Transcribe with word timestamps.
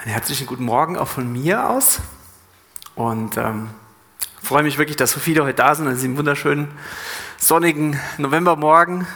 Einen 0.00 0.12
herzlichen 0.12 0.46
guten 0.46 0.64
Morgen 0.64 0.96
auch 0.96 1.08
von 1.08 1.32
mir 1.32 1.68
aus. 1.70 1.98
Und 2.94 3.36
ähm, 3.36 3.68
freue 4.40 4.62
mich 4.62 4.78
wirklich, 4.78 4.96
dass 4.96 5.10
so 5.10 5.18
viele 5.18 5.42
heute 5.42 5.54
da 5.54 5.74
sind 5.74 5.88
an 5.88 5.94
diesem 5.94 6.16
wunderschönen 6.16 6.68
sonnigen 7.36 7.98
Novembermorgen. 8.16 9.08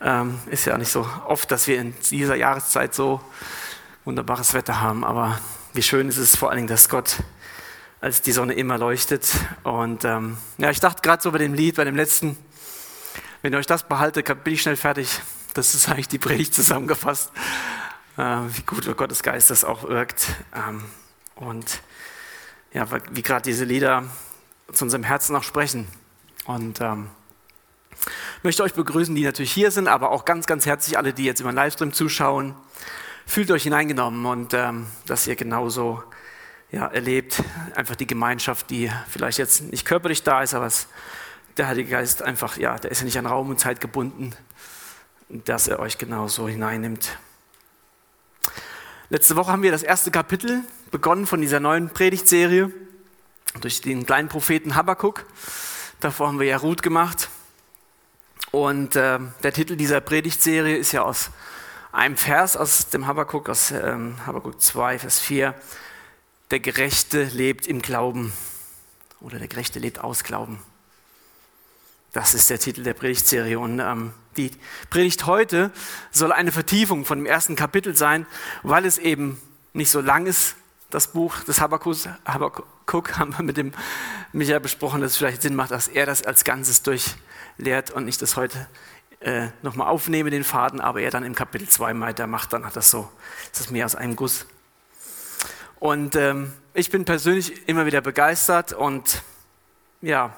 Ähm, 0.00 0.40
ist 0.50 0.64
ja 0.64 0.76
nicht 0.78 0.90
so 0.90 1.08
oft, 1.28 1.48
dass 1.52 1.68
wir 1.68 1.80
in 1.80 1.94
dieser 2.10 2.34
Jahreszeit 2.34 2.92
so 2.92 3.20
wunderbares 4.04 4.52
Wetter 4.52 4.80
haben, 4.80 5.04
aber 5.04 5.38
wie 5.74 5.82
schön 5.82 6.08
ist 6.08 6.18
es 6.18 6.34
vor 6.34 6.50
allen 6.50 6.56
Dingen, 6.56 6.68
dass 6.68 6.88
Gott 6.88 7.18
als 8.00 8.20
die 8.20 8.32
Sonne 8.32 8.54
immer 8.54 8.78
leuchtet. 8.78 9.30
Und 9.62 10.04
ähm, 10.04 10.38
ja, 10.58 10.70
ich 10.70 10.80
dachte 10.80 11.02
gerade 11.02 11.22
so 11.22 11.30
bei 11.30 11.38
dem 11.38 11.54
Lied, 11.54 11.76
bei 11.76 11.84
dem 11.84 11.94
letzten, 11.94 12.36
wenn 13.42 13.52
ihr 13.52 13.60
euch 13.60 13.66
das 13.66 13.86
behaltet, 13.86 14.26
bin 14.42 14.54
ich 14.54 14.62
schnell 14.62 14.76
fertig. 14.76 15.20
Das 15.54 15.72
ist 15.76 15.88
eigentlich 15.88 16.08
die 16.08 16.18
Predigt 16.18 16.52
zusammengefasst. 16.52 17.30
Äh, 18.16 18.22
wie 18.22 18.62
gut 18.62 18.96
Gottes 18.96 19.22
Geist 19.22 19.50
das 19.50 19.64
auch 19.64 19.88
wirkt. 19.88 20.28
Ähm, 20.54 20.84
und 21.36 21.80
ja, 22.72 22.86
wie 23.10 23.22
gerade 23.22 23.42
diese 23.42 23.64
Lieder 23.64 24.04
zu 24.72 24.84
unserem 24.84 25.02
Herzen 25.02 25.34
auch 25.36 25.42
sprechen. 25.42 25.88
Und 26.46 26.80
ähm, 26.80 27.08
möchte 28.42 28.62
euch 28.62 28.74
begrüßen, 28.74 29.14
die 29.14 29.24
natürlich 29.24 29.52
hier 29.52 29.70
sind, 29.70 29.88
aber 29.88 30.10
auch 30.10 30.24
ganz, 30.24 30.46
ganz 30.46 30.66
herzlich 30.66 30.96
alle, 30.98 31.12
die 31.12 31.24
jetzt 31.24 31.40
über 31.40 31.50
den 31.50 31.56
Livestream 31.56 31.92
zuschauen. 31.92 32.54
Fühlt 33.26 33.50
euch 33.50 33.62
hineingenommen 33.62 34.26
und 34.26 34.54
ähm, 34.54 34.86
dass 35.06 35.26
ihr 35.26 35.34
genauso 35.34 36.02
ja, 36.70 36.86
erlebt, 36.86 37.42
einfach 37.74 37.96
die 37.96 38.06
Gemeinschaft, 38.06 38.70
die 38.70 38.90
vielleicht 39.08 39.38
jetzt 39.38 39.62
nicht 39.62 39.86
körperlich 39.86 40.22
da 40.22 40.42
ist, 40.42 40.54
aber 40.54 40.66
es, 40.66 40.88
der 41.56 41.68
Heilige 41.68 41.90
Geist 41.90 42.22
einfach, 42.22 42.58
ja, 42.58 42.78
der 42.78 42.90
ist 42.90 42.98
ja 42.98 43.04
nicht 43.04 43.18
an 43.18 43.26
Raum 43.26 43.48
und 43.50 43.60
Zeit 43.60 43.80
gebunden, 43.80 44.34
dass 45.28 45.68
er 45.68 45.78
euch 45.78 45.98
genauso 45.98 46.48
hineinnimmt. 46.48 47.16
Letzte 49.14 49.36
Woche 49.36 49.52
haben 49.52 49.62
wir 49.62 49.70
das 49.70 49.84
erste 49.84 50.10
Kapitel 50.10 50.64
begonnen 50.90 51.24
von 51.24 51.40
dieser 51.40 51.60
neuen 51.60 51.88
Predigtserie 51.88 52.72
durch 53.60 53.80
den 53.80 54.06
kleinen 54.06 54.28
Propheten 54.28 54.74
Habakkuk. 54.74 55.24
Davor 56.00 56.26
haben 56.26 56.40
wir 56.40 56.48
ja 56.48 56.56
Ruth 56.56 56.82
gemacht. 56.82 57.28
Und 58.50 58.96
äh, 58.96 59.20
der 59.44 59.52
Titel 59.52 59.76
dieser 59.76 60.00
Predigtserie 60.00 60.76
ist 60.76 60.90
ja 60.90 61.02
aus 61.02 61.30
einem 61.92 62.16
Vers 62.16 62.56
aus 62.56 62.88
dem 62.88 63.06
Habakkuk, 63.06 63.48
aus 63.48 63.70
ähm, 63.70 64.16
Habakkuk 64.26 64.60
2, 64.60 64.98
Vers 64.98 65.20
4. 65.20 65.54
Der 66.50 66.58
Gerechte 66.58 67.22
lebt 67.22 67.68
im 67.68 67.82
Glauben 67.82 68.32
oder 69.20 69.38
der 69.38 69.46
Gerechte 69.46 69.78
lebt 69.78 70.00
aus 70.00 70.24
Glauben. 70.24 70.58
Das 72.10 72.34
ist 72.34 72.50
der 72.50 72.58
Titel 72.58 72.82
der 72.82 72.94
Predigtserie. 72.94 73.60
Und 73.60 73.78
ähm, 73.78 74.12
die 74.36 74.50
Predigt 74.90 75.26
heute 75.26 75.70
soll 76.10 76.32
eine 76.32 76.52
Vertiefung 76.52 77.04
von 77.04 77.18
dem 77.18 77.26
ersten 77.26 77.56
Kapitel 77.56 77.96
sein, 77.96 78.26
weil 78.62 78.84
es 78.84 78.98
eben 78.98 79.40
nicht 79.72 79.90
so 79.90 80.00
lang 80.00 80.26
ist. 80.26 80.56
Das 80.90 81.08
Buch 81.08 81.40
des 81.40 81.60
Habakkuk, 81.60 81.96
Habakkuk 82.24 83.18
haben 83.18 83.36
wir 83.36 83.42
mit 83.42 83.56
dem 83.56 83.72
Michael 84.32 84.60
besprochen, 84.60 85.00
dass 85.00 85.12
es 85.12 85.16
vielleicht 85.16 85.42
Sinn 85.42 85.56
macht, 85.56 85.70
dass 85.70 85.88
er 85.88 86.06
das 86.06 86.22
als 86.22 86.44
Ganzes 86.44 86.82
durchlehrt 86.82 87.90
und 87.90 88.04
nicht 88.04 88.22
das 88.22 88.36
heute 88.36 88.68
äh, 89.20 89.48
nochmal 89.62 89.88
aufnehme, 89.88 90.30
den 90.30 90.44
Faden, 90.44 90.80
aber 90.80 91.00
er 91.00 91.10
dann 91.10 91.24
im 91.24 91.34
Kapitel 91.34 91.68
2 91.68 91.98
weitermacht, 92.00 92.52
dann 92.52 92.64
hat 92.64 92.76
das 92.76 92.90
so, 92.90 93.10
ist 93.44 93.60
das 93.60 93.70
mehr 93.70 93.86
aus 93.86 93.96
einem 93.96 94.16
Guss. 94.16 94.46
Und 95.80 96.14
ähm, 96.14 96.52
ich 96.74 96.90
bin 96.90 97.04
persönlich 97.04 97.68
immer 97.68 97.86
wieder 97.86 98.00
begeistert 98.00 98.72
und 98.72 99.22
ja, 100.00 100.34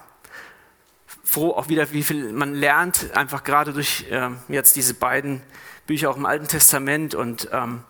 froh 1.37 1.51
auch 1.51 1.69
wieder, 1.69 1.93
wie 1.93 2.03
viel 2.03 2.33
man 2.33 2.55
lernt, 2.55 3.15
einfach 3.15 3.45
gerade 3.45 3.75
durch 3.75 4.07
ähm, 4.09 4.39
jetzt 4.49 4.75
diese 4.75 4.95
beiden 4.95 5.43
Bücher 5.87 6.09
auch 6.09 6.17
im 6.17 6.25
Alten 6.25 6.49
Testament 6.49 7.15
und 7.15 7.51
ähm, 7.53 7.83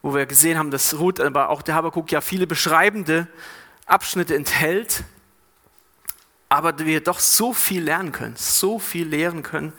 wo 0.00 0.14
wir 0.14 0.26
gesehen 0.26 0.56
haben, 0.56 0.70
dass 0.70 0.96
Ruth, 0.96 1.18
aber 1.18 1.48
auch 1.48 1.62
der 1.62 1.74
Habakuk 1.74 2.12
ja 2.12 2.20
viele 2.20 2.46
beschreibende 2.46 3.26
Abschnitte 3.86 4.36
enthält, 4.36 5.02
aber 6.48 6.78
wir 6.78 7.00
doch 7.00 7.18
so 7.18 7.52
viel 7.52 7.82
lernen 7.82 8.12
können, 8.12 8.36
so 8.36 8.78
viel 8.78 9.08
lehren 9.08 9.42
können, 9.42 9.72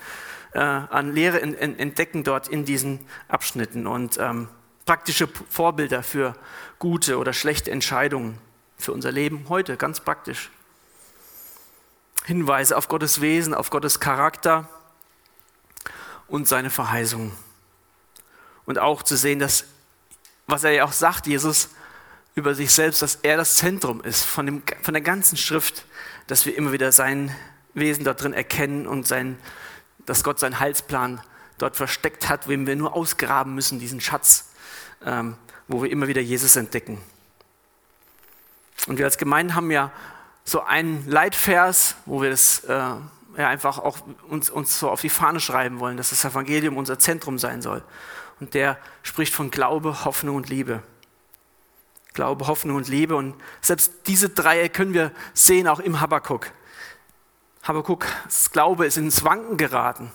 äh, 0.52 0.60
an 0.60 1.14
Lehre 1.14 1.38
in, 1.38 1.54
in, 1.54 1.80
entdecken 1.80 2.26
dort 2.26 2.50
in 2.50 2.66
diesen 2.66 3.00
Abschnitten 3.30 3.88
und 3.88 4.18
ähm, 4.20 4.50
praktische 4.86 5.30
Vorbilder 5.48 6.04
für 6.04 6.36
gute 6.80 7.18
oder 7.18 7.32
schlechte 7.32 7.72
Entscheidungen 7.72 8.40
für 8.76 8.92
unser 8.92 9.14
Leben 9.14 9.46
heute, 9.48 9.78
ganz 9.78 10.02
praktisch. 10.02 10.52
Hinweise 12.26 12.78
auf 12.78 12.88
Gottes 12.88 13.22
Wesen, 13.22 13.54
auf 13.54 13.70
Gottes 13.70 14.00
Charakter 14.00 14.70
und 16.28 16.48
seine 16.48 16.70
Verheißungen. 16.70 17.32
Und 18.66 18.80
auch 18.80 19.04
zu 19.04 19.18
sehen, 19.18 19.40
dass, 19.40 19.66
was 20.48 20.64
er 20.64 20.72
ja 20.72 20.86
auch 20.86 20.94
sagt, 20.94 21.28
Jesus 21.28 21.70
über 22.36 22.56
sich 22.56 22.72
selbst, 22.72 23.02
dass 23.02 23.16
er 23.22 23.38
das 23.38 23.58
Zentrum 23.58 24.02
ist 24.02 24.24
von, 24.24 24.46
dem, 24.46 24.64
von 24.82 24.94
der 24.94 25.04
ganzen 25.04 25.38
Schrift, 25.38 25.86
dass 26.28 26.46
wir 26.46 26.58
immer 26.58 26.72
wieder 26.72 26.92
sein 26.92 27.36
Wesen 27.74 28.04
dort 28.04 28.24
drin 28.24 28.34
erkennen 28.34 28.88
und 28.88 29.08
sein, 29.08 29.38
dass 30.06 30.24
Gott 30.24 30.40
seinen 30.40 30.60
Heilsplan 30.60 31.22
dort 31.58 31.76
versteckt 31.76 32.30
hat, 32.30 32.48
wem 32.48 32.66
wir 32.66 32.76
nur 32.76 32.96
ausgraben 32.96 33.54
müssen, 33.54 33.80
diesen 33.80 34.02
Schatz, 34.02 34.50
ähm, 35.06 35.36
wo 35.68 35.84
wir 35.84 35.92
immer 35.92 36.08
wieder 36.08 36.22
Jesus 36.22 36.56
entdecken. 36.56 37.02
Und 38.88 38.98
wir 38.98 39.06
als 39.06 39.18
Gemeinde 39.18 39.56
haben 39.56 39.72
ja 39.72 39.92
so 40.46 40.62
einen 40.62 41.08
Leitvers, 41.08 41.96
wo 42.06 42.22
wir 42.22 42.30
das 42.30 42.64
äh, 42.66 42.74
ja, 42.74 43.48
einfach 43.48 43.80
auch 43.80 43.98
uns, 44.28 44.50
uns 44.50 44.80
so 44.80 44.90
auf 44.90 45.02
die 45.02 45.10
Fahne 45.10 45.40
schreiben 45.40 45.80
wollen, 45.80 45.98
dass 45.98 46.10
das 46.10 46.24
Evangelium 46.26 46.78
unser 46.78 47.00
Zentrum 47.00 47.40
sein 47.40 47.62
soll. 47.62 47.84
Und 48.40 48.54
der 48.54 48.78
spricht 49.04 49.34
von 49.34 49.52
Glaube, 49.52 50.06
Hoffnung 50.06 50.36
und 50.36 50.50
Liebe. 50.50 50.84
Glaube, 52.14 52.48
Hoffnung 52.48 52.78
und 52.78 52.88
Liebe. 52.88 53.16
Und 53.16 53.36
selbst 53.62 53.92
diese 54.08 54.30
drei 54.30 54.70
können 54.70 54.94
wir 54.94 55.12
sehen 55.34 55.68
auch 55.68 55.80
im 55.80 56.00
Habakkuk. 56.00 56.52
Habakkuks 57.64 58.52
Glaube 58.52 58.86
ist 58.86 58.98
ins 58.98 59.24
Wanken 59.24 59.58
geraten. 59.58 60.12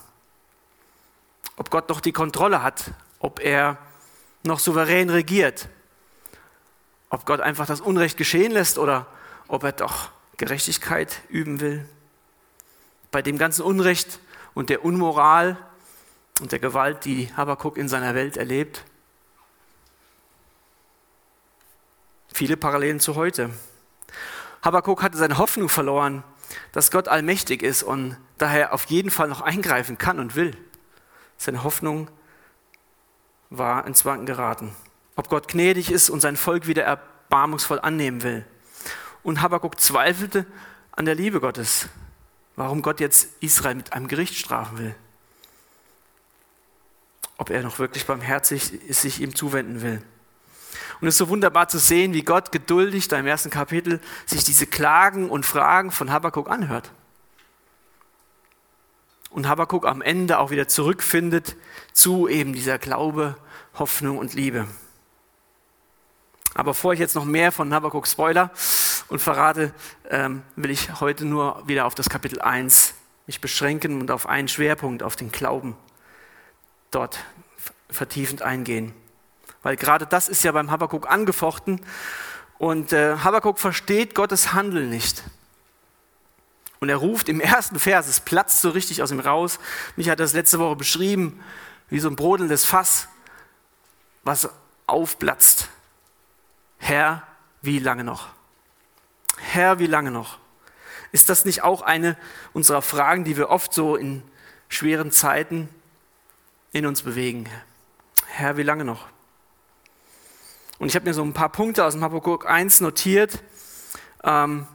Ob 1.57 1.71
Gott 1.71 1.89
noch 1.89 1.99
die 1.99 2.13
Kontrolle 2.13 2.61
hat, 2.61 2.91
ob 3.19 3.39
er 3.39 3.77
noch 4.43 4.59
souverän 4.59 5.09
regiert, 5.09 5.67
ob 7.09 7.25
Gott 7.25 7.41
einfach 7.41 7.65
das 7.65 7.81
Unrecht 7.81 8.17
geschehen 8.17 8.51
lässt 8.51 8.77
oder 8.77 9.07
ob 9.47 9.63
er 9.63 9.73
doch 9.73 10.11
Gerechtigkeit 10.39 11.21
üben 11.27 11.59
will. 11.59 11.87
Bei 13.11 13.21
dem 13.21 13.37
ganzen 13.37 13.61
Unrecht 13.61 14.19
und 14.53 14.69
der 14.69 14.83
Unmoral 14.83 15.57
und 16.39 16.51
der 16.53 16.59
Gewalt, 16.59 17.05
die 17.05 17.31
Habakkuk 17.35 17.77
in 17.77 17.89
seiner 17.89 18.15
Welt 18.15 18.37
erlebt. 18.37 18.85
Viele 22.33 22.55
Parallelen 22.55 23.01
zu 23.01 23.15
heute. 23.15 23.49
Habakkuk 24.63 25.03
hatte 25.03 25.17
seine 25.17 25.37
Hoffnung 25.37 25.67
verloren, 25.67 26.23
dass 26.71 26.89
Gott 26.89 27.09
allmächtig 27.09 27.61
ist 27.61 27.83
und 27.83 28.15
daher 28.37 28.73
auf 28.73 28.85
jeden 28.85 29.11
Fall 29.11 29.27
noch 29.27 29.41
eingreifen 29.41 29.97
kann 29.97 30.19
und 30.19 30.35
will. 30.35 30.55
Seine 31.37 31.63
Hoffnung 31.63 32.09
war 33.49 33.85
ins 33.85 34.05
Wanken 34.05 34.25
geraten. 34.25 34.73
Ob 35.17 35.27
Gott 35.27 35.49
gnädig 35.49 35.91
ist 35.91 36.09
und 36.09 36.21
sein 36.21 36.37
Volk 36.37 36.65
wieder 36.67 36.83
erbarmungsvoll 36.83 37.81
annehmen 37.81 38.23
will. 38.23 38.45
Und 39.23 39.41
Habakkuk 39.41 39.79
zweifelte 39.79 40.45
an 40.91 41.05
der 41.05 41.15
Liebe 41.15 41.39
Gottes, 41.39 41.89
warum 42.55 42.81
Gott 42.81 42.99
jetzt 42.99 43.29
Israel 43.41 43.75
mit 43.75 43.93
einem 43.93 44.07
Gericht 44.07 44.35
strafen 44.35 44.77
will. 44.77 44.95
Ob 47.37 47.49
er 47.49 47.63
noch 47.63 47.79
wirklich 47.79 48.05
barmherzig 48.05 48.79
sich 48.89 49.21
ihm 49.21 49.35
zuwenden 49.35 49.81
will. 49.81 50.01
Und 50.99 51.07
es 51.07 51.15
ist 51.15 51.19
so 51.19 51.29
wunderbar 51.29 51.69
zu 51.69 51.79
sehen, 51.79 52.13
wie 52.13 52.23
Gott 52.23 52.51
geduldig 52.51 53.07
da 53.07 53.17
im 53.17 53.27
ersten 53.27 53.49
Kapitel 53.49 54.01
sich 54.25 54.43
diese 54.43 54.67
Klagen 54.67 55.29
und 55.29 55.45
Fragen 55.45 55.91
von 55.91 56.11
Habakkuk 56.11 56.49
anhört. 56.49 56.91
Und 59.29 59.47
Habakkuk 59.47 59.85
am 59.85 60.01
Ende 60.01 60.39
auch 60.39 60.49
wieder 60.49 60.67
zurückfindet 60.67 61.55
zu 61.93 62.27
eben 62.27 62.51
dieser 62.51 62.77
Glaube, 62.77 63.37
Hoffnung 63.75 64.17
und 64.17 64.33
Liebe. 64.33 64.67
Aber 66.55 66.71
bevor 66.71 66.93
ich 66.93 66.99
jetzt 66.99 67.15
noch 67.15 67.25
mehr 67.25 67.51
von 67.51 67.73
Habakkuk 67.73 68.07
spoiler, 68.07 68.51
und 69.09 69.19
verrate, 69.19 69.73
ähm, 70.09 70.43
will 70.55 70.71
ich 70.71 70.99
heute 71.01 71.25
nur 71.25 71.67
wieder 71.67 71.85
auf 71.85 71.95
das 71.95 72.09
Kapitel 72.09 72.41
1 72.41 72.93
mich 73.27 73.41
beschränken 73.41 73.99
und 73.99 74.11
auf 74.11 74.27
einen 74.27 74.47
Schwerpunkt, 74.47 75.03
auf 75.03 75.15
den 75.15 75.31
Glauben 75.31 75.75
dort 76.91 77.19
vertiefend 77.89 78.41
eingehen. 78.41 78.93
Weil 79.61 79.75
gerade 79.75 80.05
das 80.05 80.29
ist 80.29 80.43
ja 80.43 80.51
beim 80.51 80.71
Habakkuk 80.71 81.09
angefochten 81.09 81.81
und 82.57 82.93
äh, 82.93 83.17
Habakkuk 83.17 83.59
versteht 83.59 84.15
Gottes 84.15 84.53
Handeln 84.53 84.89
nicht. 84.89 85.23
Und 86.79 86.89
er 86.89 86.97
ruft 86.97 87.27
im 87.27 87.41
ersten 87.41 87.77
Vers, 87.77 88.07
es 88.07 88.21
platzt 88.21 88.61
so 88.61 88.69
richtig 88.69 89.03
aus 89.03 89.11
ihm 89.11 89.19
raus. 89.19 89.59
Mich 89.95 90.09
hat 90.09 90.19
das 90.19 90.33
letzte 90.33 90.59
Woche 90.59 90.77
beschrieben, 90.77 91.43
wie 91.89 91.99
so 91.99 92.09
ein 92.09 92.15
brodelndes 92.15 92.63
Fass, 92.63 93.09
was 94.23 94.49
aufplatzt. 94.87 95.67
Herr, 96.77 97.23
wie 97.61 97.79
lange 97.79 98.05
noch? 98.05 98.29
Herr, 99.51 99.79
wie 99.79 99.87
lange 99.87 100.11
noch? 100.11 100.37
Ist 101.11 101.29
das 101.29 101.43
nicht 101.43 101.63
auch 101.63 101.81
eine 101.81 102.15
unserer 102.53 102.83
Fragen, 102.83 103.23
die 103.23 103.35
wir 103.35 103.49
oft 103.49 103.73
so 103.73 103.95
in 103.95 104.21
schweren 104.67 105.09
Zeiten 105.09 105.69
in 106.71 106.85
uns 106.85 107.01
bewegen? 107.01 107.49
Herr, 108.27 108.57
wie 108.57 108.63
lange 108.63 108.85
noch? 108.85 109.07
Und 110.77 110.87
ich 110.87 110.95
habe 110.95 111.05
mir 111.05 111.15
so 111.15 111.23
ein 111.23 111.33
paar 111.33 111.49
Punkte 111.49 111.83
aus 111.83 111.93
dem 111.93 112.03
Habakkuk 112.03 112.47
1 112.47 112.81
notiert, 112.81 113.41
ähm, 114.23 114.67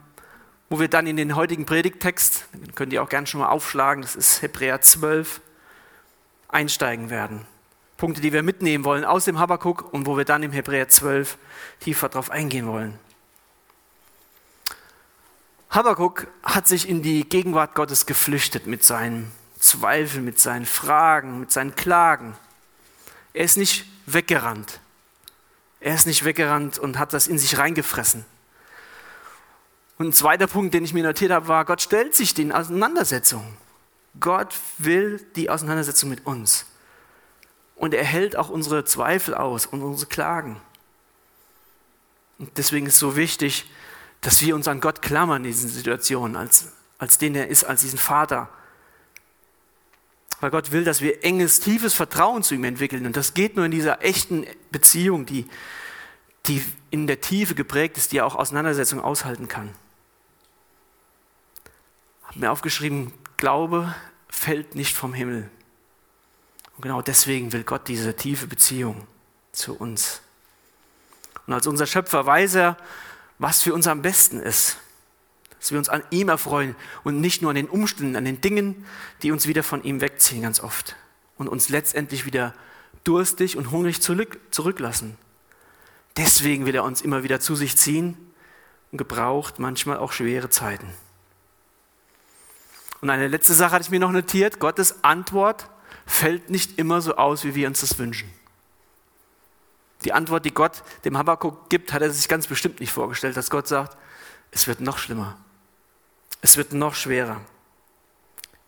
wo 0.69 0.81
wir 0.81 0.89
dann 0.89 1.07
in 1.07 1.17
den 1.17 1.37
heutigen 1.37 1.67
Predigttext, 1.67 2.47
den 2.53 2.75
könnt 2.75 2.93
ihr 2.93 3.01
auch 3.01 3.09
gerne 3.09 3.29
schon 3.29 3.41
mal 3.41 3.51
aufschlagen, 3.51 4.03
das 4.03 4.17
ist 4.17 4.43
Hebräer 4.43 4.81
12, 4.81 5.41
einsteigen 6.49 7.11
werden. 7.11 7.47
Punkte, 7.97 8.21
die 8.21 8.33
wir 8.33 8.43
mitnehmen 8.43 8.85
wollen 8.85 9.05
aus 9.05 9.25
dem 9.25 9.39
Habakkuk 9.39 9.93
und 9.93 10.05
wo 10.07 10.17
wir 10.17 10.25
dann 10.25 10.43
im 10.43 10.51
Hebräer 10.51 10.89
12 10.89 11.39
tiefer 11.79 12.09
drauf 12.09 12.31
eingehen 12.31 12.67
wollen. 12.67 12.99
Habakkuk 15.75 16.29
hat 16.45 16.69
sich 16.69 16.89
in 16.89 17.03
die 17.03 17.29
Gegenwart 17.29 17.75
Gottes 17.75 18.07
geflüchtet 18.07 18.69
mit 18.69 18.85
seinen 18.85 19.33
Zweifeln, 19.59 20.25
mit 20.25 20.39
seinen 20.39 20.67
Fragen, 20.67 21.41
mit 21.41 21.51
seinen 21.51 21.75
Klagen. 21.75 22.37
Er 23.33 23.45
ist 23.45 23.57
nicht 23.57 23.85
weggerannt. 24.07 24.79
Er 25.81 25.97
ist 25.97 26.07
nicht 26.07 26.25
weggerannt 26.25 26.79
und 26.79 26.97
hat 27.01 27.13
das 27.13 27.27
in 27.27 27.39
sich 27.39 27.59
reingefressen. 27.59 28.25
Und 29.99 30.07
ein 30.07 30.13
zweiter 30.13 30.47
Punkt, 30.47 30.75
den 30.75 30.85
ich 30.85 30.95
mir 30.95 31.03
notiert 31.03 31.33
habe, 31.33 31.49
war, 31.49 31.65
Gott 31.65 31.83
stellt 31.83 32.15
sich 32.15 32.35
den 32.35 32.53
Auseinandersetzungen. 32.53 33.57
Gott 34.21 34.55
will 34.79 35.27
die 35.35 35.51
Auseinandersetzung 35.51 36.09
mit 36.09 36.25
uns. 36.25 36.67
Und 37.75 37.95
er 37.95 38.05
hält 38.05 38.37
auch 38.37 38.49
unsere 38.49 38.85
Zweifel 38.85 39.35
aus 39.35 39.67
und 39.67 39.83
unsere 39.83 40.09
Klagen. 40.09 40.61
Und 42.39 42.59
deswegen 42.59 42.87
ist 42.87 42.95
es 42.95 43.01
so 43.01 43.17
wichtig, 43.17 43.69
dass 44.25 44.41
wir 44.41 44.55
uns 44.55 44.67
an 44.69 44.81
Gott 44.81 45.03
klammern 45.03 45.45
in 45.45 45.51
diesen 45.51 45.69
Situationen, 45.69 46.35
als, 46.35 46.73
als 46.99 47.19
den 47.19 47.35
er 47.35 47.49
ist, 47.49 47.65
als 47.65 47.83
diesen 47.83 47.99
Vater. 47.99 48.49
Weil 50.41 50.51
Gott 50.51 50.73
will, 50.73 50.83
dass 50.83 51.03
wir 51.03 51.23
enges, 51.25 51.61
tiefes 51.61 51.93
Vertrauen 51.93 52.43
zu 52.43 52.55
ihm 52.55 52.65
entwickeln. 52.65 53.05
Und 53.05 53.17
das 53.17 53.35
geht 53.35 53.55
nur 53.55 53.67
in 53.67 53.71
dieser 53.71 54.03
echten 54.03 54.47
Beziehung, 54.71 55.27
die, 55.27 55.47
die 56.47 56.65
in 56.91 57.07
der 57.07 57.21
Tiefe 57.21 57.55
geprägt 57.55 57.99
ist, 57.99 58.13
die 58.13 58.23
auch 58.23 58.35
Auseinandersetzung 58.35 58.99
aushalten 58.99 59.47
kann. 59.47 59.69
Ich 62.23 62.29
habe 62.29 62.39
mir 62.41 62.51
aufgeschrieben, 62.51 63.13
Glaube 63.37 63.95
fällt 64.31 64.75
nicht 64.75 64.97
vom 64.97 65.13
Himmel. 65.13 65.51
Und 66.77 66.83
genau 66.83 67.03
deswegen 67.03 67.53
will 67.53 67.63
Gott 67.63 67.89
diese 67.89 68.17
tiefe 68.17 68.47
Beziehung 68.47 69.07
zu 69.53 69.77
uns. 69.77 70.23
Und 71.47 71.53
als 71.53 71.67
unser 71.67 71.87
Schöpfer 71.87 72.25
weiß 72.25 72.55
er, 72.55 72.79
was 73.39 73.63
für 73.63 73.75
uns 73.75 73.87
am 73.87 74.03
besten 74.03 74.41
ist. 74.41 74.79
Dass 75.59 75.71
wir 75.71 75.79
uns 75.79 75.89
an 75.89 76.03
ihm 76.11 76.29
erfreuen 76.29 76.77
und 77.05 77.21
nicht 77.21 77.43
nur 77.43 77.51
an 77.51 77.57
den 77.57 77.69
Umständen, 77.69 78.17
an 78.17 78.25
den 78.25 78.41
Dingen, 78.41 78.85
die 79.23 79.33
uns 79.33 79.47
wieder 79.47 79.63
von 79.63 79.83
ihm 79.83 80.01
wegziehen 80.01 80.43
ganz 80.43 80.61
oft 80.61 80.97
und 81.39 81.49
uns 81.49 81.69
letztendlich 81.69 82.27
wieder 82.27 82.55
durstig 83.03 83.57
und 83.57 83.71
hungrig 83.71 84.01
zurück, 84.01 84.39
zurücklassen. 84.51 85.17
Deswegen 86.17 86.67
will 86.67 86.75
er 86.75 86.85
uns 86.85 87.03
immer 87.03 87.23
wieder 87.23 87.41
zu 87.41 87.57
sich 87.57 87.77
ziehen 87.77 88.17
und 88.93 88.99
gebraucht 88.99 89.59
manchmal 89.59 89.99
auch 89.99 90.13
schwere 90.13 90.49
Zeiten. 90.49 90.87
Und 93.01 93.11
eine 93.11 93.29
letzte 93.29 93.55
Sache 93.55 93.73
hatte 93.73 93.85
ich 93.85 93.91
mir 93.91 94.01
noch 94.01 94.13
notiert. 94.13 94.61
Gottes 94.61 95.03
Antwort 95.03 95.69
fällt 96.07 96.51
nicht 96.51 96.79
immer 96.79 97.01
so 97.01 97.17
aus, 97.17 97.45
wie 97.45 97.55
wir 97.55 97.67
uns 97.67 97.81
das 97.81 97.99
wünschen. 97.99 98.31
Die 100.05 100.13
Antwort, 100.13 100.45
die 100.45 100.53
Gott 100.53 100.83
dem 101.05 101.17
Habakkuk 101.17 101.69
gibt, 101.71 101.93
hat 101.93 102.03
er 102.03 102.11
sich 102.11 102.29
ganz 102.29 102.47
bestimmt 102.47 102.81
nicht 102.81 102.93
vorgestellt, 102.93 103.37
dass 103.37 103.51
Gott 103.51 103.67
sagt, 103.67 103.97
es 104.51 104.67
wird 104.67 104.81
noch 104.81 104.99
schlimmer. 104.99 105.39
Es 106.43 106.57
wird 106.57 106.73
noch 106.73 106.95
schwerer. 106.95 107.41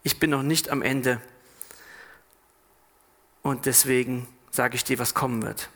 Ich 0.03 0.19
bin 0.19 0.31
noch 0.31 0.43
nicht 0.43 0.71
am 0.71 0.83
Ende. 0.83 1.21
Und 3.43 3.67
deswegen 3.67 4.27
sage 4.51 4.77
ich 4.77 4.85
dir, 4.85 4.99
was 4.99 5.15
kommen 5.15 5.43
wird. 5.43 5.69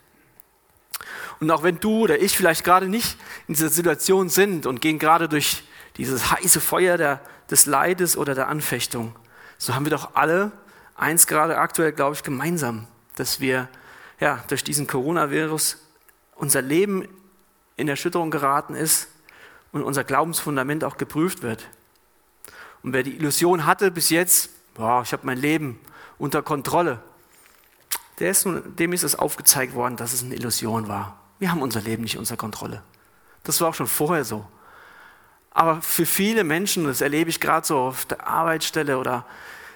Und 1.41 1.51
auch 1.51 1.63
wenn 1.63 1.79
du 1.79 2.01
oder 2.01 2.21
ich 2.21 2.37
vielleicht 2.37 2.65
gerade 2.65 2.89
nicht 2.89 3.19
in 3.49 3.55
dieser 3.55 3.69
Situation 3.69 4.29
sind 4.29 4.67
und 4.67 4.81
gehen 4.81 4.99
gerade 4.99 5.29
durch 5.29 5.65
dieses 5.97 6.31
heiße 6.31 6.61
Feuer 6.61 6.97
der, 6.97 7.21
des 7.51 7.67
Leides 7.67 8.17
oder 8.17 8.35
der 8.35 8.49
Anfechtung, 8.49 9.15
so 9.59 9.75
haben 9.75 9.85
wir 9.85 9.91
doch 9.91 10.15
alle 10.15 10.53
eins 10.95 11.27
gerade 11.27 11.59
aktuell, 11.59 11.93
glaube 11.93 12.15
ich, 12.15 12.23
gemeinsam, 12.23 12.87
dass 13.17 13.41
wir 13.41 13.69
ja, 14.21 14.45
durch 14.49 14.63
diesen 14.63 14.87
Coronavirus 14.87 15.79
unser 16.37 16.63
Leben 16.63 17.09
in 17.77 17.89
Erschütterung 17.89 18.31
geraten 18.31 18.75
ist 18.75 19.09
und 19.73 19.83
unser 19.83 20.05
Glaubensfundament 20.05 20.85
auch 20.85 20.99
geprüft 20.99 21.43
wird. 21.43 21.69
Und 22.83 22.93
wer 22.93 23.03
die 23.03 23.17
Illusion 23.17 23.67
hatte 23.67 23.91
bis 23.91 24.11
jetzt, 24.11 24.51
boah, 24.75 25.03
ich 25.03 25.13
habe 25.13 25.27
mein 25.27 25.39
Leben 25.39 25.81
unter 26.19 26.43
Kontrolle, 26.43 27.03
ist, 28.19 28.47
dem 28.47 28.93
ist 28.93 29.03
es 29.03 29.15
aufgezeigt 29.15 29.75
worden, 29.75 29.97
dass 29.97 30.13
es 30.13 30.23
eine 30.23 30.35
Illusion 30.35 30.89
war. 30.89 31.19
Wir 31.39 31.51
haben 31.51 31.63
unser 31.63 31.81
Leben 31.81 32.03
nicht 32.03 32.19
unter 32.19 32.37
Kontrolle. 32.37 32.83
Das 33.45 33.63
war 33.63 33.71
auch 33.71 33.75
schon 33.75 33.87
vorher 33.87 34.25
so. 34.25 34.47
Aber 35.51 35.81
für 35.81 36.05
viele 36.05 36.45
Menschen, 36.45 36.85
das 36.85 37.01
erlebe 37.01 37.31
ich 37.31 37.41
gerade 37.41 37.67
so 37.67 37.79
auf 37.79 38.05
der 38.05 38.27
Arbeitsstelle 38.27 38.99
oder 38.99 39.25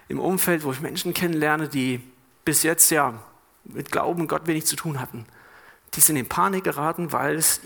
im 0.08 0.20
Umfeld, 0.20 0.62
wo 0.62 0.73
ich 0.73 0.81
Menschen 0.81 1.14
kennenlerne, 1.14 1.69
die 1.69 2.02
bis 2.44 2.62
jetzt 2.62 2.91
ja 2.91 3.14
mit 3.65 3.91
Glauben 3.91 4.29
Gott 4.29 4.47
wenig 4.47 4.67
zu 4.67 4.77
tun 4.77 5.01
hatten, 5.01 5.27
die 5.95 6.01
sind 6.01 6.17
in 6.17 6.29
Panik 6.29 6.65
geraten, 6.65 7.13
weil 7.13 7.37
es 7.37 7.61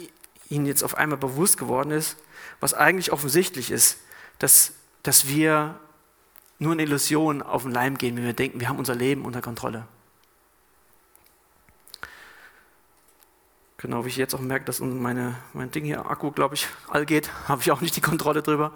ihnen 0.49 0.67
jetzt 0.67 0.83
auf 0.83 0.97
einmal 0.97 1.19
bewusst 1.19 1.59
geworden 1.59 1.91
ist, 1.91 2.17
was 2.61 2.75
eigentlich 2.75 3.12
offensichtlich 3.12 3.71
ist, 3.71 3.99
dass, 4.39 4.73
dass 5.03 5.29
wir 5.29 5.79
nur 6.59 6.73
in 6.73 6.79
Illusionen 6.79 7.43
auf 7.43 7.62
den 7.62 7.73
Leim 7.73 7.99
gehen, 7.99 8.17
wenn 8.17 8.25
wir 8.25 8.33
denken, 8.33 8.61
wir 8.61 8.69
haben 8.69 8.79
unser 8.79 8.95
Leben 8.95 9.25
unter 9.25 9.41
Kontrolle. 9.41 9.87
Genau, 13.77 14.05
wie 14.05 14.09
ich 14.09 14.17
jetzt 14.17 14.35
auch 14.35 14.41
merke, 14.41 14.65
dass 14.65 14.81
meine, 14.81 15.37
mein 15.53 15.71
Ding 15.71 15.85
hier, 15.85 16.05
Akku, 16.11 16.33
glaube 16.33 16.56
ich, 16.56 16.67
all 16.89 17.06
geht, 17.06 17.31
habe 17.49 17.62
ich 17.62 17.71
auch 17.71 17.81
nicht 17.81 17.95
die 17.95 18.00
Kontrolle 18.00 18.43
drüber. 18.43 18.73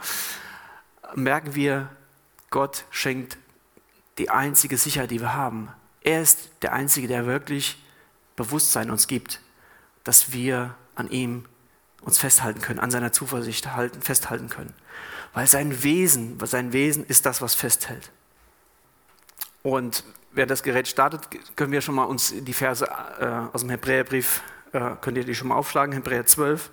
Merken 1.14 1.54
wir, 1.54 1.88
Gott 2.50 2.84
schenkt 2.90 3.36
die 4.18 4.30
einzige 4.30 4.78
Sicherheit, 4.78 5.10
die 5.10 5.20
wir 5.20 5.34
haben. 5.34 5.72
Er 6.04 6.22
ist 6.22 6.50
der 6.62 6.72
Einzige, 6.72 7.08
der 7.08 7.26
wirklich 7.26 7.82
Bewusstsein 8.36 8.90
uns 8.90 9.06
gibt, 9.06 9.40
dass 10.04 10.32
wir 10.32 10.74
an 10.94 11.10
ihm 11.10 11.44
uns 12.00 12.18
festhalten 12.18 12.60
können, 12.60 12.80
an 12.80 12.90
seiner 12.90 13.12
Zuversicht 13.12 13.74
halten, 13.74 14.02
festhalten 14.02 14.48
können. 14.48 14.74
Weil 15.32 15.46
sein 15.46 15.82
Wesen, 15.82 16.38
sein 16.44 16.72
Wesen 16.72 17.06
ist 17.06 17.26
das, 17.26 17.40
was 17.40 17.54
festhält. 17.54 18.10
Und 19.62 20.02
wer 20.32 20.46
das 20.46 20.62
Gerät 20.62 20.88
startet, 20.88 21.28
können 21.56 21.72
wir 21.72 21.80
schon 21.80 21.94
mal 21.94 22.04
uns 22.04 22.34
die 22.36 22.52
Verse 22.52 22.84
äh, 22.84 23.54
aus 23.54 23.60
dem 23.60 23.70
Hebräerbrief 23.70 24.42
äh, 24.72 24.96
könnt 25.00 25.16
ihr 25.16 25.24
die 25.24 25.34
schon 25.34 25.48
mal 25.48 25.54
aufschlagen, 25.54 25.92
Hebräer 25.92 26.26
12. 26.26 26.70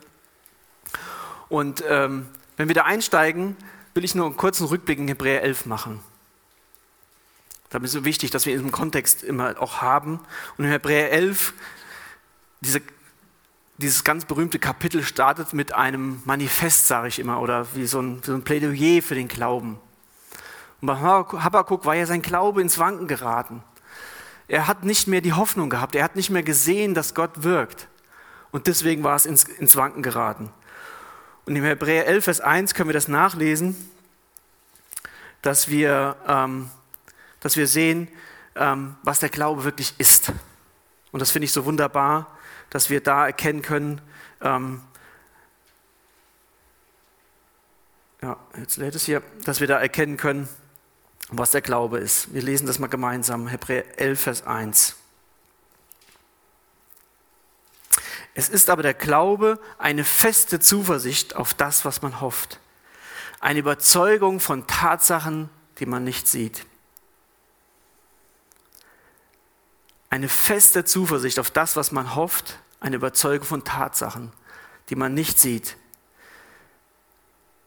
Und 1.49 1.83
ähm, 1.87 2.27
wenn 2.57 2.67
wir 2.67 2.75
da 2.75 2.83
einsteigen, 2.83 3.55
will 3.93 4.03
ich 4.03 4.15
nur 4.15 4.25
einen 4.25 4.37
kurzen 4.37 4.65
Rückblick 4.65 4.99
in 4.99 5.07
Hebräer 5.07 5.43
11 5.43 5.65
machen. 5.65 5.99
Da 7.69 7.77
ist 7.77 7.85
es 7.85 7.91
so 7.91 8.05
wichtig, 8.05 8.31
dass 8.31 8.45
wir 8.45 8.53
in 8.53 8.59
diesem 8.59 8.71
Kontext 8.71 9.23
immer 9.23 9.61
auch 9.61 9.81
haben. 9.81 10.19
Und 10.57 10.65
in 10.65 10.71
Hebräer 10.71 11.11
11, 11.11 11.53
diese, 12.61 12.81
dieses 13.77 14.03
ganz 14.03 14.25
berühmte 14.25 14.57
Kapitel 14.57 15.03
startet 15.03 15.53
mit 15.53 15.73
einem 15.73 16.21
Manifest, 16.25 16.87
sage 16.87 17.09
ich 17.09 17.19
immer, 17.19 17.41
oder 17.41 17.67
wie 17.75 17.85
so 17.85 18.01
ein, 18.01 18.21
so 18.23 18.33
ein 18.33 18.43
Plädoyer 18.43 19.01
für 19.01 19.15
den 19.15 19.27
Glauben. 19.27 19.79
Und 20.81 20.87
bei 20.87 20.95
Habakkuk 20.95 21.85
war 21.85 21.95
ja 21.95 22.05
sein 22.05 22.21
Glaube 22.21 22.61
ins 22.61 22.79
Wanken 22.79 23.07
geraten. 23.07 23.63
Er 24.47 24.67
hat 24.67 24.83
nicht 24.83 25.07
mehr 25.07 25.21
die 25.21 25.33
Hoffnung 25.33 25.69
gehabt, 25.69 25.93
er 25.93 26.03
hat 26.03 26.15
nicht 26.15 26.31
mehr 26.31 26.41
gesehen, 26.41 26.95
dass 26.95 27.13
Gott 27.13 27.43
wirkt. 27.43 27.87
Und 28.51 28.65
deswegen 28.65 29.03
war 29.03 29.15
es 29.15 29.27
ins, 29.27 29.43
ins 29.43 29.75
Wanken 29.75 30.01
geraten. 30.01 30.49
Und 31.45 31.55
im 31.55 31.63
Hebräer 31.63 32.07
11, 32.07 32.23
Vers 32.23 32.41
1 32.41 32.73
können 32.73 32.89
wir 32.89 32.93
das 32.93 33.07
nachlesen, 33.07 33.75
dass 35.43 35.69
wir, 35.69 36.15
ähm, 36.27 36.71
dass 37.39 37.55
wir 37.55 37.67
sehen, 37.67 38.07
ähm, 38.55 38.95
was 39.03 39.19
der 39.19 39.29
Glaube 39.29 39.63
wirklich 39.63 39.93
ist. 39.97 40.31
Und 41.11 41.19
das 41.19 41.31
finde 41.31 41.45
ich 41.45 41.53
so 41.53 41.65
wunderbar, 41.65 42.37
dass 42.69 42.89
wir 42.89 43.01
da 43.01 43.25
erkennen 43.25 43.61
können, 43.61 44.01
ähm, 44.41 44.81
ja, 48.21 48.37
jetzt 48.57 48.77
lädt 48.77 48.95
es 48.95 49.05
hier, 49.05 49.21
dass 49.45 49.59
wir 49.59 49.67
da 49.67 49.79
erkennen 49.79 50.17
können, 50.17 50.49
was 51.29 51.51
der 51.51 51.61
Glaube 51.61 51.99
ist. 51.99 52.33
Wir 52.33 52.41
lesen 52.41 52.67
das 52.67 52.79
mal 52.79 52.87
gemeinsam, 52.87 53.47
Hebräer 53.47 53.99
11, 53.99 54.21
Vers 54.21 54.45
1. 54.45 54.95
Es 58.35 58.49
ist 58.49 58.69
aber 58.69 58.83
der 58.83 58.93
Glaube 58.93 59.59
eine 59.77 60.03
feste 60.03 60.59
Zuversicht 60.59 61.35
auf 61.35 61.53
das, 61.53 61.85
was 61.85 62.01
man 62.01 62.21
hofft. 62.21 62.59
Eine 63.39 63.59
Überzeugung 63.59 64.39
von 64.39 64.67
Tatsachen, 64.67 65.49
die 65.79 65.85
man 65.85 66.03
nicht 66.03 66.27
sieht. 66.27 66.65
Eine 70.09 70.29
feste 70.29 70.85
Zuversicht 70.85 71.39
auf 71.39 71.51
das, 71.51 71.75
was 71.75 71.91
man 71.91 72.15
hofft. 72.15 72.59
Eine 72.79 72.95
Überzeugung 72.95 73.45
von 73.45 73.63
Tatsachen, 73.63 74.31
die 74.89 74.95
man 74.95 75.13
nicht 75.13 75.39
sieht. 75.39 75.75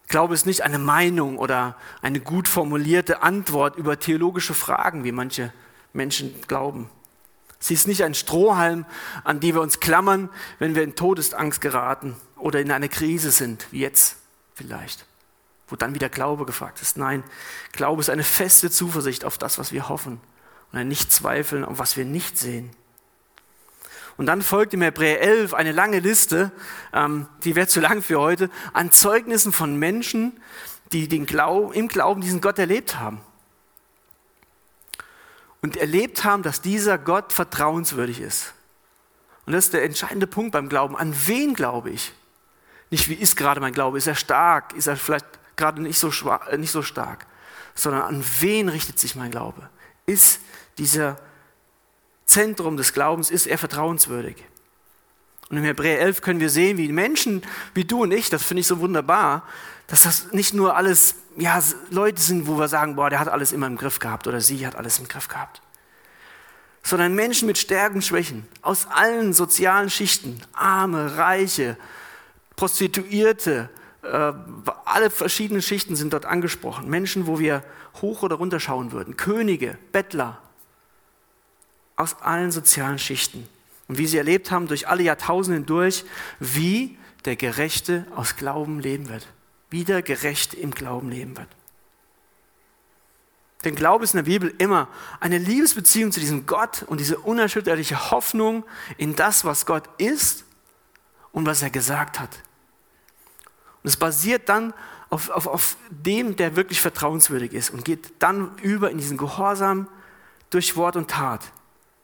Glaube 0.09 0.35
ist 0.35 0.47
nicht 0.47 0.63
eine 0.63 0.79
Meinung 0.79 1.39
oder 1.39 1.77
eine 2.03 2.21
gut 2.21 2.49
formulierte 2.49 3.23
Antwort 3.23 3.77
über 3.77 3.99
theologische 3.99 4.55
Fragen, 4.55 5.05
wie 5.05 5.13
manche 5.13 5.53
Menschen 5.93 6.35
glauben, 6.49 6.91
Sie 7.63 7.75
ist 7.75 7.87
nicht 7.87 8.03
ein 8.03 8.15
Strohhalm, 8.15 8.85
an 9.23 9.39
die 9.39 9.55
wir 9.55 9.61
uns 9.61 9.79
klammern, 9.79 10.31
wenn 10.59 10.75
wir 10.75 10.83
in 10.83 10.97
Todesangst 10.97 11.61
geraten 11.61 12.17
oder 12.37 12.61
in 12.61 12.73
eine 12.73 12.89
Krise 12.89 13.31
sind, 13.31 13.69
wie 13.71 13.79
jetzt 13.79 14.17
vielleicht, 14.55 15.07
wo 15.69 15.77
dann 15.77 15.95
wieder 15.95 16.09
Glaube 16.09 16.45
gefragt 16.45 16.83
ist. 16.83 16.97
Nein, 16.97 17.23
Glaube 17.71 18.01
ist 18.01 18.11
eine 18.11 18.25
feste 18.25 18.69
Zuversicht 18.69 19.25
auf 19.25 19.39
das, 19.39 19.59
was 19.59 19.71
wir 19.71 19.89
hoffen 19.89 20.21
und 20.73 20.79
ein 20.79 20.89
Nicht-Zweifeln 20.89 21.65
auf 21.65 21.79
was 21.79 21.97
wir 21.97 22.05
nicht 22.05 22.39
sehen. 22.39 22.71
Und 24.17 24.27
dann 24.27 24.43
folgt 24.43 24.75
im 24.75 24.83
Hebräer 24.83 25.21
11 25.21 25.55
eine 25.55 25.73
lange 25.73 25.99
Liste, 25.99 26.53
ähm, 26.93 27.29
die 27.45 27.57
wäre 27.57 27.67
zu 27.67 27.81
lang 27.81 28.03
für 28.03 28.21
heute, 28.21 28.51
an 28.73 28.91
Zeugnissen 28.91 29.53
von 29.53 29.77
Menschen, 29.77 30.41
die 30.93 31.09
den 31.09 31.27
Glaub, 31.27 31.75
im 31.75 31.89
Glauben 31.89 32.21
diesen 32.21 32.41
Gott 32.41 32.59
erlebt 32.59 32.99
haben 32.99 33.21
und 35.63 35.77
erlebt 35.77 36.25
haben, 36.25 36.43
dass 36.43 36.61
dieser 36.61 36.99
Gott 36.99 37.33
vertrauenswürdig 37.33 38.21
ist. 38.21 38.53
Und 39.47 39.55
das 39.55 39.67
ist 39.67 39.75
der 39.75 39.85
entscheidende 39.85 40.27
Punkt 40.27 40.53
beim 40.53 40.69
Glauben. 40.69 40.97
An 40.97 41.15
wen 41.27 41.55
glaube 41.55 41.91
ich? 41.91 42.13
Nicht, 42.91 43.09
wie 43.09 43.15
ist 43.15 43.37
gerade 43.37 43.61
mein 43.61 43.73
Glaube? 43.73 43.97
Ist 43.97 44.07
er 44.07 44.15
stark? 44.15 44.75
Ist 44.75 44.87
er 44.87 44.97
vielleicht 44.97 45.27
gerade 45.57 45.81
nicht 45.81 45.99
so, 45.99 46.11
schwach, 46.11 46.49
äh, 46.49 46.59
nicht 46.59 46.71
so 46.71 46.83
stark? 46.83 47.27
Sondern 47.75 48.03
an 48.03 48.25
wen 48.41 48.69
richtet 48.69 48.99
sich 48.99 49.17
mein 49.17 49.31
Glaube? 49.31 49.69
Ist 50.05 50.41
dieser 50.79 51.19
Zentrum 52.25 52.77
des 52.77 52.93
Glaubens, 52.93 53.31
ist 53.31 53.47
er 53.47 53.59
vertrauenswürdig? 53.59 54.37
Und 55.51 55.59
im 55.59 55.65
Hebräer 55.65 56.01
11 56.01 56.23
können 56.23 56.41
wir 56.41 56.49
sehen, 56.49 56.79
wie 56.79 56.91
Menschen 56.91 57.43
wie 57.75 57.85
du 57.85 58.03
und 58.03 58.13
ich, 58.13 58.31
das 58.31 58.43
finde 58.43 58.63
ich 58.63 58.67
so 58.67 58.81
wunderbar, 58.81 59.47
dass 59.87 60.05
das 60.05 60.33
nicht 60.33 60.55
nur 60.55 60.77
alles 60.77 61.17
ja, 61.37 61.63
Leute 61.91 62.21
sind, 62.21 62.47
wo 62.47 62.59
wir 62.59 62.69
sagen, 62.69 62.97
boah, 62.97 63.11
der 63.11 63.19
hat 63.19 63.29
alles 63.29 63.53
immer 63.53 63.67
im 63.67 63.77
Griff 63.77 63.99
gehabt 63.99 64.27
oder 64.27 64.41
sie 64.41 64.67
hat 64.67 64.77
alles 64.77 64.99
im 64.99 65.09
Griff 65.09 65.29
gehabt. 65.29 65.61
Sondern 66.83 67.15
Menschen 67.15 67.47
mit 67.47 67.59
Stärken, 67.59 68.01
Schwächen, 68.01 68.49
aus 68.63 68.87
allen 68.87 69.35
sozialen 69.35 69.91
Schichten, 69.91 70.41
Arme, 70.55 71.19
Reiche, 71.19 71.77
Prostituierte, 72.57 73.69
äh, 74.03 74.33
alle 74.87 75.11
verschiedenen 75.11 75.63
Schichten 75.63 75.97
sind 75.97 76.13
dort 76.13 76.25
angesprochen. 76.25 76.89
Menschen, 76.89 77.27
wo 77.27 77.39
wir 77.39 77.63
hoch 78.01 78.23
oder 78.23 78.37
runter 78.37 78.59
schauen 78.59 78.93
würden. 78.93 79.17
Könige, 79.17 79.79
Bettler, 79.93 80.39
aus 81.97 82.21
allen 82.23 82.51
sozialen 82.51 82.99
Schichten. 82.99 83.49
Und 83.89 83.99
wie 83.99 84.07
sie 84.07 84.19
erlebt 84.19 84.51
haben 84.51 84.69
durch 84.69 84.89
alle 84.89 85.03
Jahrtausende 85.03 85.59
hindurch, 85.59 86.05
wie 86.41 86.97
der 87.25 87.37
Gerechte 87.37 88.07
aus 88.15 88.37
Glauben 88.37 88.81
leben 88.81 89.09
wird 89.09 89.27
wieder 89.73 90.03
gerecht 90.03 90.55
im 90.55 90.71
Glauben 90.71 91.11
leben 91.11 91.37
wird. 91.37 91.49
Denn 93.65 93.75
Glaube 93.75 94.05
ist 94.05 94.13
in 94.13 94.19
der 94.19 94.31
Bibel 94.31 94.55
immer 94.59 94.89
eine 95.19 95.39
Liebesbeziehung 95.39 96.13
zu 96.13 96.21
diesem 96.21 96.47
Gott 96.47 96.83
und 96.83 97.01
diese 97.01 97.19
unerschütterliche 97.19 98.11
Hoffnung 98.11 98.65
in 98.99 99.17
das, 99.17 99.45
was 99.45 99.67
Gott 99.67 99.89
ist 99.99 100.45
und 101.33 101.47
was 101.47 101.63
er 101.63 101.71
gesagt 101.71 102.21
hat. 102.21 102.31
Und 103.83 103.89
es 103.89 103.97
basiert 103.97 104.49
dann 104.49 104.75
auf, 105.11 105.31
auf, 105.31 105.47
auf 105.47 105.77
dem, 105.91 106.37
der 106.37 106.57
wirklich 106.57 106.81
vertrauenswürdig 106.81 107.53
ist 107.53 107.71
und 107.71 107.85
geht 107.85 108.13
dann 108.19 108.57
über 108.63 108.91
in 108.91 108.99
diesen 108.99 109.17
Gehorsam 109.17 109.89
durch 110.51 110.77
Wort 110.77 110.97
und 110.97 111.11
Tat 111.11 111.41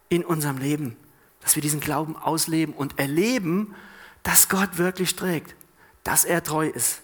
in 0.08 0.24
unserem 0.24 0.58
Leben, 0.58 0.96
dass 1.40 1.54
wir 1.54 1.62
diesen 1.62 1.80
Glauben 1.80 2.16
ausleben 2.16 2.74
und 2.74 2.98
erleben, 2.98 3.74
dass 4.22 4.48
Gott 4.48 4.78
wirklich 4.78 5.16
trägt, 5.16 5.54
dass 6.04 6.24
er 6.24 6.42
treu 6.42 6.68
ist 6.68 7.00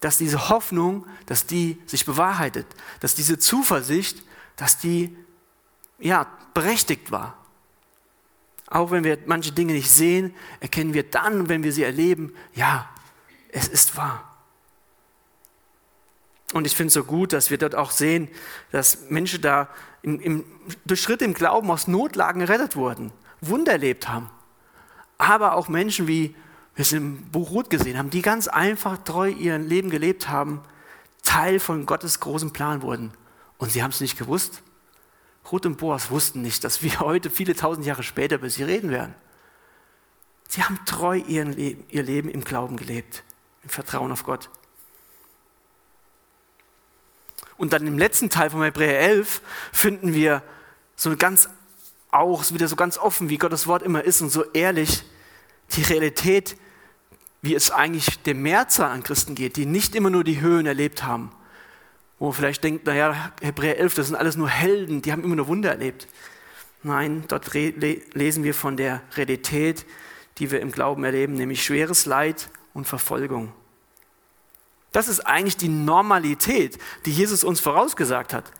dass 0.00 0.16
diese 0.16 0.48
Hoffnung, 0.48 1.06
dass 1.26 1.46
die 1.46 1.80
sich 1.86 2.06
bewahrheitet, 2.06 2.66
dass 3.00 3.14
diese 3.14 3.38
Zuversicht, 3.38 4.22
dass 4.56 4.78
die 4.78 5.14
ja 5.98 6.26
berechtigt 6.54 7.12
war. 7.12 7.36
Auch 8.66 8.90
wenn 8.90 9.04
wir 9.04 9.18
manche 9.26 9.52
Dinge 9.52 9.74
nicht 9.74 9.90
sehen, 9.90 10.34
erkennen 10.60 10.94
wir 10.94 11.02
dann, 11.02 11.48
wenn 11.48 11.62
wir 11.62 11.72
sie 11.72 11.82
erleben, 11.82 12.34
ja, 12.54 12.88
es 13.50 13.68
ist 13.68 13.96
wahr. 13.96 14.26
Und 16.52 16.66
ich 16.66 16.74
finde 16.74 16.88
es 16.88 16.94
so 16.94 17.04
gut, 17.04 17.32
dass 17.32 17.50
wir 17.50 17.58
dort 17.58 17.74
auch 17.74 17.90
sehen, 17.90 18.28
dass 18.72 19.10
Menschen 19.10 19.42
da 19.42 19.68
im, 20.02 20.20
im, 20.20 20.44
durch 20.84 21.00
Schritte 21.00 21.24
im 21.24 21.34
Glauben 21.34 21.70
aus 21.70 21.86
Notlagen 21.88 22.40
gerettet 22.40 22.76
wurden, 22.76 23.12
Wunder 23.40 23.72
erlebt 23.72 24.08
haben. 24.08 24.28
Aber 25.18 25.54
auch 25.54 25.68
Menschen 25.68 26.06
wie 26.06 26.34
wir 26.74 26.82
es 26.82 26.92
im 26.92 27.30
Buch 27.30 27.50
Ruth 27.50 27.68
gesehen 27.70 27.98
haben, 27.98 28.10
die 28.10 28.22
ganz 28.22 28.48
einfach 28.48 28.98
treu 28.98 29.28
ihr 29.28 29.58
Leben 29.58 29.90
gelebt 29.90 30.28
haben, 30.28 30.62
Teil 31.22 31.60
von 31.60 31.84
Gottes 31.84 32.20
großem 32.20 32.52
Plan 32.52 32.82
wurden. 32.82 33.12
Und 33.58 33.70
sie 33.70 33.82
haben 33.82 33.90
es 33.90 34.00
nicht 34.00 34.18
gewusst. 34.18 34.62
Ruth 35.50 35.66
und 35.66 35.76
Boas 35.78 36.10
wussten 36.10 36.42
nicht, 36.42 36.64
dass 36.64 36.82
wir 36.82 37.00
heute, 37.00 37.28
viele 37.28 37.54
tausend 37.54 37.86
Jahre 37.86 38.02
später, 38.02 38.36
über 38.36 38.48
sie 38.48 38.62
reden 38.62 38.90
werden. 38.90 39.14
Sie 40.48 40.62
haben 40.62 40.78
treu 40.84 41.20
Le 41.26 41.76
ihr 41.88 42.02
Leben 42.02 42.28
im 42.28 42.42
Glauben 42.42 42.76
gelebt, 42.76 43.22
im 43.62 43.68
Vertrauen 43.70 44.10
auf 44.10 44.24
Gott. 44.24 44.50
Und 47.60 47.74
dann 47.74 47.86
im 47.86 47.98
letzten 47.98 48.30
Teil 48.30 48.48
von 48.48 48.62
Hebräer 48.62 49.00
11 49.00 49.42
finden 49.70 50.14
wir 50.14 50.42
so 50.96 51.14
ganz 51.14 51.50
auch 52.10 52.42
wieder 52.54 52.68
so 52.68 52.74
ganz 52.74 52.96
offen, 52.96 53.28
wie 53.28 53.36
Gottes 53.36 53.66
Wort 53.66 53.82
immer 53.82 54.02
ist 54.02 54.22
und 54.22 54.30
so 54.30 54.44
ehrlich, 54.52 55.04
die 55.72 55.82
Realität, 55.82 56.56
wie 57.42 57.54
es 57.54 57.70
eigentlich 57.70 58.18
der 58.22 58.34
Mehrzahl 58.34 58.90
an 58.90 59.02
Christen 59.02 59.34
geht, 59.34 59.56
die 59.56 59.66
nicht 59.66 59.94
immer 59.94 60.08
nur 60.08 60.24
die 60.24 60.40
Höhen 60.40 60.64
erlebt 60.64 61.02
haben. 61.02 61.32
Wo 62.18 62.28
man 62.28 62.32
vielleicht 62.32 62.64
denkt, 62.64 62.86
naja, 62.86 63.30
Hebräer 63.42 63.78
11, 63.78 63.94
das 63.94 64.06
sind 64.06 64.16
alles 64.16 64.36
nur 64.36 64.48
Helden, 64.48 65.02
die 65.02 65.12
haben 65.12 65.22
immer 65.22 65.36
nur 65.36 65.46
Wunder 65.46 65.68
erlebt. 65.68 66.08
Nein, 66.82 67.24
dort 67.28 67.52
lesen 67.52 68.42
wir 68.42 68.54
von 68.54 68.78
der 68.78 69.02
Realität, 69.18 69.84
die 70.38 70.50
wir 70.50 70.60
im 70.60 70.72
Glauben 70.72 71.04
erleben, 71.04 71.34
nämlich 71.34 71.62
schweres 71.62 72.06
Leid 72.06 72.48
und 72.72 72.86
Verfolgung. 72.86 73.52
Das 74.92 75.08
ist 75.08 75.20
eigentlich 75.20 75.56
die 75.56 75.68
Normalität, 75.68 76.78
die 77.06 77.12
Jesus 77.12 77.44
uns 77.44 77.60
vorausgesagt 77.60 78.34
hat. 78.34 78.50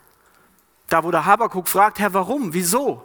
Da, 0.87 1.03
wo 1.03 1.11
der 1.11 1.25
Habakuk 1.25 1.67
fragt, 1.67 1.99
Herr, 1.99 2.13
warum, 2.13 2.53
wieso? 2.53 3.03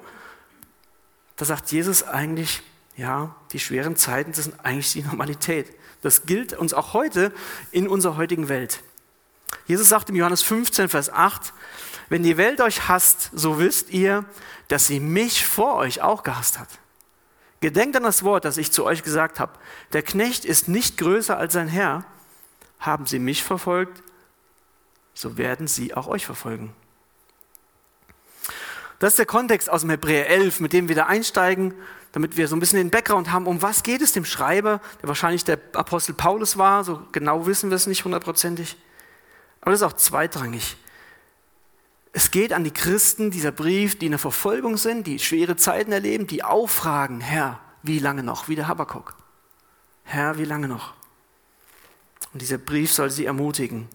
Da 1.36 1.44
sagt 1.44 1.70
Jesus 1.72 2.02
eigentlich, 2.02 2.62
ja, 2.96 3.34
die 3.52 3.60
schweren 3.60 3.96
Zeiten, 3.96 4.32
das 4.32 4.44
sind 4.44 4.64
eigentlich 4.64 4.92
die 4.92 5.02
Normalität. 5.02 5.76
Das 6.02 6.24
gilt 6.24 6.52
uns 6.52 6.72
auch 6.72 6.94
heute 6.94 7.32
in 7.70 7.88
unserer 7.88 8.16
heutigen 8.16 8.48
Welt. 8.48 8.82
Jesus 9.66 9.88
sagt 9.88 10.08
im 10.08 10.16
Johannes 10.16 10.42
15, 10.42 10.88
Vers 10.88 11.12
8, 11.12 11.52
wenn 12.08 12.22
die 12.22 12.36
Welt 12.36 12.60
euch 12.60 12.88
hasst, 12.88 13.30
so 13.34 13.58
wisst 13.58 13.90
ihr, 13.90 14.24
dass 14.68 14.86
sie 14.86 15.00
mich 15.00 15.44
vor 15.44 15.74
euch 15.74 16.00
auch 16.02 16.22
gehasst 16.22 16.58
hat. 16.58 16.68
Gedenkt 17.60 17.96
an 17.96 18.02
das 18.02 18.22
Wort, 18.22 18.44
das 18.44 18.58
ich 18.58 18.70
zu 18.70 18.84
euch 18.84 19.02
gesagt 19.02 19.40
habe. 19.40 19.52
Der 19.92 20.02
Knecht 20.02 20.44
ist 20.44 20.68
nicht 20.68 20.98
größer 20.98 21.36
als 21.36 21.54
sein 21.54 21.68
Herr. 21.68 22.04
Haben 22.78 23.06
sie 23.06 23.18
mich 23.18 23.42
verfolgt, 23.42 24.02
so 25.14 25.36
werden 25.38 25.66
sie 25.66 25.94
auch 25.94 26.06
euch 26.06 26.26
verfolgen. 26.26 26.74
Das 28.98 29.12
ist 29.12 29.18
der 29.18 29.26
Kontext 29.26 29.68
aus 29.68 29.82
dem 29.82 29.90
Hebräer 29.90 30.28
11, 30.30 30.60
mit 30.60 30.72
dem 30.72 30.88
wir 30.88 30.96
da 30.96 31.06
einsteigen, 31.06 31.74
damit 32.12 32.36
wir 32.38 32.48
so 32.48 32.56
ein 32.56 32.60
bisschen 32.60 32.78
den 32.78 32.90
Background 32.90 33.30
haben, 33.30 33.46
um 33.46 33.60
was 33.60 33.82
geht 33.82 34.00
es 34.00 34.12
dem 34.12 34.24
Schreiber, 34.24 34.80
der 35.02 35.08
wahrscheinlich 35.08 35.44
der 35.44 35.58
Apostel 35.74 36.14
Paulus 36.14 36.56
war, 36.56 36.82
so 36.82 37.02
genau 37.12 37.46
wissen 37.46 37.68
wir 37.68 37.76
es 37.76 37.86
nicht 37.86 38.04
hundertprozentig. 38.04 38.76
Aber 39.60 39.72
das 39.72 39.80
ist 39.80 39.86
auch 39.86 39.92
zweitrangig. 39.92 40.76
Es 42.12 42.30
geht 42.30 42.54
an 42.54 42.64
die 42.64 42.70
Christen, 42.70 43.30
dieser 43.30 43.52
Brief, 43.52 43.98
die 43.98 44.06
in 44.06 44.12
der 44.12 44.18
Verfolgung 44.18 44.78
sind, 44.78 45.06
die 45.06 45.18
schwere 45.18 45.56
Zeiten 45.56 45.92
erleben, 45.92 46.26
die 46.26 46.42
auffragen, 46.42 47.20
Herr, 47.20 47.60
wie 47.82 47.98
lange 47.98 48.22
noch? 48.22 48.48
Wie 48.48 48.56
der 48.56 48.68
Habakkuk. 48.68 49.14
Herr, 50.04 50.38
wie 50.38 50.46
lange 50.46 50.68
noch? 50.68 50.94
Und 52.36 52.42
dieser 52.42 52.58
Brief 52.58 52.92
soll 52.92 53.08
sie 53.08 53.24
ermutigen. 53.24 53.88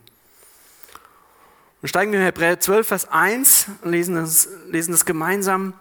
Und 1.80 1.88
steigen 1.88 2.12
wir 2.12 2.18
in 2.18 2.26
Hebräer 2.26 2.60
12, 2.60 2.88
Vers 2.88 3.08
1 3.08 3.68
und 3.84 3.92
lesen 3.92 4.16
das, 4.16 4.50
lesen 4.66 4.94
das 4.94 5.06
gemeinsam 5.06 5.76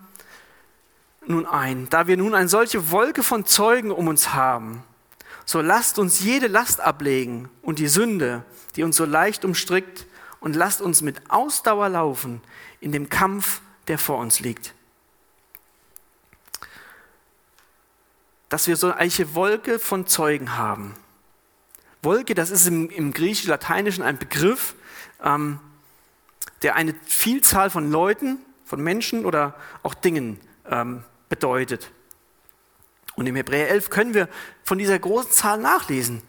nun 1.27 1.47
ein. 1.47 1.89
Da 1.89 2.07
wir 2.07 2.19
nun 2.19 2.35
eine 2.35 2.51
solche 2.51 2.91
Wolke 2.91 3.23
von 3.23 3.47
Zeugen 3.47 3.91
um 3.91 4.09
uns 4.09 4.35
haben, 4.35 4.83
so 5.47 5.63
lasst 5.63 5.99
uns 5.99 6.21
jede 6.21 6.49
Last 6.49 6.83
ablegen 6.83 7.49
und 7.63 7.79
die 7.79 7.89
Sünde, 7.89 8.45
die 8.77 8.83
uns 8.83 8.99
so 8.99 9.07
leicht 9.07 9.47
umstrickt, 9.47 10.07
und 10.41 10.55
lasst 10.55 10.83
uns 10.83 11.01
mit 11.01 11.31
Ausdauer 11.31 11.89
laufen 11.89 12.43
in 12.81 12.93
dem 12.93 13.09
Kampf, 13.09 13.63
der 13.89 13.97
vor 13.97 14.19
uns 14.19 14.41
liegt. 14.41 14.75
Dass 18.51 18.67
wir 18.67 18.77
so 18.77 18.93
eine 18.93 19.35
Wolke 19.35 19.79
von 19.79 20.07
Zeugen 20.07 20.59
haben. 20.59 20.95
Wolke, 22.03 22.35
das 22.35 22.51
ist 22.51 22.67
im, 22.67 22.89
im 22.91 23.13
griechisch-lateinischen 23.13 24.03
ein 24.03 24.19
Begriff, 24.19 24.75
ähm, 25.23 25.61
der 26.63 26.77
eine 26.77 26.95
Vielzahl 27.07 27.71
von 27.71 27.91
Leuten, 27.91 28.39
von 28.65 28.81
Menschen 28.81 29.25
oder 29.25 29.55
auch 29.83 29.95
Dingen 29.95 30.41
ähm, 30.69 31.05
bedeutet. 31.29 31.91
Und 33.17 33.27
im 33.27 33.37
Hebräer 33.37 33.69
11 33.71 33.91
können 33.91 34.15
wir 34.15 34.29
von 34.65 34.79
dieser 34.79 34.99
großen 34.99 35.33
Zahl 35.33 35.59
nachlesen. 35.59 36.23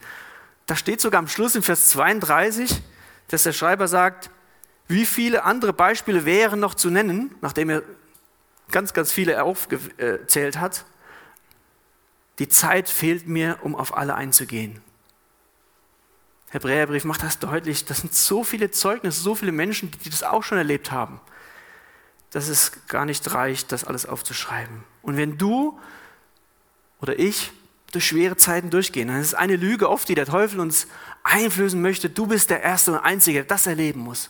Da 0.66 0.76
steht 0.76 1.02
sogar 1.02 1.20
am 1.20 1.28
Schluss 1.28 1.56
in 1.56 1.64
Vers 1.64 1.88
32, 1.90 2.82
dass 3.28 3.44
der 3.44 3.54
Schreiber 3.54 3.88
sagt, 3.88 4.30
wie 4.88 5.06
viele 5.06 5.44
andere 5.44 5.72
Beispiele 5.72 6.26
wären 6.26 6.60
noch 6.60 6.76
zu 6.76 6.90
nennen, 6.90 7.34
nachdem 7.42 7.70
er 7.70 7.84
ganz, 8.72 8.94
ganz 8.94 9.12
viele 9.12 9.44
aufgezählt 9.44 10.60
hat. 10.60 10.86
Die 12.40 12.50
Zeit 12.50 12.90
fehlt 12.90 13.28
mir, 13.28 13.60
um 13.62 13.76
auf 13.76 13.96
alle 13.96 14.16
einzugehen. 14.16 14.82
Hebräerbrief 16.52 17.06
macht 17.06 17.24
das 17.24 17.40
deutlich. 17.40 17.86
Das 17.86 18.00
sind 18.00 18.14
so 18.14 18.44
viele 18.44 18.72
Zeugnisse, 18.72 19.22
so 19.22 19.36
viele 19.36 19.54
Menschen, 19.54 19.90
die 20.04 20.10
das 20.10 20.22
auch 20.22 20.44
schon 20.44 20.58
erlebt 20.58 20.92
haben, 20.92 21.20
dass 22.32 22.50
es 22.50 22.74
gar 22.88 23.06
nicht 23.06 23.34
reicht, 23.34 23.72
das 23.72 23.86
alles 23.86 24.06
aufzuschreiben. 24.06 24.84
Und 25.02 25.18
wenn 25.18 25.38
du 25.38 25.80
oder 27.00 27.18
ich 27.18 27.52
durch 27.94 28.06
schwere 28.06 28.36
Zeiten 28.36 28.70
durchgehen, 28.70 29.08
dann 29.08 29.22
ist 29.22 29.28
es 29.28 29.34
eine 29.34 29.56
Lüge 29.56 29.90
oft, 29.90 30.08
die 30.10 30.16
der 30.16 30.26
Teufel 30.26 30.60
uns 30.60 30.88
einflößen 31.24 31.82
möchte, 31.82 32.10
du 32.10 32.28
bist 32.28 32.50
der 32.50 32.62
Erste 32.62 32.92
und 32.92 33.00
Einzige, 33.00 33.40
der 33.40 33.48
das 33.48 33.66
erleben 33.68 34.02
muss. 34.02 34.30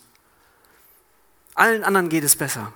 Allen 1.55 1.83
anderen 1.83 2.09
geht 2.09 2.23
es 2.23 2.35
besser. 2.35 2.71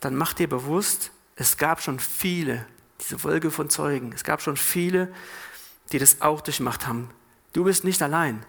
Dann 0.00 0.14
mach 0.14 0.34
dir 0.34 0.48
bewusst, 0.48 1.10
es 1.36 1.56
gab 1.56 1.80
schon 1.80 2.00
viele, 2.00 2.66
diese 3.00 3.22
Wolke 3.24 3.50
von 3.50 3.70
Zeugen, 3.70 4.12
es 4.12 4.24
gab 4.24 4.42
schon 4.42 4.56
viele, 4.56 5.12
die 5.92 5.98
das 5.98 6.20
auch 6.20 6.40
durchmacht 6.40 6.86
haben. 6.86 7.10
Du 7.52 7.64
bist 7.64 7.84
nicht 7.84 8.02
allein. 8.02 8.44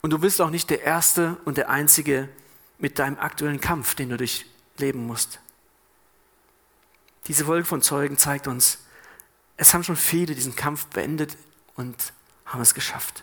Und 0.00 0.10
du 0.10 0.18
bist 0.18 0.40
auch 0.40 0.50
nicht 0.50 0.70
der 0.70 0.82
Erste 0.82 1.36
und 1.44 1.56
der 1.56 1.68
Einzige 1.70 2.28
mit 2.78 2.98
deinem 2.98 3.18
aktuellen 3.18 3.60
Kampf, 3.60 3.94
den 3.94 4.10
du 4.10 4.16
durchleben 4.16 5.06
musst. 5.06 5.40
Diese 7.28 7.46
Wolke 7.46 7.64
von 7.64 7.82
Zeugen 7.82 8.18
zeigt 8.18 8.48
uns, 8.48 8.78
es 9.56 9.74
haben 9.74 9.84
schon 9.84 9.96
viele 9.96 10.34
diesen 10.34 10.56
Kampf 10.56 10.86
beendet 10.86 11.36
und 11.76 12.12
haben 12.46 12.60
es 12.60 12.74
geschafft. 12.74 13.22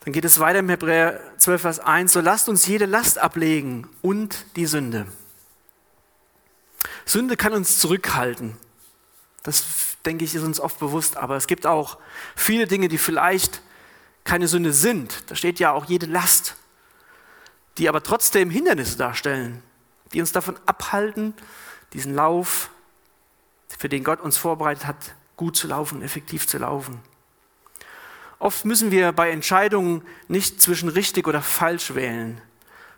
Dann 0.00 0.12
geht 0.12 0.24
es 0.24 0.38
weiter 0.38 0.58
im 0.58 0.68
Hebräer 0.68 1.20
12, 1.38 1.60
Vers 1.60 1.80
1. 1.80 2.12
So 2.12 2.20
lasst 2.20 2.48
uns 2.48 2.66
jede 2.66 2.86
Last 2.86 3.18
ablegen 3.18 3.88
und 4.02 4.44
die 4.56 4.66
Sünde. 4.66 5.06
Sünde 7.06 7.36
kann 7.36 7.52
uns 7.52 7.78
zurückhalten. 7.78 8.56
Das, 9.42 9.93
denke 10.06 10.24
ich, 10.24 10.34
ist 10.34 10.42
uns 10.42 10.60
oft 10.60 10.78
bewusst. 10.78 11.16
Aber 11.16 11.36
es 11.36 11.46
gibt 11.46 11.66
auch 11.66 11.98
viele 12.36 12.66
Dinge, 12.66 12.88
die 12.88 12.98
vielleicht 12.98 13.62
keine 14.24 14.48
Sünde 14.48 14.72
sind. 14.72 15.30
Da 15.30 15.36
steht 15.36 15.58
ja 15.58 15.72
auch 15.72 15.84
jede 15.84 16.06
Last, 16.06 16.56
die 17.78 17.88
aber 17.88 18.02
trotzdem 18.02 18.50
Hindernisse 18.50 18.96
darstellen, 18.96 19.62
die 20.12 20.20
uns 20.20 20.32
davon 20.32 20.56
abhalten, 20.66 21.34
diesen 21.92 22.14
Lauf, 22.14 22.70
für 23.78 23.88
den 23.88 24.04
Gott 24.04 24.20
uns 24.20 24.36
vorbereitet 24.36 24.86
hat, 24.86 25.14
gut 25.36 25.56
zu 25.56 25.66
laufen, 25.66 26.02
effektiv 26.02 26.46
zu 26.46 26.58
laufen. 26.58 27.00
Oft 28.38 28.64
müssen 28.64 28.90
wir 28.90 29.12
bei 29.12 29.30
Entscheidungen 29.30 30.02
nicht 30.28 30.60
zwischen 30.60 30.88
richtig 30.88 31.26
oder 31.26 31.42
falsch 31.42 31.94
wählen, 31.94 32.40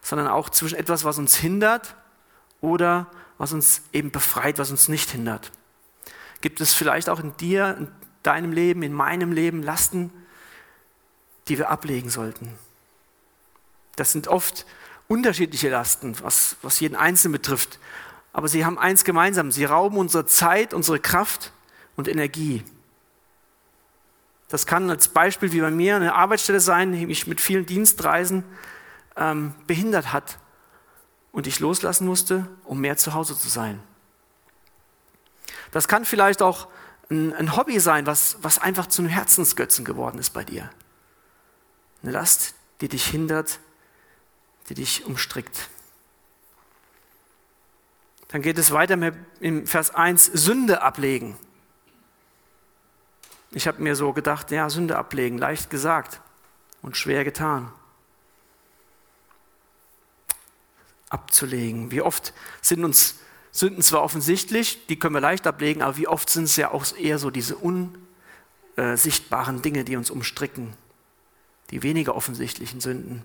sondern 0.02 0.28
auch 0.28 0.50
zwischen 0.50 0.76
etwas, 0.76 1.04
was 1.04 1.18
uns 1.18 1.36
hindert 1.36 1.94
oder 2.60 3.10
was 3.38 3.52
uns 3.52 3.82
eben 3.92 4.10
befreit, 4.10 4.58
was 4.58 4.70
uns 4.70 4.88
nicht 4.88 5.10
hindert. 5.10 5.50
Gibt 6.40 6.60
es 6.60 6.74
vielleicht 6.74 7.08
auch 7.08 7.20
in 7.20 7.36
dir, 7.36 7.76
in 7.78 7.88
deinem 8.22 8.52
Leben, 8.52 8.82
in 8.82 8.92
meinem 8.92 9.32
Leben 9.32 9.62
Lasten, 9.62 10.12
die 11.48 11.58
wir 11.58 11.70
ablegen 11.70 12.10
sollten? 12.10 12.52
Das 13.96 14.12
sind 14.12 14.28
oft 14.28 14.66
unterschiedliche 15.08 15.70
Lasten, 15.70 16.16
was, 16.22 16.56
was 16.62 16.80
jeden 16.80 16.96
Einzelnen 16.96 17.32
betrifft. 17.32 17.78
Aber 18.32 18.48
sie 18.48 18.64
haben 18.64 18.78
eins 18.78 19.04
gemeinsam. 19.04 19.50
Sie 19.50 19.64
rauben 19.64 19.96
unsere 19.96 20.26
Zeit, 20.26 20.74
unsere 20.74 21.00
Kraft 21.00 21.52
und 21.96 22.08
Energie. 22.08 22.62
Das 24.48 24.66
kann 24.66 24.90
als 24.90 25.08
Beispiel 25.08 25.52
wie 25.52 25.60
bei 25.60 25.70
mir 25.70 25.96
eine 25.96 26.14
Arbeitsstelle 26.14 26.60
sein, 26.60 26.92
die 26.92 27.06
mich 27.06 27.26
mit 27.26 27.40
vielen 27.40 27.66
Dienstreisen 27.66 28.44
ähm, 29.16 29.54
behindert 29.66 30.12
hat 30.12 30.38
und 31.32 31.46
ich 31.46 31.60
loslassen 31.60 32.06
musste, 32.06 32.46
um 32.64 32.80
mehr 32.80 32.96
zu 32.96 33.14
Hause 33.14 33.36
zu 33.36 33.48
sein. 33.48 33.80
Das 35.76 35.88
kann 35.88 36.06
vielleicht 36.06 36.40
auch 36.40 36.68
ein, 37.10 37.34
ein 37.34 37.54
Hobby 37.54 37.80
sein, 37.80 38.06
was, 38.06 38.38
was 38.40 38.58
einfach 38.58 38.86
zu 38.86 39.02
einem 39.02 39.10
Herzensgötzen 39.10 39.84
geworden 39.84 40.18
ist 40.18 40.30
bei 40.30 40.42
dir. 40.42 40.70
Eine 42.02 42.12
Last, 42.12 42.54
die 42.80 42.88
dich 42.88 43.04
hindert, 43.04 43.58
die 44.70 44.74
dich 44.74 45.04
umstrickt. 45.04 45.68
Dann 48.28 48.40
geht 48.40 48.56
es 48.56 48.70
weiter 48.70 48.96
im 49.40 49.66
Vers 49.66 49.94
1, 49.94 50.24
Sünde 50.24 50.80
ablegen. 50.80 51.36
Ich 53.50 53.68
habe 53.68 53.82
mir 53.82 53.96
so 53.96 54.14
gedacht, 54.14 54.50
ja, 54.52 54.70
Sünde 54.70 54.96
ablegen, 54.96 55.36
leicht 55.36 55.68
gesagt 55.68 56.22
und 56.80 56.96
schwer 56.96 57.22
getan. 57.22 57.70
Abzulegen. 61.10 61.90
Wie 61.90 62.00
oft 62.00 62.32
sind 62.62 62.82
uns 62.82 63.16
Sünden 63.56 63.82
zwar 63.82 64.02
offensichtlich, 64.02 64.86
die 64.86 64.98
können 64.98 65.14
wir 65.14 65.22
leicht 65.22 65.46
ablegen, 65.46 65.80
aber 65.80 65.96
wie 65.96 66.08
oft 66.08 66.28
sind 66.28 66.44
es 66.44 66.56
ja 66.56 66.72
auch 66.72 66.94
eher 66.94 67.18
so 67.18 67.30
diese 67.30 67.56
unsichtbaren 68.76 69.62
Dinge, 69.62 69.82
die 69.82 69.96
uns 69.96 70.10
umstricken, 70.10 70.74
die 71.70 71.82
weniger 71.82 72.14
offensichtlichen 72.14 72.82
Sünden. 72.82 73.24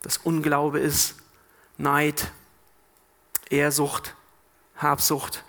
Das 0.00 0.16
Unglaube 0.16 0.78
ist 0.78 1.16
Neid, 1.76 2.32
Ehrsucht, 3.50 4.14
Habsucht. 4.76 5.44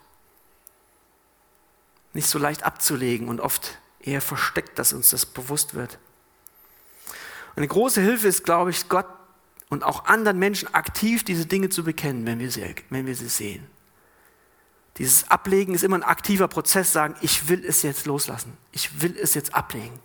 Nicht 2.12 2.28
so 2.28 2.38
leicht 2.38 2.64
abzulegen 2.64 3.30
und 3.30 3.40
oft 3.40 3.78
eher 4.02 4.20
versteckt, 4.20 4.78
dass 4.78 4.92
uns 4.92 5.12
das 5.12 5.26
bewusst 5.26 5.74
wird. 5.74 6.00
Eine 7.56 7.70
große 7.70 8.02
Hilfe 8.02 8.28
ist, 8.28 8.44
glaube 8.44 8.72
ich, 8.72 8.90
Gott 8.90 9.08
und 9.70 9.86
auch 9.86 10.04
anderen 10.04 10.38
Menschen 10.38 10.74
aktiv 10.74 11.24
diese 11.24 11.46
Dinge 11.46 11.70
zu 11.70 11.86
bekennen, 11.86 12.26
wenn 12.26 12.40
wir 12.40 12.52
sie, 12.52 12.76
wenn 12.90 13.06
wir 13.06 13.16
sie 13.16 13.30
sehen. 13.30 13.66
Dieses 14.98 15.30
Ablegen 15.30 15.74
ist 15.74 15.84
immer 15.84 15.98
ein 15.98 16.04
aktiver 16.04 16.48
Prozess, 16.48 16.92
sagen, 16.92 17.16
ich 17.22 17.48
will 17.48 17.66
es 17.66 17.82
jetzt 17.82 18.06
loslassen, 18.06 18.58
ich 18.72 19.02
will 19.02 19.18
es 19.18 19.34
jetzt 19.34 19.56
ablegen. 19.56 20.00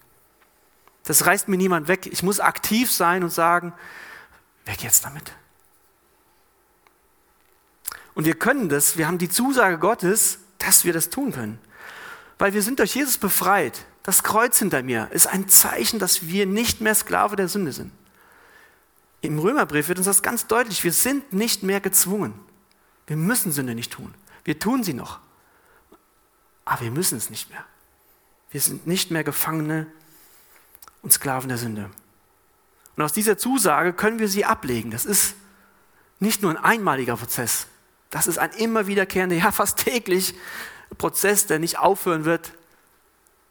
Das 1.05 1.25
reißt 1.25 1.49
mir 1.49 1.57
niemand 1.57 1.89
weg. 1.89 2.07
Ich 2.07 2.23
muss 2.23 2.41
aktiv 2.41 2.91
sein 2.91 3.23
und 3.23 3.31
sagen, 3.31 3.73
weg 4.65 4.83
jetzt 4.83 5.05
damit. 5.05 5.33
Und 8.15 8.25
wir 8.25 8.35
können 8.35 8.69
das, 8.69 8.97
wir 8.97 9.07
haben 9.07 9.19
die 9.19 9.29
Zusage 9.29 9.79
Gottes, 9.79 10.41
dass 10.59 10.85
wir 10.85 10.93
das 10.93 11.11
tun 11.11 11.33
können. 11.33 11.59
Weil 12.39 12.55
wir 12.55 12.63
sind 12.63 12.79
durch 12.79 12.95
Jesus 12.95 13.19
befreit. 13.19 13.87
Das 14.03 14.23
Kreuz 14.23 14.59
hinter 14.59 14.83
mir 14.83 15.09
ist 15.13 15.27
ein 15.27 15.49
Zeichen, 15.49 15.99
dass 15.99 16.27
wir 16.27 16.47
nicht 16.47 16.81
mehr 16.81 16.95
Sklave 16.95 17.37
der 17.37 17.49
Sünde 17.49 17.73
sind. 17.73 17.93
Im 19.21 19.39
Römerbrief 19.39 19.89
wird 19.89 19.99
uns 19.99 20.07
das 20.07 20.23
ganz 20.23 20.47
deutlich. 20.47 20.83
Wir 20.83 20.93
sind 20.93 21.33
nicht 21.33 21.63
mehr 21.63 21.81
gezwungen. 21.81 22.35
Wir 23.07 23.17
müssen 23.17 23.53
Sünde 23.53 23.75
nicht 23.75 23.93
tun. 23.93 24.15
Wir 24.47 24.61
tun 24.61 24.85
sie 24.85 24.95
noch. 24.95 25.19
Aber 26.65 26.83
wir 26.83 26.93
müssen 26.93 27.19
es 27.19 27.31
nicht 27.31 27.51
mehr. 27.51 27.65
Wir 28.53 28.61
sind 28.61 28.87
nicht 28.87 29.11
mehr 29.11 29.25
Gefangene 29.25 29.89
und 31.03 31.13
Sklaven 31.13 31.49
der 31.49 31.59
Sünde. 31.59 31.91
Und 32.97 33.03
aus 33.03 33.13
dieser 33.13 33.37
Zusage 33.37 33.93
können 33.93 34.21
wir 34.21 34.29
sie 34.29 34.45
ablegen. 34.45 34.93
Das 34.93 35.05
ist 35.05 35.35
nicht 36.21 36.43
nur 36.43 36.53
ein 36.53 36.57
einmaliger 36.59 37.17
Prozess. 37.17 37.67
Das 38.11 38.29
ist 38.29 38.39
ein 38.39 38.53
immer 38.53 38.87
wiederkehrender, 38.87 39.35
ja 39.45 39.51
fast 39.51 39.79
täglich 39.79 40.35
Prozess, 40.97 41.47
der 41.47 41.59
nicht 41.59 41.81
aufhören 41.81 42.25
wird. 42.25 42.53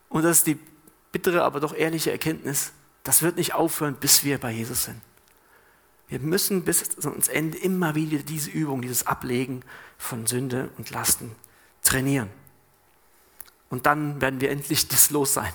Und 0.08 0.24
das 0.24 0.38
ist 0.38 0.48
die 0.48 0.58
bittere, 1.12 1.44
aber 1.44 1.60
doch 1.60 1.76
ehrliche 1.76 2.12
Erkenntnis. 2.12 2.72
Das 3.04 3.22
wird 3.22 3.36
nicht 3.36 3.54
aufhören, 3.54 3.96
bis 3.96 4.24
wir 4.24 4.38
bei 4.38 4.52
Jesus 4.52 4.86
sind. 4.86 5.02
Wir 6.08 6.20
müssen 6.20 6.64
bis 6.64 6.98
ans 7.06 7.28
Ende 7.28 7.58
immer 7.58 7.96
wieder 7.96 8.20
diese 8.20 8.52
Übung, 8.52 8.82
dieses 8.82 9.08
Ablegen 9.08 9.64
von 9.98 10.28
Sünde 10.28 10.70
und 10.78 10.90
Lasten 10.92 11.36
trainieren. 11.84 12.30
Und 13.70 13.86
dann 13.86 14.22
werden 14.22 14.42
wir 14.42 14.52
endlich 14.52 14.88
das 14.90 15.10
los 15.10 15.34
sein. 15.34 15.54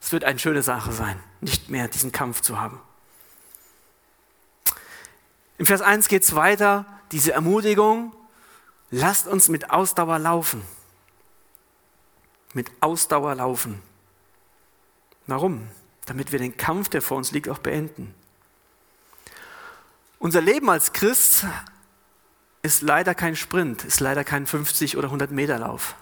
Es 0.00 0.12
wird 0.12 0.24
eine 0.24 0.38
schöne 0.38 0.62
Sache 0.62 0.92
sein, 0.92 1.18
nicht 1.40 1.68
mehr 1.70 1.88
diesen 1.88 2.12
Kampf 2.12 2.40
zu 2.40 2.60
haben. 2.60 2.80
Im 5.58 5.66
Vers 5.66 5.80
1 5.80 6.08
geht 6.08 6.22
es 6.22 6.34
weiter, 6.34 6.84
diese 7.12 7.32
Ermutigung, 7.32 8.14
lasst 8.90 9.26
uns 9.26 9.48
mit 9.48 9.70
Ausdauer 9.70 10.18
laufen 10.18 10.62
mit 12.56 12.72
Ausdauer 12.80 13.36
laufen. 13.36 13.80
Warum? 15.26 15.68
Damit 16.06 16.32
wir 16.32 16.38
den 16.38 16.56
Kampf, 16.56 16.88
der 16.88 17.02
vor 17.02 17.18
uns 17.18 17.30
liegt, 17.30 17.48
auch 17.48 17.58
beenden. 17.58 18.14
Unser 20.18 20.40
Leben 20.40 20.70
als 20.70 20.92
Christ 20.92 21.46
ist 22.62 22.82
leider 22.82 23.14
kein 23.14 23.36
Sprint, 23.36 23.84
ist 23.84 24.00
leider 24.00 24.24
kein 24.24 24.46
50 24.46 24.96
oder 24.96 25.08
100 25.08 25.30
Meter 25.30 25.58
Lauf, 25.58 25.94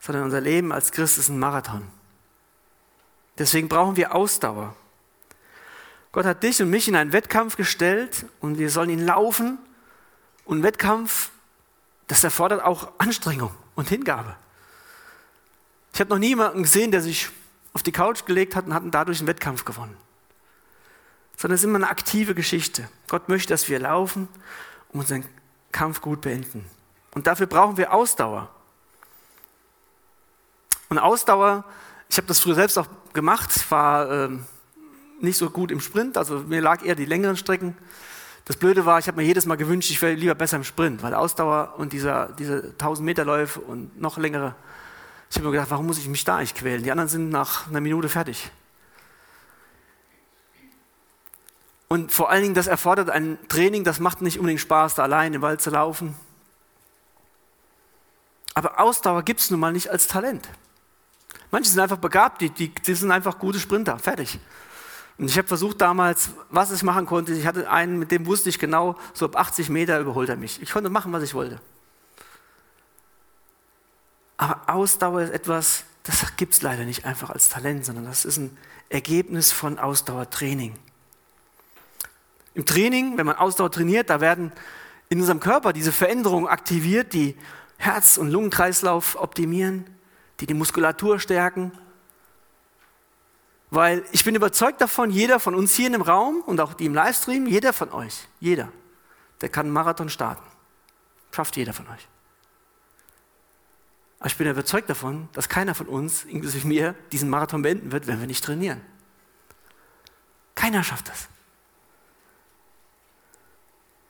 sondern 0.00 0.24
unser 0.24 0.40
Leben 0.40 0.72
als 0.72 0.92
Christ 0.92 1.18
ist 1.18 1.28
ein 1.28 1.38
Marathon. 1.38 1.86
Deswegen 3.36 3.68
brauchen 3.68 3.96
wir 3.96 4.14
Ausdauer. 4.14 4.74
Gott 6.12 6.24
hat 6.24 6.42
dich 6.42 6.60
und 6.62 6.70
mich 6.70 6.88
in 6.88 6.96
einen 6.96 7.12
Wettkampf 7.12 7.56
gestellt 7.56 8.26
und 8.40 8.58
wir 8.58 8.70
sollen 8.70 8.90
ihn 8.90 9.04
laufen. 9.04 9.58
Und 10.44 10.62
Wettkampf, 10.62 11.30
das 12.06 12.24
erfordert 12.24 12.64
auch 12.64 12.92
Anstrengung 12.98 13.54
und 13.74 13.90
Hingabe. 13.90 14.34
Ich 15.92 16.00
habe 16.00 16.10
noch 16.10 16.18
nie 16.18 16.28
jemanden 16.28 16.62
gesehen, 16.62 16.90
der 16.90 17.02
sich 17.02 17.28
auf 17.74 17.82
die 17.82 17.92
Couch 17.92 18.24
gelegt 18.24 18.56
hat 18.56 18.66
und 18.66 18.74
hat 18.74 18.82
dadurch 18.90 19.18
einen 19.18 19.28
Wettkampf 19.28 19.64
gewonnen. 19.64 19.96
Sondern 21.38 21.54
es 21.54 21.60
ist 21.60 21.66
immer 21.66 21.76
eine 21.76 21.88
aktive 21.88 22.34
Geschichte. 22.34 22.88
Gott 23.08 23.28
möchte, 23.28 23.54
dass 23.54 23.68
wir 23.68 23.78
laufen 23.78 24.28
und 24.92 25.00
unseren 25.00 25.24
Kampf 25.70 26.00
gut 26.00 26.20
beenden. 26.20 26.64
Und 27.12 27.28
dafür 27.28 27.46
brauchen 27.46 27.76
wir 27.76 27.94
Ausdauer. 27.94 28.50
Und 30.88 30.98
Ausdauer, 30.98 31.64
ich 32.08 32.16
habe 32.16 32.26
das 32.26 32.40
früher 32.40 32.56
selbst 32.56 32.76
auch 32.76 32.88
gemacht, 33.12 33.70
war 33.70 34.10
ähm, 34.10 34.46
nicht 35.20 35.38
so 35.38 35.48
gut 35.48 35.70
im 35.70 35.80
Sprint, 35.80 36.18
also 36.18 36.40
mir 36.40 36.60
lag 36.60 36.84
eher 36.84 36.96
die 36.96 37.04
längeren 37.04 37.36
Strecken. 37.36 37.76
Das 38.44 38.56
Blöde 38.56 38.84
war, 38.84 38.98
ich 38.98 39.06
habe 39.06 39.18
mir 39.18 39.26
jedes 39.26 39.46
Mal 39.46 39.56
gewünscht, 39.56 39.90
ich 39.90 40.02
wäre 40.02 40.14
lieber 40.14 40.34
besser 40.34 40.56
im 40.56 40.64
Sprint, 40.64 41.02
weil 41.02 41.14
Ausdauer 41.14 41.74
und 41.78 41.92
dieser, 41.92 42.32
diese 42.32 42.70
1000 42.72 43.04
Meter 43.06 43.24
Läufe 43.24 43.60
und 43.60 44.00
noch 44.00 44.18
längere, 44.18 44.56
ich 45.30 45.36
habe 45.36 45.46
mir 45.46 45.52
gedacht, 45.52 45.70
warum 45.70 45.86
muss 45.86 45.98
ich 45.98 46.08
mich 46.08 46.24
da 46.24 46.38
eigentlich 46.38 46.54
quälen? 46.54 46.82
Die 46.82 46.90
anderen 46.90 47.08
sind 47.08 47.30
nach 47.30 47.68
einer 47.68 47.80
Minute 47.80 48.08
fertig. 48.08 48.50
Und 51.88 52.12
vor 52.12 52.30
allen 52.30 52.42
Dingen, 52.42 52.54
das 52.54 52.66
erfordert 52.66 53.08
ein 53.08 53.38
Training, 53.48 53.82
das 53.82 53.98
macht 53.98 54.20
nicht 54.20 54.38
unbedingt 54.38 54.60
Spaß, 54.60 54.94
da 54.94 55.02
allein 55.02 55.32
im 55.32 55.42
Wald 55.42 55.62
zu 55.62 55.70
laufen. 55.70 56.14
Aber 58.54 58.78
Ausdauer 58.78 59.22
gibt 59.22 59.40
es 59.40 59.50
nun 59.50 59.60
mal 59.60 59.72
nicht 59.72 59.88
als 59.88 60.06
Talent. 60.06 60.48
Manche 61.50 61.70
sind 61.70 61.80
einfach 61.80 61.98
begabt, 61.98 62.42
die, 62.42 62.50
die, 62.50 62.68
die 62.68 62.94
sind 62.94 63.10
einfach 63.10 63.38
gute 63.38 63.58
Sprinter, 63.58 63.98
fertig. 63.98 64.38
Und 65.16 65.30
ich 65.30 65.38
habe 65.38 65.48
versucht 65.48 65.80
damals, 65.80 66.30
was 66.50 66.70
ich 66.70 66.82
machen 66.82 67.06
konnte. 67.06 67.32
Ich 67.32 67.46
hatte 67.46 67.70
einen, 67.70 67.98
mit 67.98 68.10
dem 68.10 68.26
wusste 68.26 68.50
ich 68.50 68.58
genau, 68.58 68.96
so 69.14 69.24
ab 69.24 69.36
80 69.36 69.68
Meter 69.70 69.98
überholt 69.98 70.28
er 70.28 70.36
mich. 70.36 70.60
Ich 70.62 70.70
konnte 70.72 70.90
machen, 70.90 71.12
was 71.12 71.22
ich 71.22 71.34
wollte. 71.34 71.60
Aber 74.36 74.60
Ausdauer 74.66 75.22
ist 75.22 75.30
etwas, 75.30 75.84
das 76.04 76.36
gibt 76.36 76.54
es 76.54 76.62
leider 76.62 76.84
nicht 76.84 77.04
einfach 77.04 77.30
als 77.30 77.48
Talent, 77.48 77.84
sondern 77.84 78.04
das 78.04 78.24
ist 78.24 78.36
ein 78.36 78.56
Ergebnis 78.90 79.50
von 79.50 79.78
Ausdauertraining. 79.78 80.74
Im 82.58 82.66
Training, 82.66 83.16
wenn 83.16 83.24
man 83.24 83.36
Ausdauer 83.36 83.70
trainiert, 83.70 84.10
da 84.10 84.20
werden 84.20 84.50
in 85.10 85.20
unserem 85.20 85.38
Körper 85.38 85.72
diese 85.72 85.92
Veränderungen 85.92 86.48
aktiviert, 86.48 87.12
die 87.12 87.36
Herz- 87.76 88.18
und 88.18 88.32
Lungenkreislauf 88.32 89.14
optimieren, 89.14 89.88
die 90.40 90.46
die 90.46 90.54
Muskulatur 90.54 91.20
stärken. 91.20 91.70
Weil 93.70 94.04
ich 94.10 94.24
bin 94.24 94.34
überzeugt 94.34 94.80
davon, 94.80 95.10
jeder 95.10 95.38
von 95.38 95.54
uns 95.54 95.76
hier 95.76 95.86
in 95.86 95.92
dem 95.92 96.02
Raum 96.02 96.42
und 96.46 96.60
auch 96.60 96.74
die 96.74 96.86
im 96.86 96.94
Livestream, 96.94 97.46
jeder 97.46 97.72
von 97.72 97.92
euch, 97.92 98.26
jeder, 98.40 98.72
der 99.40 99.50
kann 99.50 99.66
einen 99.66 99.72
Marathon 99.72 100.08
starten. 100.08 100.42
Schafft 101.30 101.56
jeder 101.56 101.72
von 101.72 101.86
euch. 101.86 102.08
Aber 104.18 104.30
ich 104.30 104.36
bin 104.36 104.48
überzeugt 104.48 104.90
davon, 104.90 105.28
dass 105.32 105.48
keiner 105.48 105.76
von 105.76 105.86
uns, 105.86 106.24
inklusive 106.24 106.66
mir, 106.66 106.96
diesen 107.12 107.30
Marathon 107.30 107.62
beenden 107.62 107.92
wird, 107.92 108.08
wenn 108.08 108.18
wir 108.18 108.26
nicht 108.26 108.42
trainieren. 108.42 108.80
Keiner 110.56 110.82
schafft 110.82 111.08
das. 111.08 111.28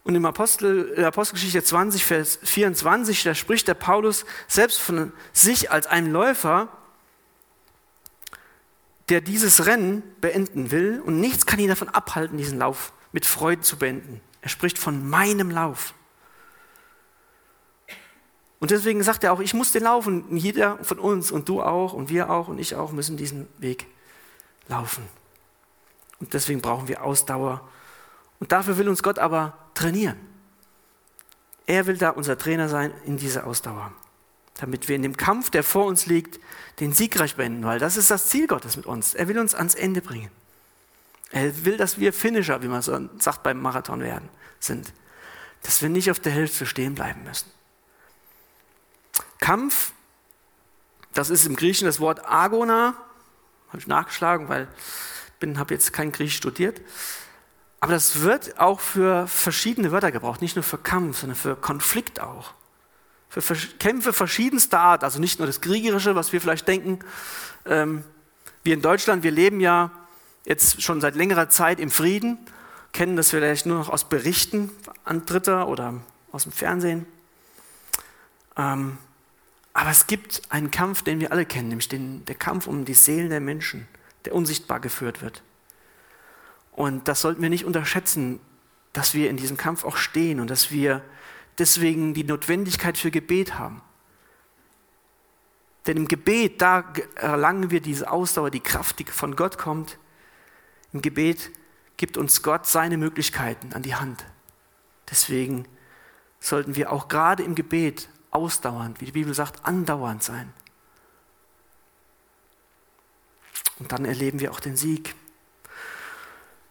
Und 0.04 0.14
im 0.14 0.24
Apostel, 0.24 0.94
in 0.96 1.04
Apostelgeschichte 1.04 1.62
20, 1.62 2.04
Vers 2.04 2.38
24, 2.42 3.22
da 3.24 3.34
spricht 3.34 3.68
der 3.68 3.74
Paulus 3.74 4.24
selbst 4.46 4.80
von 4.80 5.12
sich 5.32 5.70
als 5.70 5.86
einem 5.86 6.12
Läufer, 6.12 6.68
der 9.08 9.20
dieses 9.20 9.66
Rennen 9.66 10.02
beenden 10.20 10.70
will 10.70 11.02
und 11.04 11.20
nichts 11.20 11.46
kann 11.46 11.58
ihn 11.58 11.68
davon 11.68 11.88
abhalten, 11.88 12.38
diesen 12.38 12.58
Lauf 12.58 12.92
mit 13.12 13.26
Freude 13.26 13.62
zu 13.62 13.76
beenden. 13.76 14.20
Er 14.42 14.48
spricht 14.48 14.78
von 14.78 15.08
meinem 15.08 15.50
Lauf. 15.50 15.94
Und 18.60 18.70
deswegen 18.70 19.02
sagt 19.02 19.24
er 19.24 19.32
auch, 19.32 19.40
ich 19.40 19.54
muss 19.54 19.72
den 19.72 19.84
laufen. 19.84 20.36
Jeder 20.36 20.82
von 20.84 20.98
uns 20.98 21.30
und 21.30 21.48
du 21.48 21.62
auch 21.62 21.92
und 21.92 22.08
wir 22.08 22.30
auch 22.30 22.48
und 22.48 22.58
ich 22.58 22.74
auch 22.74 22.92
müssen 22.92 23.16
diesen 23.16 23.48
Weg 23.58 23.86
laufen. 24.68 25.04
Und 26.20 26.34
deswegen 26.34 26.60
brauchen 26.60 26.88
wir 26.88 27.04
Ausdauer. 27.04 27.66
Und 28.40 28.52
dafür 28.52 28.78
will 28.78 28.88
uns 28.88 29.02
Gott 29.02 29.18
aber 29.18 29.58
trainieren. 29.74 30.18
Er 31.66 31.86
will 31.86 31.98
da 31.98 32.10
unser 32.10 32.38
Trainer 32.38 32.68
sein 32.68 32.92
in 33.04 33.16
dieser 33.16 33.46
Ausdauer, 33.46 33.92
damit 34.54 34.88
wir 34.88 34.96
in 34.96 35.02
dem 35.02 35.16
Kampf, 35.16 35.50
der 35.50 35.62
vor 35.62 35.86
uns 35.86 36.06
liegt, 36.06 36.40
den 36.80 36.92
siegreich 36.92 37.36
beenden, 37.36 37.64
weil 37.64 37.78
das 37.78 37.96
ist 37.96 38.10
das 38.10 38.28
Ziel 38.28 38.46
Gottes 38.46 38.76
mit 38.76 38.86
uns. 38.86 39.14
Er 39.14 39.28
will 39.28 39.38
uns 39.38 39.54
ans 39.54 39.74
Ende 39.74 40.00
bringen. 40.00 40.30
Er 41.30 41.64
will, 41.64 41.76
dass 41.76 41.98
wir 41.98 42.12
Finisher, 42.12 42.62
wie 42.62 42.68
man 42.68 42.80
so 42.80 42.98
sagt 43.18 43.42
beim 43.42 43.60
Marathon 43.60 44.00
werden, 44.00 44.28
sind. 44.60 44.92
Dass 45.62 45.82
wir 45.82 45.88
nicht 45.88 46.10
auf 46.10 46.20
der 46.20 46.32
Hälfte 46.32 46.64
stehen 46.64 46.94
bleiben 46.94 47.22
müssen. 47.24 47.50
Kampf, 49.38 49.92
das 51.12 51.30
ist 51.30 51.46
im 51.46 51.56
Griechischen 51.56 51.86
das 51.86 52.00
Wort 52.00 52.24
Agona, 52.24 52.94
habe 53.68 53.78
ich 53.78 53.86
nachgeschlagen, 53.86 54.48
weil 54.48 54.68
ich 55.40 55.56
habe 55.56 55.74
jetzt 55.74 55.92
kein 55.92 56.12
Griechisch 56.12 56.38
studiert. 56.38 56.80
Aber 57.80 57.92
das 57.92 58.22
wird 58.22 58.58
auch 58.58 58.80
für 58.80 59.26
verschiedene 59.26 59.92
Wörter 59.92 60.10
gebraucht, 60.10 60.42
nicht 60.42 60.56
nur 60.56 60.62
für 60.64 60.78
Kampf, 60.78 61.20
sondern 61.20 61.36
für 61.36 61.54
Konflikt 61.54 62.20
auch. 62.20 62.54
Für 63.28 63.42
Kämpfe 63.78 64.12
verschiedenster 64.12 64.80
Art, 64.80 65.04
also 65.04 65.20
nicht 65.20 65.38
nur 65.38 65.46
das 65.46 65.60
Kriegerische, 65.60 66.14
was 66.14 66.32
wir 66.32 66.40
vielleicht 66.40 66.66
denken. 66.66 66.98
Ähm, 67.66 68.02
wir 68.64 68.74
in 68.74 68.82
Deutschland, 68.82 69.22
wir 69.22 69.30
leben 69.30 69.60
ja 69.60 69.90
jetzt 70.44 70.82
schon 70.82 71.00
seit 71.00 71.14
längerer 71.14 71.48
Zeit 71.48 71.78
im 71.78 71.90
Frieden, 71.90 72.38
kennen 72.92 73.16
das 73.16 73.30
vielleicht 73.30 73.66
nur 73.66 73.78
noch 73.78 73.90
aus 73.90 74.08
Berichten 74.08 74.70
an 75.04 75.24
Dritter 75.26 75.68
oder 75.68 75.94
aus 76.32 76.44
dem 76.44 76.52
Fernsehen. 76.52 77.06
Ähm, 78.56 78.98
aber 79.72 79.90
es 79.90 80.06
gibt 80.08 80.42
einen 80.48 80.70
Kampf, 80.70 81.02
den 81.02 81.20
wir 81.20 81.30
alle 81.30 81.46
kennen, 81.46 81.68
nämlich 81.68 81.88
den, 81.88 82.24
der 82.24 82.34
Kampf 82.34 82.66
um 82.66 82.84
die 82.84 82.94
Seelen 82.94 83.30
der 83.30 83.40
Menschen, 83.40 83.86
der 84.24 84.34
unsichtbar 84.34 84.80
geführt 84.80 85.22
wird. 85.22 85.42
Und 86.78 87.08
das 87.08 87.22
sollten 87.22 87.42
wir 87.42 87.50
nicht 87.50 87.64
unterschätzen, 87.64 88.38
dass 88.92 89.12
wir 89.12 89.30
in 89.30 89.36
diesem 89.36 89.56
Kampf 89.56 89.84
auch 89.84 89.96
stehen 89.96 90.38
und 90.38 90.48
dass 90.48 90.70
wir 90.70 91.02
deswegen 91.58 92.14
die 92.14 92.22
Notwendigkeit 92.22 92.96
für 92.96 93.10
Gebet 93.10 93.58
haben. 93.58 93.82
Denn 95.88 95.96
im 95.96 96.06
Gebet, 96.06 96.62
da 96.62 96.84
erlangen 97.16 97.72
wir 97.72 97.80
diese 97.80 98.08
Ausdauer, 98.08 98.52
die 98.52 98.60
Kraft, 98.60 99.00
die 99.00 99.04
von 99.06 99.34
Gott 99.34 99.58
kommt. 99.58 99.98
Im 100.92 101.02
Gebet 101.02 101.50
gibt 101.96 102.16
uns 102.16 102.44
Gott 102.44 102.64
seine 102.64 102.96
Möglichkeiten 102.96 103.72
an 103.72 103.82
die 103.82 103.96
Hand. 103.96 104.24
Deswegen 105.10 105.66
sollten 106.38 106.76
wir 106.76 106.92
auch 106.92 107.08
gerade 107.08 107.42
im 107.42 107.56
Gebet 107.56 108.08
ausdauernd, 108.30 109.00
wie 109.00 109.06
die 109.06 109.12
Bibel 109.12 109.34
sagt, 109.34 109.64
andauernd 109.66 110.22
sein. 110.22 110.52
Und 113.80 113.90
dann 113.90 114.04
erleben 114.04 114.38
wir 114.38 114.52
auch 114.52 114.60
den 114.60 114.76
Sieg. 114.76 115.16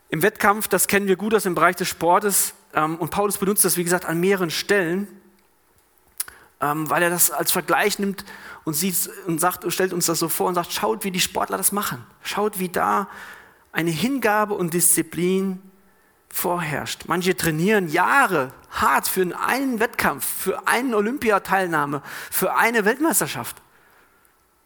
Im 0.09 0.21
Wettkampf, 0.21 0.67
das 0.67 0.87
kennen 0.87 1.07
wir 1.07 1.17
gut 1.17 1.33
aus 1.33 1.43
dem 1.43 1.55
Bereich 1.55 1.75
des 1.75 1.87
Sportes, 1.87 2.53
ähm, 2.73 2.97
und 2.97 3.09
Paulus 3.09 3.37
benutzt 3.37 3.65
das, 3.65 3.77
wie 3.77 3.83
gesagt, 3.83 4.05
an 4.05 4.19
mehreren 4.19 4.49
Stellen, 4.49 5.07
ähm, 6.61 6.89
weil 6.89 7.03
er 7.03 7.09
das 7.09 7.31
als 7.31 7.51
Vergleich 7.51 7.99
nimmt 7.99 8.25
und 8.63 8.73
sieht 8.73 9.09
und 9.25 9.39
sagt, 9.39 9.71
stellt 9.71 9.93
uns 9.93 10.05
das 10.05 10.19
so 10.19 10.29
vor 10.29 10.47
und 10.47 10.55
sagt, 10.55 10.71
schaut, 10.71 11.03
wie 11.03 11.11
die 11.11 11.19
Sportler 11.19 11.57
das 11.57 11.71
machen. 11.71 12.03
Schaut, 12.23 12.59
wie 12.59 12.69
da 12.69 13.07
eine 13.71 13.91
Hingabe 13.91 14.53
und 14.53 14.73
Disziplin 14.73 15.61
vorherrscht. 16.29 17.05
Manche 17.07 17.35
trainieren 17.35 17.89
Jahre 17.89 18.51
hart 18.71 19.07
für 19.07 19.21
einen 19.39 19.79
Wettkampf, 19.79 20.25
für 20.25 20.67
eine 20.67 20.95
Olympiateilnahme, 20.97 22.01
für 22.31 22.55
eine 22.55 22.85
Weltmeisterschaft. 22.85 23.57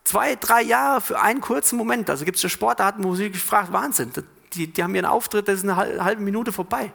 Zwei, 0.04 0.36
drei 0.36 0.64
Jahre 0.64 1.02
für 1.02 1.22
einen 1.22 1.42
kurzen 1.42 1.78
Moment. 1.78 2.10
Also 2.10 2.26
gibt 2.26 2.44
es 2.44 2.52
Sportarten, 2.52 3.04
wo 3.04 3.16
sie 3.16 3.32
gefragt, 3.32 3.72
Wahnsinn, 3.72 4.12
die, 4.54 4.68
die 4.68 4.84
haben 4.84 4.96
ihren 4.96 5.06
Auftritt, 5.06 5.48
das 5.48 5.60
ist 5.60 5.64
eine 5.64 5.76
halbe 5.76 6.22
Minute 6.22 6.52
vorbei. 6.52 6.94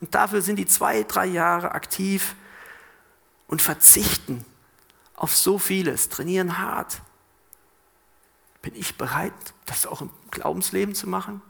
Und 0.00 0.14
dafür 0.14 0.42
sind 0.42 0.56
die 0.56 0.66
zwei, 0.66 1.02
drei 1.02 1.26
Jahre 1.26 1.72
aktiv 1.72 2.34
und 3.46 3.60
verzichten 3.60 4.44
auf 5.14 5.36
so 5.36 5.58
vieles, 5.58 6.08
trainieren 6.08 6.58
hart. 6.58 7.02
Bin 8.62 8.74
ich 8.74 8.96
bereit, 8.96 9.32
das 9.66 9.86
auch 9.86 10.00
im 10.00 10.10
Glaubensleben 10.30 10.94
zu 10.94 11.08
machen? 11.08 11.42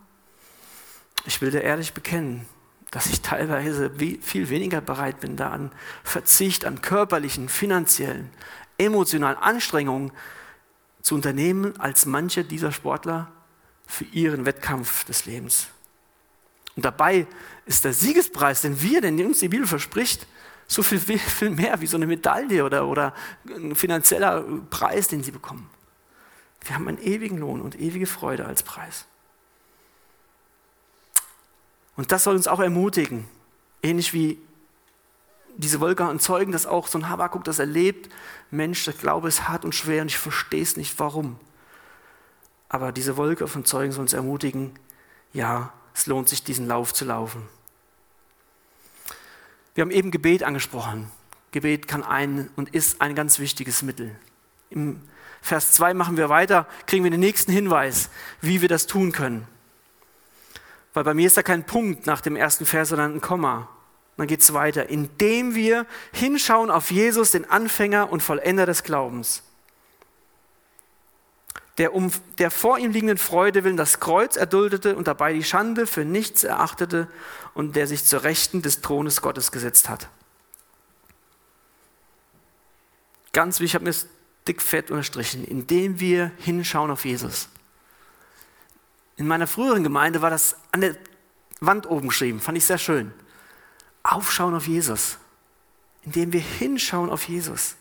Ich 1.24 1.40
will 1.40 1.50
dir 1.50 1.62
ehrlich 1.62 1.94
bekennen, 1.94 2.46
dass 2.90 3.06
ich 3.06 3.20
teilweise 3.20 3.90
viel 4.20 4.48
weniger 4.48 4.80
bereit 4.80 5.20
bin, 5.20 5.36
da 5.36 5.50
an 5.50 5.70
Verzicht, 6.02 6.64
an 6.64 6.82
körperlichen, 6.82 7.48
finanziellen, 7.48 8.30
emotionalen 8.78 9.36
Anstrengungen 9.36 10.12
zu 11.02 11.14
unternehmen, 11.14 11.78
als 11.78 12.06
manche 12.06 12.44
dieser 12.44 12.72
Sportler 12.72 13.30
für 13.90 14.04
ihren 14.04 14.46
Wettkampf 14.46 15.04
des 15.04 15.26
Lebens. 15.26 15.66
Und 16.76 16.84
dabei 16.84 17.26
ist 17.66 17.84
der 17.84 17.92
Siegespreis, 17.92 18.62
den 18.62 18.80
wir, 18.80 19.00
den 19.00 19.26
uns 19.26 19.40
die 19.40 19.48
Bibel 19.48 19.66
verspricht, 19.66 20.26
so 20.66 20.84
viel, 20.84 21.00
viel 21.00 21.50
mehr 21.50 21.80
wie 21.80 21.86
so 21.86 21.96
eine 21.96 22.06
Medaille 22.06 22.64
oder, 22.64 22.86
oder 22.86 23.12
ein 23.48 23.74
finanzieller 23.74 24.44
Preis, 24.70 25.08
den 25.08 25.24
sie 25.24 25.32
bekommen. 25.32 25.68
Wir 26.62 26.76
haben 26.76 26.86
einen 26.86 26.98
ewigen 26.98 27.38
Lohn 27.38 27.60
und 27.60 27.80
ewige 27.80 28.06
Freude 28.06 28.46
als 28.46 28.62
Preis. 28.62 29.06
Und 31.96 32.12
das 32.12 32.22
soll 32.22 32.36
uns 32.36 32.46
auch 32.46 32.60
ermutigen, 32.60 33.26
ähnlich 33.82 34.12
wie 34.12 34.38
diese 35.56 35.80
Wolke 35.80 36.04
an 36.04 36.20
Zeugen, 36.20 36.52
dass 36.52 36.66
auch 36.66 36.86
so 36.86 36.98
ein 36.98 37.08
Habakuk 37.08 37.42
das 37.44 37.58
erlebt. 37.58 38.08
Mensch, 38.50 38.84
der 38.84 38.94
Glaube 38.94 39.28
ist 39.28 39.48
hart 39.48 39.64
und 39.64 39.74
schwer 39.74 40.02
und 40.02 40.08
ich 40.08 40.18
verstehe 40.18 40.62
es 40.62 40.76
nicht, 40.76 40.98
warum. 40.98 41.38
Aber 42.70 42.92
diese 42.92 43.16
Wolke 43.16 43.48
von 43.48 43.64
Zeugen 43.64 43.92
soll 43.92 44.02
uns 44.02 44.12
ermutigen, 44.12 44.72
ja, 45.32 45.72
es 45.92 46.06
lohnt 46.06 46.28
sich, 46.28 46.44
diesen 46.44 46.66
Lauf 46.66 46.94
zu 46.94 47.04
laufen. 47.04 47.46
Wir 49.74 49.82
haben 49.82 49.90
eben 49.90 50.10
Gebet 50.10 50.44
angesprochen. 50.44 51.10
Gebet 51.50 51.88
kann 51.88 52.04
ein 52.04 52.48
und 52.54 52.72
ist 52.72 53.00
ein 53.00 53.14
ganz 53.16 53.40
wichtiges 53.40 53.82
Mittel. 53.82 54.16
Im 54.70 55.02
Vers 55.42 55.72
2 55.72 55.94
machen 55.94 56.16
wir 56.16 56.28
weiter, 56.28 56.66
kriegen 56.86 57.02
wir 57.02 57.10
den 57.10 57.20
nächsten 57.20 57.50
Hinweis, 57.50 58.08
wie 58.40 58.62
wir 58.62 58.68
das 58.68 58.86
tun 58.86 59.10
können. 59.10 59.48
Weil 60.94 61.04
bei 61.04 61.14
mir 61.14 61.26
ist 61.26 61.36
da 61.36 61.42
kein 61.42 61.66
Punkt 61.66 62.06
nach 62.06 62.20
dem 62.20 62.36
ersten 62.36 62.66
Vers, 62.66 62.90
sondern 62.90 63.14
ein 63.14 63.20
Komma. 63.20 63.68
dann 64.16 64.28
geht 64.28 64.42
es 64.42 64.52
weiter, 64.52 64.88
indem 64.88 65.54
wir 65.56 65.86
hinschauen 66.12 66.70
auf 66.70 66.90
Jesus, 66.92 67.32
den 67.32 67.50
Anfänger 67.50 68.12
und 68.12 68.22
Vollender 68.22 68.66
des 68.66 68.84
Glaubens, 68.84 69.42
der 71.80 71.94
um 71.94 72.12
der 72.36 72.50
vor 72.50 72.78
ihm 72.78 72.90
liegenden 72.90 73.16
Freude 73.16 73.64
willen 73.64 73.78
das 73.78 74.00
Kreuz 74.00 74.36
erduldete 74.36 74.96
und 74.96 75.08
dabei 75.08 75.32
die 75.32 75.42
Schande 75.42 75.86
für 75.86 76.04
nichts 76.04 76.44
erachtete 76.44 77.08
und 77.54 77.74
der 77.74 77.86
sich 77.86 78.04
zur 78.04 78.22
Rechten 78.22 78.60
des 78.60 78.82
Thrones 78.82 79.22
Gottes 79.22 79.50
gesetzt 79.50 79.88
hat. 79.88 80.10
Ganz 83.32 83.60
wichtig, 83.60 83.70
ich 83.70 83.74
habe 83.76 83.84
mir 83.84 83.92
das 83.92 84.08
dick 84.46 84.60
fett 84.60 84.90
unterstrichen, 84.90 85.42
indem 85.42 86.00
wir 86.00 86.32
hinschauen 86.36 86.90
auf 86.90 87.06
Jesus. 87.06 87.48
In 89.16 89.26
meiner 89.26 89.46
früheren 89.46 89.82
Gemeinde 89.82 90.20
war 90.20 90.28
das 90.28 90.56
an 90.72 90.82
der 90.82 90.96
Wand 91.60 91.88
oben 91.88 92.08
geschrieben, 92.08 92.40
fand 92.40 92.58
ich 92.58 92.66
sehr 92.66 92.76
schön. 92.76 93.10
Aufschauen 94.02 94.54
auf 94.54 94.68
Jesus, 94.68 95.16
indem 96.02 96.34
wir 96.34 96.40
hinschauen 96.40 97.08
auf 97.08 97.26
Jesus. 97.26 97.76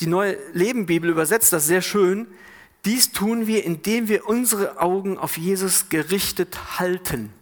Die 0.00 0.06
neue 0.06 0.38
Lebenbibel 0.52 1.10
übersetzt 1.10 1.52
das 1.52 1.66
sehr 1.66 1.82
schön. 1.82 2.26
Dies 2.84 3.12
tun 3.12 3.46
wir, 3.46 3.64
indem 3.64 4.08
wir 4.08 4.28
unsere 4.28 4.80
Augen 4.80 5.18
auf 5.18 5.36
Jesus 5.36 5.88
gerichtet 5.88 6.78
halten. 6.78 7.32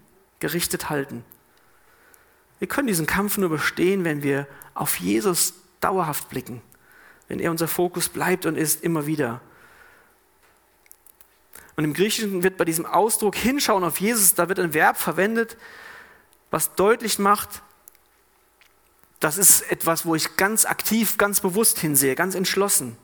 Gerichtet 0.41 0.89
halten. 0.89 1.25
Wir 2.59 2.69
können 2.69 2.89
diesen 2.89 3.07
Kampf 3.07 3.37
nur 3.37 3.51
bestehen, 3.51 4.05
wenn 4.05 4.23
wir 4.23 4.47
auf 4.75 4.97
Jesus 4.97 5.55
dauerhaft 5.81 6.31
blicken, 6.31 6.63
wenn 7.29 7.39
er 7.39 7.51
unser 7.51 7.69
Fokus 7.69 8.09
bleibt 8.09 8.47
und 8.47 8.57
ist 8.57 8.83
immer 8.83 9.07
wieder. 9.07 9.43
Und 11.77 11.85
im 11.85 11.93
Griechischen 11.93 12.43
wird 12.43 12.57
bei 12.57 12.65
diesem 12.65 12.87
Ausdruck 12.87 13.37
hinschauen 13.37 13.85
auf 13.85 14.01
Jesus, 14.01 14.35
da 14.35 14.49
wird 14.49 14.59
ein 14.59 14.73
Verb 14.73 14.97
verwendet, 14.97 15.59
was 16.51 16.75
deutlich 16.75 17.19
macht, 17.19 17.63
das 19.21 19.39
ist 19.39 19.63
etwas, 19.71 20.05
wo 20.05 20.15
ich 20.15 20.37
ganz 20.37 20.65
aktiv, 20.65 21.19
ganz 21.19 21.41
bewusst 21.41 21.79
hinsehe, 21.79 22.15
ganz 22.15 22.35
entschlossen 22.35 22.97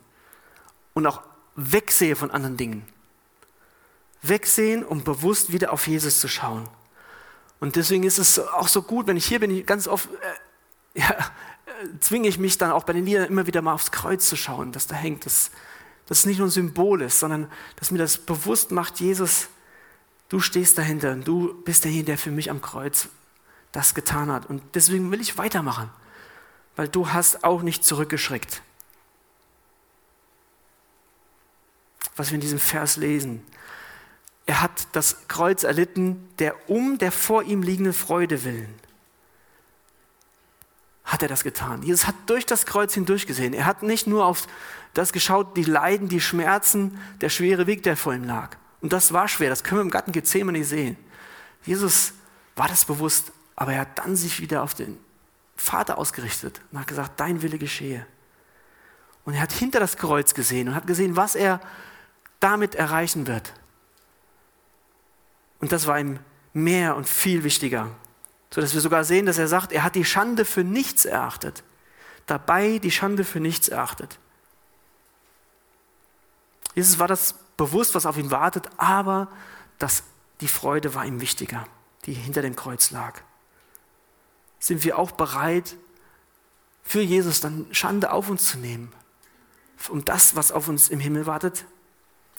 und 0.94 1.06
auch 1.06 1.22
wegsehe 1.56 2.16
von 2.16 2.30
anderen 2.30 2.56
Dingen. 2.56 2.84
Wegsehen, 4.22 4.84
um 4.84 5.02
bewusst 5.02 5.52
wieder 5.52 5.72
auf 5.72 5.86
Jesus 5.86 6.20
zu 6.20 6.28
schauen. 6.28 6.68
Und 7.60 7.76
deswegen 7.76 8.04
ist 8.04 8.18
es 8.18 8.38
auch 8.38 8.68
so 8.68 8.82
gut, 8.82 9.06
wenn 9.06 9.16
ich 9.16 9.26
hier 9.26 9.40
bin, 9.40 9.64
ganz 9.66 9.88
oft 9.88 10.08
äh, 10.12 10.18
ja, 11.00 11.10
äh, 11.10 11.98
zwinge 12.00 12.28
ich 12.28 12.38
mich 12.38 12.58
dann 12.58 12.72
auch 12.72 12.84
bei 12.84 12.92
den 12.92 13.06
Liedern 13.06 13.28
immer 13.28 13.46
wieder 13.46 13.62
mal 13.62 13.72
aufs 13.72 13.90
Kreuz 13.90 14.28
zu 14.28 14.36
schauen, 14.36 14.72
das 14.72 14.86
da 14.86 14.94
hängt. 14.94 15.26
Das, 15.26 15.50
dass 16.06 16.18
es 16.18 16.26
nicht 16.26 16.38
nur 16.38 16.48
ein 16.48 16.52
Symbol 16.52 17.02
ist, 17.02 17.20
sondern 17.20 17.48
dass 17.76 17.90
mir 17.90 17.98
das 17.98 18.18
bewusst 18.18 18.70
macht, 18.70 19.00
Jesus, 19.00 19.48
du 20.28 20.40
stehst 20.40 20.76
dahinter 20.78 21.12
und 21.12 21.26
du 21.26 21.54
bist 21.62 21.84
derjenige, 21.84 22.06
der 22.06 22.18
für 22.18 22.30
mich 22.30 22.50
am 22.50 22.60
Kreuz 22.60 23.08
das 23.70 23.94
getan 23.94 24.30
hat. 24.30 24.46
Und 24.46 24.62
deswegen 24.74 25.10
will 25.10 25.20
ich 25.20 25.38
weitermachen, 25.38 25.90
weil 26.76 26.88
du 26.88 27.12
hast 27.12 27.44
auch 27.44 27.62
nicht 27.62 27.84
zurückgeschreckt. 27.84 28.62
Was 32.16 32.30
wir 32.30 32.34
in 32.36 32.40
diesem 32.40 32.58
Vers 32.58 32.96
lesen. 32.96 33.44
Er 34.44 34.60
hat 34.60 34.88
das 34.92 35.28
Kreuz 35.28 35.62
erlitten, 35.62 36.28
der 36.38 36.68
um 36.68 36.98
der 36.98 37.12
vor 37.12 37.44
ihm 37.44 37.62
liegenden 37.62 37.94
Freude 37.94 38.44
willen 38.44 38.74
hat 41.12 41.22
er 41.22 41.28
das 41.28 41.44
getan. 41.44 41.82
Jesus 41.82 42.06
hat 42.06 42.14
durch 42.26 42.46
das 42.46 42.64
Kreuz 42.64 42.94
hindurch 42.94 43.26
gesehen. 43.26 43.52
Er 43.52 43.66
hat 43.66 43.82
nicht 43.82 44.06
nur 44.06 44.24
auf 44.24 44.46
das 44.94 45.12
geschaut, 45.12 45.58
die 45.58 45.62
Leiden, 45.62 46.08
die 46.08 46.22
Schmerzen, 46.22 46.98
der 47.20 47.28
schwere 47.28 47.66
Weg, 47.66 47.82
der 47.82 47.98
vor 47.98 48.14
ihm 48.14 48.24
lag. 48.24 48.56
Und 48.80 48.94
das 48.94 49.12
war 49.12 49.28
schwer, 49.28 49.50
das 49.50 49.62
können 49.62 49.80
wir 49.80 49.84
im 49.84 49.90
Garten 49.90 50.12
Gethsemane 50.12 50.64
sehen. 50.64 50.96
Jesus 51.64 52.14
war 52.56 52.66
das 52.68 52.86
bewusst, 52.86 53.32
aber 53.56 53.74
er 53.74 53.82
hat 53.82 53.98
dann 53.98 54.16
sich 54.16 54.40
wieder 54.40 54.62
auf 54.62 54.72
den 54.72 54.98
Vater 55.62 55.98
ausgerichtet 55.98 56.60
und 56.70 56.80
hat 56.80 56.86
gesagt, 56.86 57.20
dein 57.20 57.42
Wille 57.42 57.58
geschehe. 57.58 58.06
Und 59.24 59.34
er 59.34 59.42
hat 59.42 59.52
hinter 59.52 59.80
das 59.80 59.96
Kreuz 59.96 60.34
gesehen 60.34 60.68
und 60.68 60.74
hat 60.74 60.86
gesehen, 60.86 61.16
was 61.16 61.34
er 61.34 61.60
damit 62.40 62.74
erreichen 62.74 63.26
wird. 63.26 63.52
Und 65.60 65.70
das 65.70 65.86
war 65.86 65.98
ihm 65.98 66.18
mehr 66.52 66.96
und 66.96 67.08
viel 67.08 67.44
wichtiger 67.44 67.90
sodass 68.52 68.74
wir 68.74 68.82
sogar 68.82 69.04
sehen, 69.04 69.24
dass 69.24 69.38
er 69.38 69.48
sagt, 69.48 69.72
er 69.72 69.82
hat 69.82 69.94
die 69.94 70.04
Schande 70.04 70.44
für 70.44 70.62
nichts 70.62 71.06
erachtet. 71.06 71.64
Dabei 72.26 72.78
die 72.78 72.90
Schande 72.90 73.24
für 73.24 73.40
nichts 73.40 73.68
erachtet. 73.68 74.18
Jesus 76.74 76.98
war 76.98 77.08
das 77.08 77.34
bewusst, 77.56 77.94
was 77.94 78.04
auf 78.04 78.18
ihn 78.18 78.30
wartet, 78.30 78.68
aber 78.76 79.28
das, 79.78 80.02
die 80.40 80.48
Freude 80.48 80.94
war 80.94 81.06
ihm 81.06 81.20
wichtiger, 81.20 81.66
die 82.04 82.12
hinter 82.12 82.42
dem 82.42 82.54
Kreuz 82.54 82.90
lag. 82.90 83.22
Sind 84.62 84.84
wir 84.84 84.96
auch 84.96 85.10
bereit, 85.10 85.76
für 86.84 87.00
Jesus 87.00 87.40
dann 87.40 87.66
Schande 87.72 88.12
auf 88.12 88.30
uns 88.30 88.46
zu 88.46 88.58
nehmen, 88.58 88.92
um 89.88 90.04
das, 90.04 90.36
was 90.36 90.52
auf 90.52 90.68
uns 90.68 90.88
im 90.88 91.00
Himmel 91.00 91.26
wartet? 91.26 91.64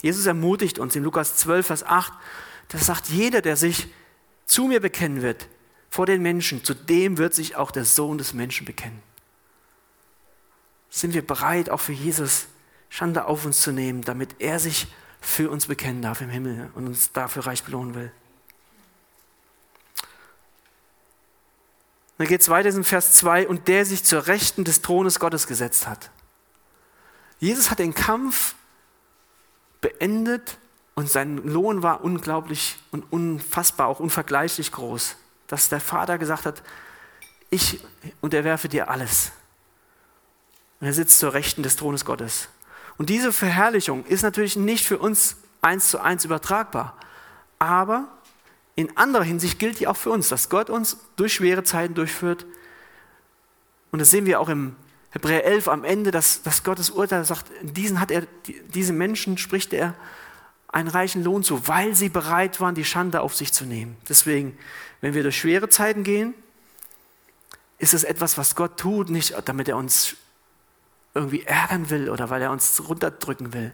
Jesus 0.01 0.25
ermutigt 0.25 0.79
uns 0.79 0.95
in 0.95 1.03
Lukas 1.03 1.35
12, 1.35 1.67
Vers 1.67 1.83
8, 1.83 2.13
das 2.69 2.85
sagt, 2.85 3.09
jeder, 3.09 3.41
der 3.41 3.57
sich 3.57 3.87
zu 4.45 4.67
mir 4.67 4.79
bekennen 4.79 5.21
wird, 5.21 5.49
vor 5.89 6.05
den 6.05 6.21
Menschen, 6.21 6.63
zu 6.63 6.73
dem 6.73 7.17
wird 7.17 7.33
sich 7.33 7.57
auch 7.57 7.71
der 7.71 7.83
Sohn 7.83 8.17
des 8.17 8.33
Menschen 8.33 8.65
bekennen. 8.65 9.03
Sind 10.89 11.13
wir 11.13 11.27
bereit, 11.27 11.69
auch 11.69 11.81
für 11.81 11.91
Jesus 11.91 12.45
Schande 12.87 13.25
auf 13.25 13.43
uns 13.43 13.59
zu 13.59 13.73
nehmen, 13.73 14.01
damit 14.01 14.37
er 14.39 14.59
sich 14.59 14.87
für 15.19 15.49
uns 15.49 15.65
bekennen 15.65 16.01
darf 16.01 16.21
im 16.21 16.29
Himmel 16.29 16.71
und 16.73 16.87
uns 16.87 17.11
dafür 17.11 17.47
reich 17.47 17.65
belohnen 17.65 17.95
will? 17.95 18.13
Dann 22.17 22.27
geht 22.27 22.41
es 22.41 22.49
weiter 22.49 22.69
in 22.69 22.83
Vers 22.83 23.13
2, 23.13 23.47
und 23.47 23.67
der 23.67 23.85
sich 23.85 24.03
zur 24.03 24.27
Rechten 24.27 24.63
des 24.63 24.81
Thrones 24.81 25.19
Gottes 25.19 25.47
gesetzt 25.47 25.87
hat. 25.87 26.11
Jesus 27.39 27.71
hat 27.71 27.79
den 27.79 27.93
Kampf 27.93 28.55
beendet 29.81 30.57
und 30.95 31.09
sein 31.09 31.37
Lohn 31.37 31.83
war 31.83 32.03
unglaublich 32.03 32.77
und 32.91 33.11
unfassbar, 33.11 33.87
auch 33.87 33.99
unvergleichlich 33.99 34.71
groß 34.71 35.17
dass 35.53 35.69
der 35.69 35.79
Vater 35.79 36.17
gesagt 36.17 36.47
hat, 36.47 36.63
ich 37.51 37.79
unterwerfe 38.21 38.67
dir 38.69 38.89
alles. 38.89 39.31
Und 40.79 40.87
er 40.87 40.93
sitzt 40.93 41.19
zur 41.19 41.33
Rechten 41.33 41.61
des 41.61 41.75
Thrones 41.75 42.05
Gottes. 42.05 42.49
Und 42.97 43.11
diese 43.11 43.31
Verherrlichung 43.31 44.03
ist 44.05 44.23
natürlich 44.23 44.55
nicht 44.55 44.83
für 44.83 44.97
uns 44.97 45.37
eins 45.61 45.89
zu 45.89 45.99
eins 45.99 46.25
übertragbar. 46.25 46.97
Aber 47.59 48.07
in 48.75 48.97
anderer 48.97 49.23
Hinsicht 49.23 49.59
gilt 49.59 49.79
die 49.79 49.87
auch 49.87 49.97
für 49.97 50.09
uns, 50.09 50.29
dass 50.29 50.49
Gott 50.49 50.69
uns 50.69 50.97
durch 51.15 51.33
schwere 51.33 51.63
Zeiten 51.63 51.93
durchführt. 51.93 52.45
Und 53.91 53.99
das 53.99 54.09
sehen 54.09 54.25
wir 54.25 54.39
auch 54.39 54.49
im 54.49 54.75
Hebräer 55.11 55.45
11 55.45 55.67
am 55.67 55.83
Ende, 55.83 56.09
dass, 56.09 56.41
dass 56.41 56.63
Gottes 56.63 56.89
Urteil 56.89 57.23
sagt, 57.23 57.45
diesen 57.61 57.99
hat 57.99 58.09
er, 58.09 58.23
diese 58.73 58.93
Menschen 58.93 59.37
spricht 59.37 59.73
er 59.73 59.93
einen 60.67 60.87
reichen 60.87 61.23
Lohn 61.23 61.43
zu, 61.43 61.67
weil 61.67 61.93
sie 61.93 62.09
bereit 62.09 62.59
waren, 62.59 62.73
die 62.73 62.85
Schande 62.85 63.21
auf 63.21 63.35
sich 63.35 63.53
zu 63.53 63.65
nehmen. 63.65 63.95
Deswegen 64.09 64.57
wenn 65.03 65.13
wir 65.13 65.23
durch 65.23 65.37
schwere 65.37 65.67
Zeiten 65.67 66.05
gehen, 66.05 66.33
ist 67.77 67.93
es 67.93 68.05
etwas, 68.05 68.37
was 68.37 68.55
Gott 68.55 68.79
tut, 68.79 69.09
nicht 69.09 69.35
damit 69.43 69.67
er 69.67 69.75
uns 69.75 70.15
irgendwie 71.13 71.43
ärgern 71.43 71.89
will 71.89 72.09
oder 72.09 72.29
weil 72.29 72.41
er 72.41 72.51
uns 72.51 72.81
runterdrücken 72.87 73.51
will, 73.51 73.73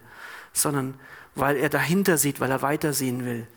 sondern 0.53 0.99
weil 1.35 1.55
er 1.57 1.69
dahinter 1.69 2.17
sieht, 2.17 2.39
weil 2.39 2.49
er 2.49 2.63
weitersehen 2.63 3.25
will 3.25 3.47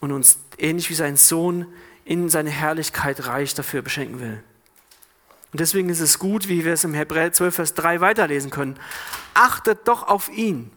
und 0.00 0.12
uns 0.12 0.38
ähnlich 0.58 0.90
wie 0.90 0.94
sein 0.94 1.16
Sohn 1.16 1.66
in 2.04 2.28
seine 2.28 2.50
Herrlichkeit 2.50 3.26
reich 3.26 3.54
dafür 3.54 3.82
beschenken 3.82 4.20
will. 4.20 4.42
Und 5.52 5.60
deswegen 5.60 5.88
ist 5.88 6.00
es 6.00 6.18
gut, 6.18 6.48
wie 6.48 6.64
wir 6.64 6.72
es 6.72 6.84
im 6.84 6.94
Hebräer 6.94 7.32
12, 7.32 7.54
Vers 7.54 7.74
3 7.74 8.00
weiterlesen 8.00 8.50
können. 8.50 8.78
Achtet 9.34 9.88
doch 9.88 10.06
auf 10.06 10.28
ihn. 10.28 10.70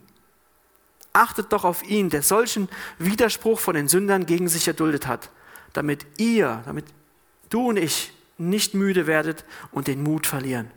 Achtet 1.11 1.51
doch 1.51 1.65
auf 1.65 1.83
ihn, 1.83 2.09
der 2.09 2.21
solchen 2.21 2.69
Widerspruch 2.97 3.59
von 3.59 3.75
den 3.75 3.87
Sündern 3.87 4.25
gegen 4.25 4.47
sich 4.47 4.67
erduldet 4.67 5.07
hat 5.07 5.29
damit 5.73 6.05
ihr, 6.17 6.61
damit 6.65 6.85
du 7.49 7.69
und 7.69 7.77
ich 7.77 8.13
nicht 8.37 8.73
müde 8.73 9.07
werdet 9.07 9.45
und 9.71 9.87
den 9.87 10.03
Mut 10.03 10.27
verlieren. 10.27 10.71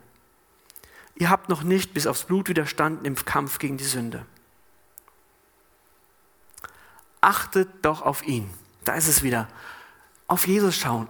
Ihr 1.15 1.29
habt 1.29 1.49
noch 1.49 1.63
nicht 1.63 1.93
bis 1.93 2.07
aufs 2.07 2.25
Blut 2.25 2.49
widerstanden 2.49 3.05
im 3.05 3.15
Kampf 3.15 3.59
gegen 3.59 3.77
die 3.77 3.83
Sünde. 3.83 4.25
Achtet 7.23 7.69
doch 7.83 8.01
auf 8.01 8.27
ihn. 8.27 8.49
Da 8.83 8.95
ist 8.95 9.07
es 9.07 9.23
wieder. 9.23 9.47
Auf 10.27 10.45
Jesus 10.45 10.75
schauen, 10.75 11.07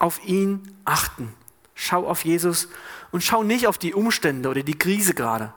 auf 0.00 0.24
ihn 0.24 0.76
achten. 0.84 1.32
Schau 1.76 2.04
auf 2.08 2.24
Jesus 2.24 2.66
und 3.12 3.22
schau 3.22 3.44
nicht 3.44 3.68
auf 3.68 3.78
die 3.78 3.94
Umstände 3.94 4.48
oder 4.48 4.64
die 4.64 4.76
Krise 4.76 5.14
gerade. 5.14 5.54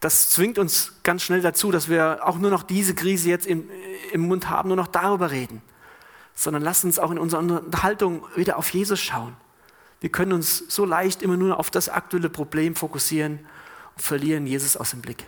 das 0.00 0.28
zwingt 0.28 0.58
uns 0.58 0.92
ganz 1.04 1.22
schnell 1.22 1.40
dazu, 1.40 1.70
dass 1.70 1.88
wir 1.88 2.20
auch 2.22 2.36
nur 2.36 2.50
noch 2.50 2.62
diese 2.62 2.94
Krise 2.94 3.30
jetzt 3.30 3.46
im, 3.46 3.70
im 4.12 4.20
Mund 4.28 4.50
haben, 4.50 4.68
nur 4.68 4.76
noch 4.76 4.88
darüber 4.88 5.30
reden. 5.30 5.62
Sondern 6.34 6.62
lasst 6.62 6.84
uns 6.84 6.98
auch 6.98 7.10
in 7.10 7.18
unserer 7.18 7.40
Unterhaltung 7.40 8.26
wieder 8.36 8.58
auf 8.58 8.68
Jesus 8.68 9.00
schauen. 9.00 9.34
Wir 10.00 10.10
können 10.10 10.34
uns 10.34 10.64
so 10.68 10.84
leicht 10.84 11.22
immer 11.22 11.38
nur 11.38 11.58
auf 11.58 11.70
das 11.70 11.88
aktuelle 11.88 12.28
Problem 12.28 12.76
fokussieren 12.76 13.38
und 13.96 14.02
verlieren 14.02 14.46
Jesus 14.46 14.76
aus 14.76 14.90
dem 14.90 15.00
Blick. 15.00 15.24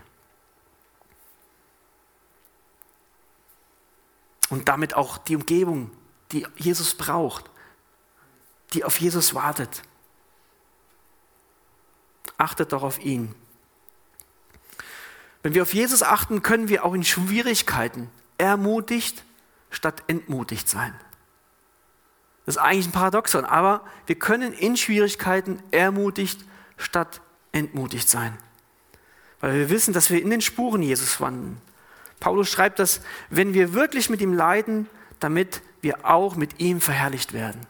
Und 4.50 4.68
damit 4.68 4.94
auch 4.94 5.18
die 5.18 5.36
Umgebung, 5.36 5.90
die 6.32 6.46
Jesus 6.56 6.94
braucht, 6.94 7.50
die 8.74 8.84
auf 8.84 9.00
Jesus 9.00 9.34
wartet. 9.34 9.82
Achtet 12.36 12.72
doch 12.72 12.82
auf 12.82 12.98
ihn. 13.00 13.34
Wenn 15.42 15.54
wir 15.54 15.62
auf 15.62 15.72
Jesus 15.72 16.02
achten, 16.02 16.42
können 16.42 16.68
wir 16.68 16.84
auch 16.84 16.94
in 16.94 17.04
Schwierigkeiten 17.04 18.10
ermutigt 18.38 19.24
statt 19.70 20.02
entmutigt 20.08 20.68
sein. 20.68 20.94
Das 22.44 22.56
ist 22.56 22.62
eigentlich 22.62 22.88
ein 22.88 22.92
Paradoxon, 22.92 23.44
aber 23.44 23.84
wir 24.06 24.16
können 24.16 24.52
in 24.52 24.76
Schwierigkeiten 24.76 25.62
ermutigt 25.70 26.44
statt 26.76 27.20
entmutigt 27.52 28.08
sein. 28.08 28.36
Weil 29.40 29.54
wir 29.54 29.70
wissen, 29.70 29.94
dass 29.94 30.10
wir 30.10 30.20
in 30.20 30.30
den 30.30 30.40
Spuren 30.40 30.82
Jesus 30.82 31.20
wandeln. 31.20 31.60
Paulus 32.20 32.48
schreibt 32.50 32.78
das, 32.78 33.00
wenn 33.30 33.54
wir 33.54 33.74
wirklich 33.74 34.11
mit 34.11 34.20
ihm 34.20 34.33
leiden, 34.33 34.88
damit 35.18 35.62
wir 35.80 36.04
auch 36.04 36.37
mit 36.37 36.61
ihm 36.61 36.80
verherrlicht 36.80 37.33
werden. 37.33 37.61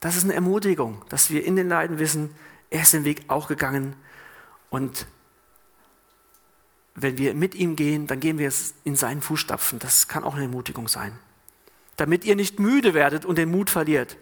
Das 0.00 0.16
ist 0.16 0.24
eine 0.24 0.34
Ermutigung, 0.34 1.02
dass 1.08 1.30
wir 1.30 1.44
in 1.44 1.56
den 1.56 1.68
Leiden 1.68 1.98
wissen, 1.98 2.34
er 2.70 2.82
ist 2.82 2.92
den 2.92 3.04
Weg 3.04 3.24
auch 3.28 3.48
gegangen 3.48 3.96
und 4.70 5.06
wenn 6.96 7.18
wir 7.18 7.34
mit 7.34 7.54
ihm 7.54 7.76
gehen, 7.76 8.06
dann 8.06 8.20
gehen 8.20 8.38
wir 8.38 8.50
in 8.84 8.96
seinen 8.96 9.20
Fußstapfen. 9.20 9.78
Das 9.78 10.08
kann 10.08 10.24
auch 10.24 10.34
eine 10.34 10.44
Ermutigung 10.44 10.88
sein. 10.88 11.18
Damit 11.96 12.24
ihr 12.24 12.36
nicht 12.36 12.58
müde 12.58 12.94
werdet 12.94 13.24
und 13.24 13.36
den 13.36 13.50
Mut 13.50 13.68
verliert. 13.68 14.16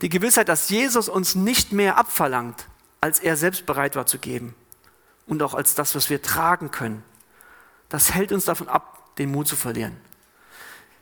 Die 0.00 0.08
Gewissheit, 0.08 0.48
dass 0.48 0.70
Jesus 0.70 1.08
uns 1.08 1.34
nicht 1.34 1.72
mehr 1.72 1.98
abverlangt, 1.98 2.68
als 3.00 3.18
er 3.18 3.36
selbst 3.36 3.66
bereit 3.66 3.96
war 3.96 4.06
zu 4.06 4.18
geben. 4.18 4.54
Und 5.26 5.42
auch 5.42 5.54
als 5.54 5.74
das, 5.74 5.96
was 5.96 6.08
wir 6.08 6.22
tragen 6.22 6.70
können. 6.70 7.02
Das 7.88 8.14
hält 8.14 8.32
uns 8.32 8.44
davon 8.44 8.68
ab, 8.68 9.16
den 9.16 9.30
Mut 9.30 9.48
zu 9.48 9.56
verlieren. 9.56 9.96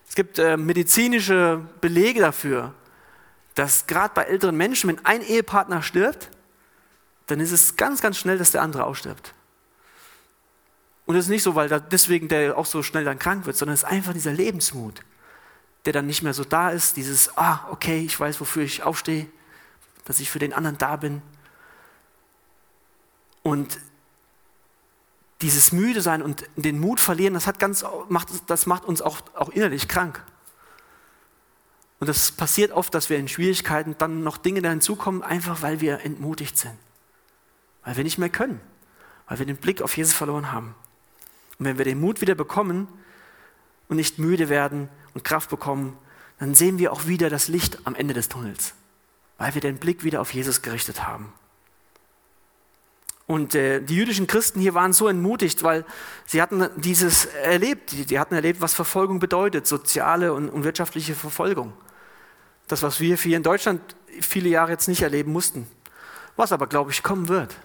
Es 0.09 0.14
gibt 0.14 0.38
äh, 0.38 0.57
medizinische 0.57 1.66
Belege 1.81 2.20
dafür, 2.20 2.75
dass 3.55 3.87
gerade 3.87 4.14
bei 4.14 4.22
älteren 4.25 4.57
Menschen, 4.57 4.88
wenn 4.88 5.05
ein 5.05 5.22
Ehepartner 5.22 5.83
stirbt, 5.83 6.31
dann 7.27 7.40
ist 7.40 7.53
es 7.53 7.77
ganz, 7.77 8.01
ganz 8.01 8.18
schnell, 8.18 8.38
dass 8.38 8.53
der 8.53 8.62
andere 8.62 8.85
ausstirbt. 8.85 9.35
Und 11.07 11.16
es 11.16 11.27
ist 11.27 11.31
nicht 11.31 11.42
so, 11.42 11.55
weil 11.55 11.68
deswegen 11.68 12.29
der 12.29 12.59
auch 12.59 12.66
so 12.66 12.83
schnell 12.83 13.05
dann 13.05 13.18
krank 13.18 13.46
wird, 13.46 13.57
sondern 13.57 13.75
es 13.75 13.83
ist 13.83 13.88
einfach 13.88 14.12
dieser 14.12 14.33
Lebensmut, 14.33 15.01
der 15.85 15.92
dann 15.92 16.07
nicht 16.07 16.22
mehr 16.22 16.35
so 16.35 16.44
da 16.44 16.70
ist. 16.70 16.96
Dieses, 16.96 17.37
ah, 17.38 17.66
okay, 17.70 18.01
ich 18.05 18.18
weiß, 18.18 18.40
wofür 18.40 18.62
ich 18.62 18.83
aufstehe, 18.83 19.29
dass 20.05 20.20
ich 20.20 20.31
für 20.31 20.40
den 20.40 20.53
anderen 20.53 20.79
da 20.79 20.96
bin. 20.96 21.22
Und 23.42 23.79
dieses 25.42 25.72
müde 25.72 26.01
sein 26.01 26.22
und 26.22 26.44
den 26.57 26.79
Mut 26.79 27.01
verlieren, 27.01 27.35
das, 27.35 27.46
hat 27.46 27.59
ganz, 27.59 27.85
macht, 28.09 28.29
das 28.46 28.66
macht 28.66 28.85
uns 28.85 29.03
auch, 29.03 29.20
auch 29.35 29.51
innerlich 29.51 29.88
krank. 29.88 30.25
Und 31.99 32.09
das 32.09 32.33
passiert 32.33 32.72
oft, 32.72 32.94
dass 32.94 33.11
wir 33.11 33.18
in 33.18 33.29
Schwierigkeiten 33.29 33.96
dann 33.99 34.22
noch 34.22 34.37
Dinge 34.37 34.62
da 34.62 34.70
hinzukommen, 34.70 35.22
einfach 35.22 35.62
weil 35.62 35.81
wir 35.81 36.01
entmutigt 36.01 36.59
sind. 36.59 36.77
Weil 37.85 37.96
wir 37.96 38.05
nicht 38.05 38.18
mehr 38.18 38.29
können. 38.29 38.61
Weil 39.27 39.38
wir 39.38 39.46
den 39.46 39.57
Blick 39.57 39.83
auf 39.83 39.96
Jesus 39.96 40.12
verloren 40.12 40.53
haben. 40.53 40.75
Und 41.59 41.64
wenn 41.64 41.79
wir 41.79 41.85
den 41.85 42.01
Mut 42.01 42.20
wieder 42.20 42.35
bekommen 42.35 42.88
und 43.88 43.96
nicht 43.96 44.18
müde 44.18 44.49
werden 44.49 44.88
und 45.14 45.25
Kraft 45.25 45.49
bekommen, 45.49 45.96
dann 46.38 46.55
sehen 46.55 46.79
wir 46.79 46.92
auch 46.92 47.07
wieder 47.07 47.31
das 47.31 47.49
Licht 47.49 47.79
am 47.85 47.94
Ende 47.94 48.12
des 48.12 48.29
Tunnels, 48.29 48.75
weil 49.38 49.55
wir 49.55 49.62
den 49.62 49.79
Blick 49.79 50.05
wieder 50.05 50.20
auf 50.20 50.35
Jesus 50.35 50.61
gerichtet 50.61 51.07
haben. 51.07 51.33
Und 53.27 53.55
äh, 53.55 53.81
die 53.81 53.97
jüdischen 53.97 54.27
Christen 54.27 54.61
hier 54.61 54.75
waren 54.75 54.93
so 54.93 55.09
entmutigt, 55.09 55.62
weil 55.62 55.85
sie 56.27 56.41
hatten 56.41 56.69
dieses 56.77 57.27
erlebt, 57.27 57.93
die, 57.93 58.07
die 58.07 58.19
hatten 58.19 58.35
erlebt, 58.35 58.61
was 58.61 58.75
Verfolgung 58.75 59.19
bedeutet, 59.19 59.67
soziale 59.67 60.33
und, 60.33 60.49
und 60.49 60.62
wirtschaftliche 60.62 61.15
Verfolgung. 61.15 61.73
Das, 62.69 62.83
was 62.83 63.01
wir 63.01 63.17
hier 63.17 63.37
in 63.37 63.43
Deutschland 63.43 63.81
viele 64.21 64.49
Jahre 64.49 64.73
jetzt 64.73 64.87
nicht 64.87 65.03
erleben 65.03 65.33
mussten, 65.33 65.67
was 66.37 66.53
aber, 66.53 66.67
glaube 66.67 66.93
ich, 66.93 67.03
kommen 67.03 67.29
wird. 67.29 67.57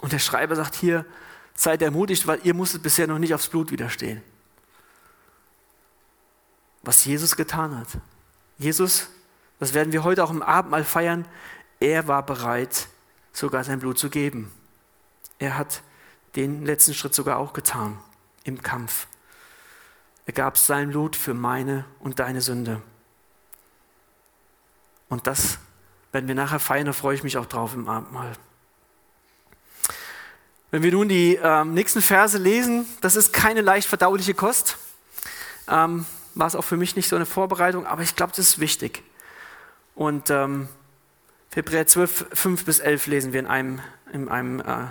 Und 0.00 0.12
der 0.12 0.18
Schreiber 0.18 0.56
sagt 0.56 0.74
hier, 0.74 1.06
Seid 1.54 1.82
ermutigt, 1.82 2.26
weil 2.26 2.40
ihr 2.44 2.54
musstet 2.54 2.82
bisher 2.82 3.06
noch 3.06 3.18
nicht 3.18 3.34
aufs 3.34 3.48
Blut 3.48 3.70
widerstehen. 3.70 4.22
Was 6.82 7.04
Jesus 7.04 7.36
getan 7.36 7.78
hat. 7.78 7.88
Jesus, 8.58 9.08
das 9.58 9.74
werden 9.74 9.92
wir 9.92 10.02
heute 10.02 10.24
auch 10.24 10.30
im 10.30 10.42
Abendmahl 10.42 10.84
feiern, 10.84 11.26
er 11.78 12.08
war 12.08 12.24
bereit, 12.24 12.88
sogar 13.32 13.64
sein 13.64 13.80
Blut 13.80 13.98
zu 13.98 14.10
geben. 14.10 14.52
Er 15.38 15.58
hat 15.58 15.82
den 16.36 16.64
letzten 16.64 16.94
Schritt 16.94 17.14
sogar 17.14 17.38
auch 17.38 17.52
getan 17.52 17.98
im 18.44 18.62
Kampf. 18.62 19.06
Er 20.26 20.32
gab 20.32 20.56
sein 20.56 20.90
Blut 20.90 21.16
für 21.16 21.34
meine 21.34 21.84
und 21.98 22.20
deine 22.20 22.40
Sünde. 22.40 22.80
Und 25.08 25.26
das 25.26 25.58
werden 26.12 26.28
wir 26.28 26.34
nachher 26.34 26.60
feiern, 26.60 26.86
da 26.86 26.92
freue 26.92 27.14
ich 27.14 27.22
mich 27.22 27.36
auch 27.36 27.46
drauf 27.46 27.74
im 27.74 27.88
Abendmahl. 27.88 28.32
Wenn 30.70 30.82
wir 30.82 30.92
nun 30.92 31.08
die 31.08 31.38
ähm, 31.42 31.74
nächsten 31.74 32.00
Verse 32.00 32.38
lesen, 32.38 32.86
das 33.02 33.16
ist 33.16 33.32
keine 33.32 33.60
leicht 33.60 33.88
verdauliche 33.88 34.32
Kost. 34.32 34.78
Ähm, 35.68 36.06
war 36.34 36.46
es 36.46 36.56
auch 36.56 36.64
für 36.64 36.78
mich 36.78 36.96
nicht 36.96 37.08
so 37.08 37.16
eine 37.16 37.26
Vorbereitung, 37.26 37.86
aber 37.86 38.02
ich 38.02 38.16
glaube, 38.16 38.32
das 38.34 38.38
ist 38.46 38.58
wichtig. 38.58 39.02
Und 39.94 40.30
ähm, 40.30 40.68
Hebräer 41.54 41.86
12, 41.86 42.26
5 42.32 42.64
bis 42.64 42.80
11 42.80 43.06
lesen 43.08 43.32
wir 43.32 43.40
in 43.40 43.46
einem, 43.46 43.80
in 44.12 44.28
einem 44.28 44.60
äh, 44.60 44.86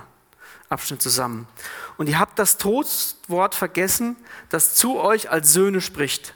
Abschnitt 0.69 1.01
zusammen. 1.01 1.47
Und 1.97 2.07
ihr 2.07 2.19
habt 2.19 2.37
das 2.37 2.57
Trostwort 2.57 3.55
vergessen, 3.55 4.15
das 4.49 4.75
zu 4.75 4.99
euch 4.99 5.31
als 5.31 5.53
Söhne 5.53 5.81
spricht. 5.81 6.35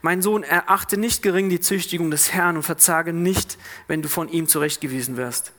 Mein 0.00 0.22
Sohn, 0.22 0.42
erachte 0.42 0.96
nicht 0.96 1.22
gering 1.22 1.48
die 1.48 1.60
Züchtigung 1.60 2.10
des 2.10 2.32
Herrn 2.32 2.56
und 2.56 2.62
verzage 2.62 3.12
nicht, 3.12 3.58
wenn 3.86 4.02
du 4.02 4.08
von 4.08 4.28
ihm 4.28 4.48
zurechtgewiesen 4.48 5.16
wirst. 5.16 5.52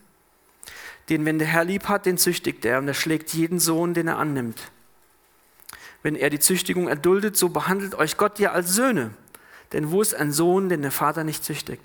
Den, 1.09 1.25
wenn 1.25 1.37
der 1.37 1.47
Herr 1.47 1.63
lieb 1.63 1.87
hat, 1.87 2.05
den 2.05 2.17
züchtigt 2.17 2.65
er 2.65 2.79
und 2.79 2.87
er 2.87 2.93
schlägt 2.95 3.33
jeden 3.33 3.59
Sohn, 3.59 3.93
den 3.93 4.07
er 4.07 4.17
annimmt. 4.17 4.71
Wenn 6.01 6.15
er 6.15 6.29
die 6.29 6.39
Züchtigung 6.39 6.87
erduldet, 6.87 7.37
so 7.37 7.49
behandelt 7.49 7.95
euch 7.95 8.17
Gott 8.17 8.39
ja 8.39 8.51
als 8.51 8.73
Söhne. 8.73 9.11
Denn 9.73 9.91
wo 9.91 10.01
ist 10.01 10.15
ein 10.15 10.31
Sohn, 10.31 10.69
den 10.69 10.81
der 10.81 10.91
Vater 10.91 11.23
nicht 11.23 11.43
züchtigt? 11.43 11.83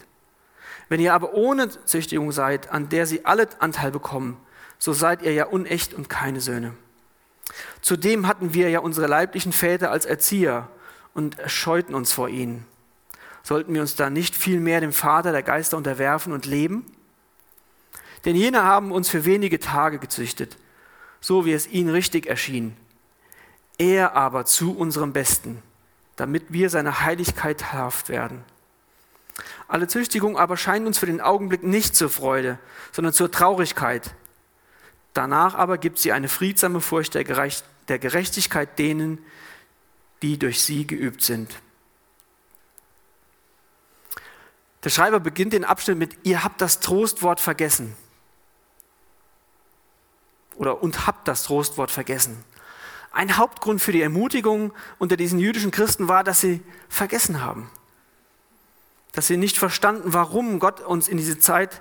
Wenn 0.90 1.00
ihr 1.00 1.14
aber 1.14 1.35
ohne 1.35 1.68
Züchtigung 1.87 2.33
seid, 2.33 2.72
an 2.72 2.88
der 2.88 3.07
sie 3.07 3.24
alle 3.24 3.48
Anteil 3.61 3.92
bekommen, 3.92 4.37
so 4.76 4.92
seid 4.92 5.22
ihr 5.22 5.33
ja 5.33 5.46
unecht 5.46 5.94
und 5.94 6.11
keine 6.11 6.40
Söhne. 6.40 6.74
Zudem 7.81 8.26
hatten 8.26 8.55
wir 8.55 8.70
ja 8.70 8.81
unsere 8.81 9.07
leiblichen 9.07 9.53
Väter 9.53 9.92
als 9.92 10.05
Erzieher 10.05 10.68
und 11.14 11.37
scheuten 11.46 11.94
uns 11.94 12.12
vor 12.12 12.29
ihnen. 12.29 12.66
Sollten 13.44 13.72
wir 13.72 13.83
uns 13.83 13.94
da 13.94 14.11
nicht 14.11 14.35
viel 14.35 14.59
mehr 14.59 14.81
dem 14.81 14.92
Vater 14.92 15.31
der 15.31 15.44
Geister 15.44 15.76
unterwerfen 15.76 16.33
und 16.33 16.44
leben? 16.44 16.85
Denn 18.24 18.35
jene 18.35 18.64
haben 18.64 18.90
uns 18.90 19.09
für 19.09 19.24
wenige 19.24 19.61
Tage 19.61 20.00
gezüchtet, 20.00 20.57
so 21.20 21.44
wie 21.44 21.53
es 21.53 21.68
ihnen 21.68 21.90
richtig 21.90 22.26
erschien. 22.26 22.76
Er 23.79 24.16
aber 24.16 24.44
zu 24.44 24.76
unserem 24.76 25.12
Besten, 25.12 25.62
damit 26.16 26.53
wir 26.53 26.68
seiner 26.68 27.00
Heiligkeit 27.03 27.72
haft 27.72 28.09
werden. 28.09 28.44
Alle 29.68 29.88
Züchtigung 29.88 30.38
aber 30.38 30.57
scheint 30.57 30.87
uns 30.87 30.98
für 30.98 31.07
den 31.07 31.20
Augenblick 31.20 31.62
nicht 31.62 31.96
zur 31.96 32.11
Freude, 32.11 32.59
sondern 32.92 33.12
zur 33.12 33.31
Traurigkeit. 33.31 34.14
Danach 35.14 35.55
aber 35.55 35.79
gibt 35.79 35.98
sie 35.98 36.12
eine 36.12 36.29
friedsame 36.29 36.81
Furcht 36.81 37.14
der 37.14 37.24
Gerechtigkeit 37.98 38.79
denen, 38.79 39.18
die 40.22 40.38
durch 40.38 40.62
sie 40.62 40.86
geübt 40.86 41.22
sind. 41.22 41.55
Der 44.84 44.91
Schreiber 44.91 45.20
beginnt 45.20 45.53
den 45.53 45.64
Abschnitt 45.64 45.99
mit, 45.99 46.16
ihr 46.22 46.43
habt 46.43 46.61
das 46.61 46.80
Trostwort 46.80 47.41
vergessen 47.41 47.95
oder 50.57 50.82
und 50.82 51.07
habt 51.07 51.28
das 51.28 51.45
Trostwort 51.45 51.91
vergessen. 51.91 52.45
Ein 53.12 53.36
Hauptgrund 53.36 53.82
für 53.82 53.93
die 53.93 54.03
Ermutigung 54.03 54.72
unter 54.99 55.16
diesen 55.16 55.38
jüdischen 55.38 55.70
Christen 55.70 56.09
war, 56.09 56.22
dass 56.22 56.41
sie 56.41 56.62
vergessen 56.88 57.43
haben. 57.43 57.70
Dass 59.12 59.26
sie 59.26 59.36
nicht 59.36 59.58
verstanden, 59.58 60.12
warum 60.12 60.58
Gott 60.58 60.80
uns 60.80 61.08
in 61.08 61.16
diese 61.16 61.38
Zeit 61.38 61.80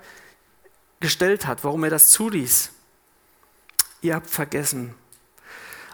gestellt 0.99 1.45
hat, 1.45 1.63
warum 1.63 1.83
er 1.83 1.89
das 1.89 2.11
zuließ. 2.11 2.71
Ihr 4.01 4.15
habt 4.15 4.29
vergessen. 4.29 4.95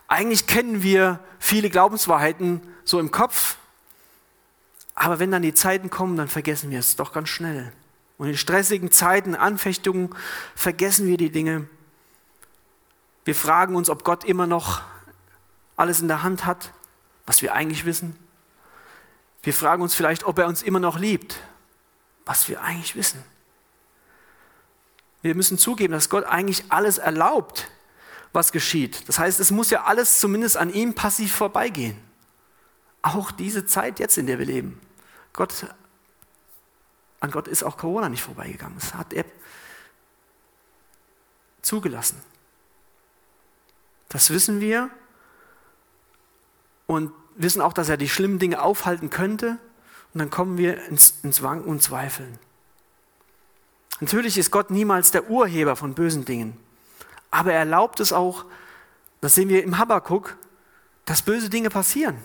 Eigentlich 0.07 0.47
kennen 0.47 0.83
wir 0.83 1.19
viele 1.39 1.69
Glaubenswahrheiten 1.69 2.61
so 2.83 2.99
im 2.99 3.11
Kopf, 3.11 3.57
aber 4.93 5.19
wenn 5.19 5.31
dann 5.31 5.41
die 5.41 5.53
Zeiten 5.53 5.89
kommen, 5.89 6.15
dann 6.15 6.27
vergessen 6.27 6.69
wir 6.69 6.79
es 6.79 6.95
doch 6.95 7.11
ganz 7.11 7.29
schnell. 7.29 7.73
Und 8.17 8.29
in 8.29 8.37
stressigen 8.37 8.91
Zeiten, 8.91 9.35
Anfechtungen, 9.35 10.15
vergessen 10.55 11.07
wir 11.07 11.17
die 11.17 11.31
Dinge, 11.31 11.67
Wir 13.25 13.35
fragen 13.35 13.75
uns, 13.75 13.89
ob 13.89 14.03
Gott 14.03 14.23
immer 14.23 14.45
noch 14.45 14.83
alles 15.75 15.99
in 15.99 16.07
der 16.07 16.21
Hand 16.21 16.45
hat, 16.45 16.71
was 17.25 17.41
wir 17.41 17.53
eigentlich 17.53 17.83
wissen. 17.83 18.15
Wir 19.45 19.53
fragen 19.53 19.83
uns 19.83 19.93
vielleicht, 19.93 20.23
ob 20.23 20.39
er 20.39 20.47
uns 20.47 20.63
immer 20.63 20.79
noch 20.79 20.97
liebt, 20.97 21.39
was 22.25 22.49
wir 22.49 22.63
eigentlich 22.63 22.95
wissen. 22.95 23.23
Wir 25.21 25.35
müssen 25.35 25.59
zugeben, 25.59 25.93
dass 25.93 26.09
Gott 26.09 26.25
eigentlich 26.25 26.65
alles 26.69 26.97
erlaubt, 26.97 27.69
was 28.33 28.51
geschieht. 28.51 29.07
Das 29.07 29.19
heißt, 29.19 29.39
es 29.39 29.51
muss 29.51 29.69
ja 29.69 29.83
alles 29.83 30.19
zumindest 30.19 30.57
an 30.57 30.73
ihm 30.73 30.95
passiv 30.95 31.31
vorbeigehen. 31.35 31.95
Auch 33.03 33.29
diese 33.31 33.67
Zeit 33.67 33.99
jetzt, 33.99 34.17
in 34.17 34.25
der 34.25 34.39
wir 34.39 34.47
leben. 34.47 34.81
Gott, 35.31 35.67
an 37.19 37.29
Gott 37.29 37.47
ist 37.47 37.61
auch 37.61 37.77
Corona 37.77 38.09
nicht 38.09 38.23
vorbeigegangen. 38.23 38.79
Das 38.79 38.95
hat 38.95 39.13
er 39.13 39.25
zugelassen. 41.61 42.19
Das 44.09 44.31
wissen 44.31 44.59
wir 44.59 44.89
und 46.87 47.11
wissen 47.35 47.61
auch, 47.61 47.73
dass 47.73 47.89
er 47.89 47.97
die 47.97 48.09
schlimmen 48.09 48.39
Dinge 48.39 48.61
aufhalten 48.61 49.09
könnte. 49.09 49.57
Und 50.13 50.19
dann 50.19 50.29
kommen 50.29 50.57
wir 50.57 50.83
ins, 50.85 51.15
ins 51.23 51.43
Wanken 51.43 51.69
und 51.69 51.81
Zweifeln. 51.81 52.39
Natürlich 53.99 54.37
ist 54.37 54.51
Gott 54.51 54.71
niemals 54.71 55.11
der 55.11 55.29
Urheber 55.29 55.75
von 55.75 55.93
bösen 55.93 56.25
Dingen. 56.25 56.57
Aber 57.31 57.53
er 57.53 57.59
erlaubt 57.59 57.99
es 57.99 58.13
auch, 58.13 58.45
das 59.21 59.35
sehen 59.35 59.49
wir 59.49 59.63
im 59.63 59.77
Habakkuk, 59.77 60.37
dass 61.05 61.21
böse 61.21 61.49
Dinge 61.49 61.69
passieren. 61.69 62.17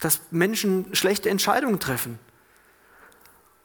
Dass 0.00 0.20
Menschen 0.30 0.94
schlechte 0.94 1.30
Entscheidungen 1.30 1.80
treffen. 1.80 2.18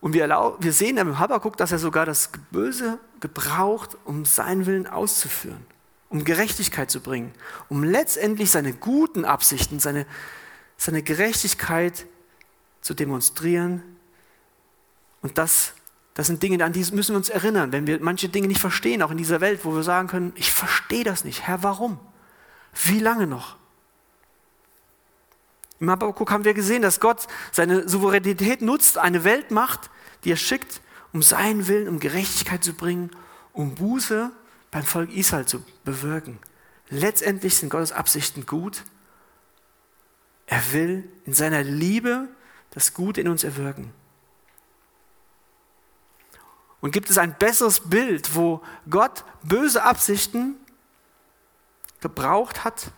Und 0.02 0.14
wir, 0.14 0.28
wir 0.60 0.74
sehen 0.74 0.98
im 0.98 1.20
Habakkuk, 1.20 1.56
dass 1.56 1.72
er 1.72 1.80
sogar 1.80 2.06
das 2.06 2.30
Böse 2.52 3.00
gebraucht, 3.22 3.98
um 4.04 4.26
seinen 4.26 4.66
Willen 4.66 4.86
auszuführen, 4.86 5.66
um 6.14 6.24
Gerechtigkeit 6.24 6.92
zu 6.92 7.02
bringen, 7.02 7.34
um 7.70 7.84
letztendlich 7.84 8.52
seine 8.52 8.72
guten 8.72 9.26
Absichten, 9.26 9.80
seine, 9.80 10.06
seine 10.78 11.02
Gerechtigkeit 11.02 12.06
zu 12.82 12.94
demonstrieren 12.94 13.82
und 15.22 15.38
das 15.38 15.74
das 16.16 16.28
sind 16.28 16.44
Dinge, 16.44 16.64
an 16.64 16.74
die 16.74 16.86
müssen 16.92 17.14
wir 17.14 17.18
uns 17.18 17.30
erinnern, 17.30 17.72
wenn 17.72 17.88
wir 17.88 18.00
manche 18.00 18.30
Dinge 18.30 18.48
nicht 18.48 18.62
verstehen, 18.62 19.02
auch 19.02 19.10
in 19.10 19.18
dieser 19.18 19.42
Welt, 19.42 19.62
wo 19.66 19.74
wir 19.74 19.82
sagen 19.82 20.08
können, 20.08 20.32
ich 20.36 20.52
verstehe 20.52 21.04
das 21.04 21.24
nicht. 21.24 21.48
Herr, 21.48 21.64
warum? 21.64 22.00
Wie 22.86 23.00
lange 23.00 23.26
noch? 23.26 23.56
Im 25.80 25.90
Habakkuk 25.90 26.30
haben 26.30 26.46
wir 26.46 26.54
gesehen, 26.54 26.84
dass 26.84 27.00
Gott 27.00 27.26
seine 27.52 27.90
Souveränität 27.90 28.62
nutzt, 28.62 29.00
eine 29.00 29.24
Weltmacht, 29.24 29.90
die 30.24 30.32
er 30.32 30.38
schickt, 30.38 30.82
um 31.14 31.24
seinen 31.24 31.68
Willen, 31.68 31.88
um 31.88 32.00
Gerechtigkeit 32.00 32.64
zu 32.64 32.74
bringen, 32.74 33.10
um 33.52 33.74
Buße 33.74 34.32
beim 34.74 34.84
Volk 34.84 35.12
Israel 35.12 35.46
zu 35.46 35.64
bewirken. 35.86 36.40
Letztendlich 36.90 37.56
sind 37.56 37.70
Gottes 37.70 37.92
Absichten 37.92 38.46
gut. 38.46 38.84
Er 40.48 40.74
will 40.74 41.08
in 41.26 41.34
seiner 41.34 41.64
Liebe 41.64 42.28
das 42.72 42.94
Gute 42.94 43.22
in 43.22 43.28
uns 43.28 43.44
erwirken. 43.44 43.94
Und 46.82 46.92
gibt 46.92 47.10
es 47.10 47.20
ein 47.20 47.38
besseres 47.38 47.82
Bild, 47.82 48.36
wo 48.36 48.62
Gott 48.90 49.24
böse 49.44 49.84
Absichten 49.84 50.56
gebraucht 52.02 52.66
hat, 52.66 52.92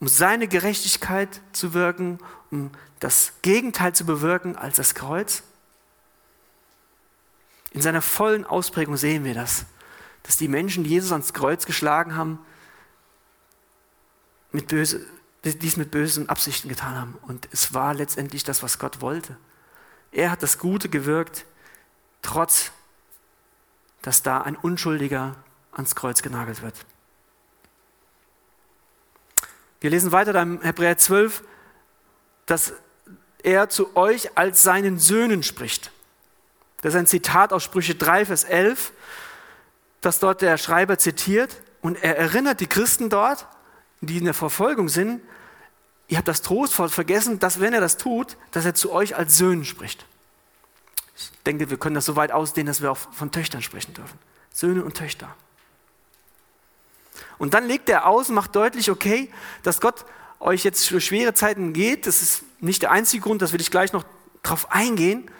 um 0.00 0.08
seine 0.08 0.48
Gerechtigkeit 0.48 1.40
zu 1.52 1.72
wirken, 1.72 2.18
um 2.50 2.72
das 2.98 3.34
Gegenteil 3.42 3.94
zu 3.94 4.04
bewirken 4.04 4.56
als 4.56 4.76
das 4.76 4.94
Kreuz? 4.96 5.44
In 7.70 7.80
seiner 7.80 8.02
vollen 8.02 8.44
Ausprägung 8.44 8.96
sehen 8.96 9.24
wir 9.24 9.34
das, 9.34 9.66
dass 10.22 10.36
die 10.36 10.48
Menschen, 10.48 10.84
die 10.84 10.90
Jesus 10.90 11.12
ans 11.12 11.32
Kreuz 11.32 11.66
geschlagen 11.66 12.16
haben, 12.16 12.38
mit 14.52 14.68
böse, 14.68 15.04
dies 15.44 15.76
mit 15.76 15.90
bösen 15.90 16.28
Absichten 16.28 16.68
getan 16.68 16.94
haben. 16.94 17.18
Und 17.22 17.48
es 17.52 17.74
war 17.74 17.94
letztendlich 17.94 18.44
das, 18.44 18.62
was 18.62 18.78
Gott 18.78 19.00
wollte. 19.00 19.36
Er 20.12 20.30
hat 20.30 20.42
das 20.42 20.58
Gute 20.58 20.88
gewirkt, 20.88 21.44
trotz 22.20 22.70
dass 24.02 24.22
da 24.22 24.42
ein 24.42 24.56
Unschuldiger 24.56 25.36
ans 25.70 25.94
Kreuz 25.94 26.22
genagelt 26.22 26.60
wird. 26.60 26.74
Wir 29.80 29.90
lesen 29.90 30.12
weiter 30.12 30.40
im 30.40 30.60
Hebräer 30.60 30.98
12, 30.98 31.42
dass 32.46 32.74
er 33.42 33.68
zu 33.68 33.96
euch 33.96 34.36
als 34.36 34.62
seinen 34.62 34.98
Söhnen 34.98 35.42
spricht. 35.42 35.90
Das 36.82 36.94
ist 36.94 36.98
ein 36.98 37.06
Zitat 37.06 37.52
aus 37.52 37.64
Sprüche 37.64 37.94
3, 37.94 38.26
Vers 38.26 38.44
11, 38.44 38.92
das 40.02 40.18
dort 40.18 40.42
der 40.42 40.58
Schreiber 40.58 40.98
zitiert. 40.98 41.62
Und 41.80 42.02
er 42.02 42.18
erinnert 42.18 42.60
die 42.60 42.66
Christen 42.66 43.08
dort, 43.08 43.46
die 44.02 44.18
in 44.18 44.24
der 44.24 44.34
Verfolgung 44.34 44.88
sind, 44.88 45.22
ihr 46.08 46.18
habt 46.18 46.28
das 46.28 46.42
trostvoll 46.42 46.90
vergessen, 46.90 47.38
dass 47.38 47.60
wenn 47.60 47.72
er 47.72 47.80
das 47.80 47.96
tut, 47.96 48.36
dass 48.50 48.66
er 48.66 48.74
zu 48.74 48.92
euch 48.92 49.16
als 49.16 49.38
Söhnen 49.38 49.64
spricht. 49.64 50.04
Ich 51.16 51.30
denke, 51.46 51.70
wir 51.70 51.78
können 51.78 51.94
das 51.94 52.04
so 52.04 52.16
weit 52.16 52.32
ausdehnen, 52.32 52.66
dass 52.66 52.82
wir 52.82 52.90
auch 52.92 52.98
von 52.98 53.30
Töchtern 53.30 53.62
sprechen 53.62 53.94
dürfen. 53.94 54.18
Söhne 54.52 54.84
und 54.84 54.96
Töchter. 54.96 55.34
Und 57.38 57.54
dann 57.54 57.66
legt 57.66 57.88
er 57.88 58.06
aus 58.06 58.28
und 58.28 58.34
macht 58.34 58.54
deutlich, 58.54 58.90
okay, 58.90 59.30
dass 59.62 59.80
Gott 59.80 60.04
euch 60.38 60.64
jetzt 60.64 60.90
durch 60.90 61.06
schwere 61.06 61.34
Zeiten 61.34 61.72
geht. 61.72 62.06
Das 62.06 62.22
ist 62.22 62.44
nicht 62.60 62.82
der 62.82 62.90
einzige 62.90 63.22
Grund, 63.22 63.42
das 63.42 63.52
will 63.52 63.60
ich 63.60 63.70
gleich 63.70 63.92
noch 63.92 64.04
darauf 64.42 64.70
eingehen, 64.70 65.30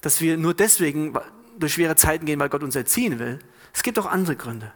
dass 0.00 0.20
wir 0.20 0.36
nur 0.36 0.54
deswegen 0.54 1.14
durch 1.58 1.74
schwere 1.74 1.96
Zeiten 1.96 2.26
gehen, 2.26 2.40
weil 2.40 2.48
Gott 2.48 2.62
uns 2.62 2.76
erziehen 2.76 3.18
will. 3.18 3.38
Es 3.72 3.82
gibt 3.82 3.98
auch 3.98 4.06
andere 4.06 4.36
Gründe. 4.36 4.72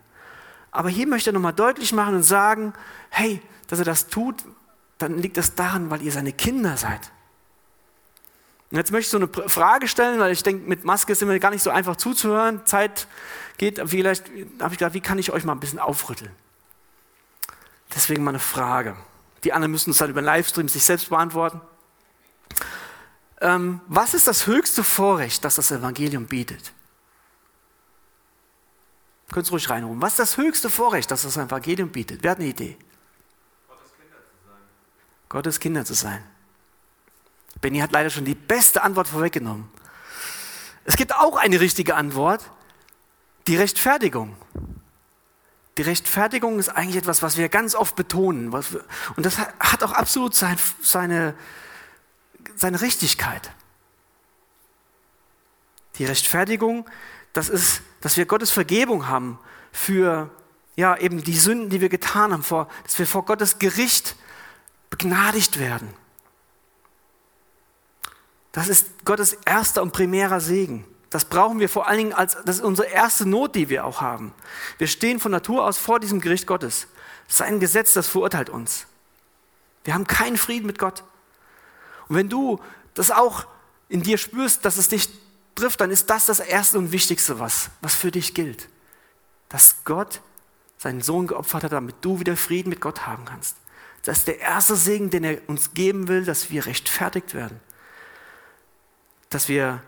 Aber 0.71 0.89
hier 0.89 1.07
möchte 1.07 1.31
er 1.31 1.33
nochmal 1.33 1.53
deutlich 1.53 1.93
machen 1.93 2.17
und 2.17 2.23
sagen, 2.23 2.73
hey, 3.11 3.41
dass 3.69 3.79
er 3.79 3.85
das 3.85 4.09
tut, 4.09 4.45
dann 4.99 5.19
liegt 5.19 5.37
das 5.37 5.55
daran, 5.55 5.91
weil 5.91 6.03
ihr 6.03 6.13
seine 6.13 6.33
Kinder 6.33 6.77
seid. 6.77 7.11
Und 8.71 8.79
jetzt 8.79 8.91
möchte 8.91 9.07
ich 9.07 9.11
so 9.11 9.41
eine 9.41 9.49
Frage 9.49 9.87
stellen, 9.87 10.19
weil 10.19 10.33
ich 10.33 10.43
denke, 10.43 10.69
mit 10.69 10.85
Maske 10.85 11.13
ist 11.13 11.23
immer 11.23 11.39
gar 11.39 11.51
nicht 11.51 11.63
so 11.63 11.71
einfach 11.71 11.97
zuzuhören. 11.97 12.67
Zeit 12.67 13.07
geht, 13.59 13.81
vielleicht 13.87 14.27
habe 14.61 14.75
ich 14.75 14.79
gedacht, 14.79 14.95
wie 14.95 15.01
kann 15.01 15.19
ich 15.19 15.33
euch 15.33 15.45
mal 15.45 15.53
ein 15.53 15.61
bisschen 15.61 15.79
aufrütteln? 15.79 16.33
Deswegen 17.95 18.25
mal 18.25 18.31
eine 18.31 18.39
Frage. 18.41 18.97
Die 19.45 19.53
anderen 19.53 19.71
müssen 19.71 19.91
es 19.91 19.99
dann 19.99 20.11
über 20.11 20.21
den 20.21 20.27
Livestream 20.27 20.69
sich 20.69 20.83
selbst 20.83 21.09
beantworten. 21.09 21.61
Ähm, 23.41 23.81
was 23.87 24.15
ist 24.15 24.27
das 24.27 24.47
höchste 24.47 24.83
Vorrecht, 24.83 25.45
das 25.45 25.57
das 25.57 25.71
Evangelium 25.71 26.27
bietet? 26.27 26.73
Könnt 29.31 29.49
ihr 29.49 29.51
ruhig 29.51 29.69
reinrufen. 29.69 30.01
Was 30.01 30.13
ist 30.13 30.19
das 30.19 30.37
höchste 30.37 30.71
Vorrecht, 30.71 31.11
das 31.11 31.23
das 31.23 31.37
Evangelium 31.37 31.91
bietet? 31.91 32.23
Wer 32.23 32.33
hat 32.33 32.39
eine 32.39 32.49
Idee? 32.49 32.77
Gottes 33.69 33.93
Kinder 33.99 34.17
zu 34.17 34.45
sein. 34.47 34.59
Gottes 35.29 35.61
Kinder 35.61 35.85
zu 35.85 35.95
sein. 35.95 36.25
Benny 37.61 37.79
hat 37.79 37.93
leider 37.93 38.11
schon 38.11 38.25
die 38.25 38.35
beste 38.35 38.83
Antwort 38.83 39.09
vorweggenommen. 39.09 39.69
Es 40.85 40.97
gibt 40.97 41.15
auch 41.15 41.37
eine 41.37 41.61
richtige 41.61 41.97
Antwort, 41.97 42.51
die 43.49 43.57
Rechtfertigung. 43.57 44.37
Die 45.79 45.83
Rechtfertigung 45.83 46.59
ist 46.59 46.69
eigentlich 46.69 46.97
etwas, 46.97 47.23
was 47.23 47.37
wir 47.37 47.49
ganz 47.49 47.75
oft 47.75 47.97
betonen. 47.97 48.53
Wir, 48.53 48.85
und 49.17 49.27
das 49.27 49.39
hat 49.39 49.83
auch 49.83 49.93
absolut 49.93 50.35
sein, 50.35 50.57
seine, 50.81 51.35
seine 52.55 52.81
Richtigkeit. 52.81 53.51
Die 55.97 56.05
Rechtfertigung, 56.05 56.89
das 57.33 57.49
ist, 57.49 57.83
dass 58.01 58.17
wir 58.17 58.27
Gottes 58.27 58.51
Vergebung 58.51 59.09
haben 59.09 59.39
für 59.73 60.31
ja, 60.77 60.97
eben 60.97 61.23
die 61.23 61.37
Sünden, 61.37 61.71
die 61.71 61.81
wir 61.81 61.89
getan 61.89 62.33
haben, 62.33 62.43
vor, 62.43 62.69
dass 62.85 62.99
wir 62.99 63.07
vor 63.07 63.25
Gottes 63.25 63.59
Gericht 63.59 64.17
begnadigt 64.91 65.59
werden. 65.59 65.93
Das 68.53 68.69
ist 68.69 69.05
Gottes 69.05 69.35
erster 69.45 69.83
und 69.83 69.93
primärer 69.93 70.41
Segen. 70.41 70.85
Das 71.11 71.25
brauchen 71.25 71.61
wir 71.61 71.69
vor 71.69 71.89
allen 71.89 71.99
Dingen 71.99 72.13
als, 72.13 72.37
das 72.45 72.57
ist 72.57 72.65
unsere 72.65 72.89
erste 72.89 73.27
Not, 73.27 73.55
die 73.55 73.69
wir 73.69 73.85
auch 73.85 74.01
haben. 74.01 74.33
Wir 74.79 74.87
stehen 74.87 75.21
von 75.21 75.33
Natur 75.33 75.65
aus 75.65 75.79
vor 75.79 76.01
diesem 76.01 76.21
Gericht 76.21 76.47
Gottes. 76.47 76.89
Sein 77.29 77.61
Gesetz, 77.61 77.93
das 77.93 78.09
verurteilt 78.09 78.51
uns. 78.51 78.87
Wir 79.85 79.95
haben 79.95 80.07
keinen 80.07 80.37
Frieden 80.37 80.67
mit 80.67 80.79
Gott. 80.79 81.05
Und 82.09 82.17
wenn 82.17 82.29
du 82.29 82.61
das 82.95 83.11
auch 83.11 83.47
in 83.89 84.03
dir 84.03 84.19
spürst, 84.19 84.65
dass 84.65 84.77
es 84.77 84.89
dich 84.89 85.09
trifft, 85.57 85.81
dann 85.81 85.91
ist 85.91 86.09
das 86.11 86.27
das 86.27 86.41
Erste 86.41 86.79
und 86.79 86.93
Wichtigste, 86.93 87.39
was, 87.39 87.71
was 87.81 87.95
für 87.95 88.11
dich 88.11 88.35
gilt. 88.35 88.69
Dass 89.49 89.85
Gott 89.85 90.21
seinen 90.79 91.03
Sohn 91.03 91.27
geopfert 91.27 91.65
hat, 91.65 91.73
damit 91.73 91.97
du 92.03 92.21
wieder 92.21 92.37
Frieden 92.37 92.69
mit 92.71 92.81
Gott 92.81 93.07
haben 93.07 93.25
kannst. 93.25 93.57
Das 94.05 94.19
ist 94.19 94.29
der 94.29 94.39
erste 94.39 94.77
Segen, 94.77 95.11
den 95.11 95.25
er 95.25 95.39
uns 95.49 95.75
geben 95.75 96.07
will, 96.07 96.25
dass 96.25 96.51
wir 96.51 96.67
rechtfertigt 96.67 97.35
werden 97.35 97.61
dass 99.31 99.49
wir 99.49 99.83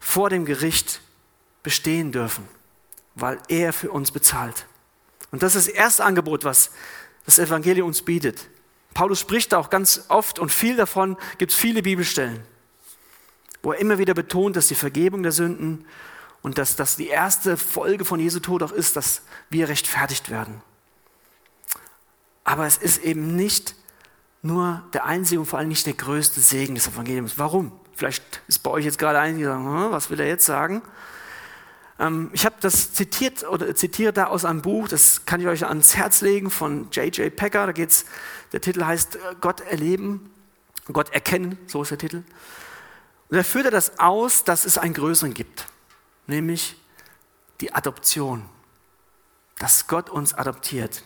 vor 0.00 0.30
dem 0.30 0.44
Gericht 0.44 1.00
bestehen 1.62 2.12
dürfen, 2.12 2.48
weil 3.14 3.38
er 3.48 3.72
für 3.72 3.90
uns 3.90 4.10
bezahlt. 4.10 4.66
Und 5.30 5.42
das 5.42 5.54
ist 5.54 5.68
das 5.68 5.74
erste 5.74 6.04
Angebot, 6.04 6.44
was 6.44 6.70
das 7.24 7.38
Evangelium 7.38 7.88
uns 7.88 8.02
bietet. 8.02 8.48
Paulus 8.94 9.20
spricht 9.20 9.54
auch 9.54 9.70
ganz 9.70 10.04
oft 10.08 10.38
und 10.38 10.50
viel 10.50 10.76
davon 10.76 11.16
gibt 11.38 11.52
es 11.52 11.58
viele 11.58 11.82
Bibelstellen, 11.82 12.44
wo 13.62 13.72
er 13.72 13.78
immer 13.78 13.98
wieder 13.98 14.14
betont, 14.14 14.56
dass 14.56 14.68
die 14.68 14.74
Vergebung 14.74 15.22
der 15.22 15.32
Sünden 15.32 15.86
und 16.42 16.58
dass 16.58 16.76
das 16.76 16.96
die 16.96 17.08
erste 17.08 17.56
Folge 17.56 18.04
von 18.04 18.18
Jesu 18.18 18.40
Tod 18.40 18.62
auch 18.62 18.72
ist, 18.72 18.96
dass 18.96 19.22
wir 19.50 19.68
rechtfertigt 19.68 20.30
werden. 20.30 20.60
Aber 22.44 22.66
es 22.66 22.76
ist 22.76 23.02
eben 23.04 23.36
nicht 23.36 23.76
nur 24.42 24.82
der 24.92 25.04
einzige 25.04 25.40
und 25.40 25.46
vor 25.46 25.60
allem 25.60 25.68
nicht 25.68 25.86
der 25.86 25.94
größte 25.94 26.40
Segen 26.40 26.74
des 26.74 26.88
Evangeliums. 26.88 27.38
Warum? 27.38 27.72
Vielleicht 27.94 28.42
ist 28.48 28.58
bei 28.58 28.70
euch 28.70 28.84
jetzt 28.84 28.98
gerade 28.98 29.20
einige, 29.20 29.46
sagen, 29.46 29.92
was 29.92 30.10
will 30.10 30.18
er 30.18 30.26
jetzt 30.26 30.44
sagen? 30.44 30.82
Ähm, 32.00 32.30
ich 32.32 32.44
habe 32.44 32.56
das 32.60 32.92
zitiert 32.92 33.48
oder 33.48 33.72
zitiere 33.76 34.12
da 34.12 34.26
aus 34.26 34.44
einem 34.44 34.62
Buch, 34.62 34.88
das 34.88 35.24
kann 35.24 35.40
ich 35.40 35.46
euch 35.46 35.66
ans 35.66 35.94
Herz 35.94 36.20
legen 36.20 36.50
von 36.50 36.88
J.J. 36.90 37.34
Packer. 37.34 37.66
Da 37.66 37.72
geht's, 37.72 38.06
der 38.52 38.60
Titel 38.60 38.84
heißt 38.84 39.16
äh, 39.16 39.18
Gott 39.40 39.60
erleben, 39.60 40.30
Gott 40.92 41.10
erkennen, 41.10 41.58
so 41.68 41.82
ist 41.82 41.90
der 41.92 41.98
Titel. 41.98 42.24
Und 43.32 43.38
er 43.38 43.44
führt 43.44 43.72
das 43.72 43.98
aus, 43.98 44.44
dass 44.44 44.66
es 44.66 44.76
einen 44.76 44.92
größeren 44.92 45.32
gibt, 45.32 45.66
nämlich 46.26 46.76
die 47.62 47.72
Adoption, 47.72 48.44
dass 49.58 49.86
Gott 49.86 50.10
uns 50.10 50.34
adoptiert. 50.34 51.02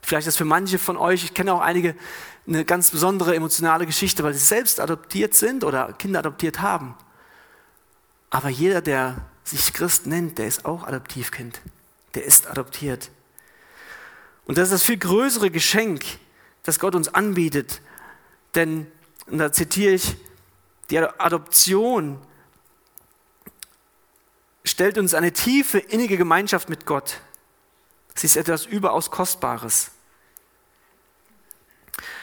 Vielleicht 0.00 0.28
ist 0.28 0.34
das 0.34 0.38
für 0.38 0.44
manche 0.44 0.78
von 0.78 0.96
euch, 0.96 1.24
ich 1.24 1.34
kenne 1.34 1.52
auch 1.52 1.62
einige, 1.62 1.96
eine 2.46 2.64
ganz 2.64 2.92
besondere 2.92 3.34
emotionale 3.34 3.86
Geschichte, 3.86 4.22
weil 4.22 4.34
sie 4.34 4.38
selbst 4.38 4.78
adoptiert 4.78 5.34
sind 5.34 5.64
oder 5.64 5.94
Kinder 5.94 6.20
adoptiert 6.20 6.60
haben. 6.60 6.94
Aber 8.30 8.48
jeder, 8.48 8.80
der 8.80 9.26
sich 9.42 9.72
Christ 9.72 10.06
nennt, 10.06 10.38
der 10.38 10.46
ist 10.46 10.64
auch 10.64 10.86
Adoptivkind. 10.86 11.60
Der 12.14 12.24
ist 12.24 12.46
adoptiert. 12.46 13.10
Und 14.46 14.58
das 14.58 14.68
ist 14.68 14.74
das 14.74 14.82
viel 14.84 14.98
größere 14.98 15.50
Geschenk, 15.50 16.04
das 16.62 16.78
Gott 16.78 16.94
uns 16.94 17.12
anbietet. 17.12 17.80
Denn, 18.54 18.86
und 19.26 19.38
da 19.38 19.50
zitiere 19.50 19.94
ich, 19.94 20.16
die 20.90 20.98
Adoption 20.98 22.18
stellt 24.64 24.98
uns 24.98 25.14
eine 25.14 25.32
tiefe, 25.32 25.78
innige 25.78 26.16
Gemeinschaft 26.16 26.68
mit 26.68 26.86
Gott. 26.86 27.20
Sie 28.14 28.26
ist 28.26 28.36
etwas 28.36 28.66
überaus 28.66 29.10
Kostbares. 29.10 29.90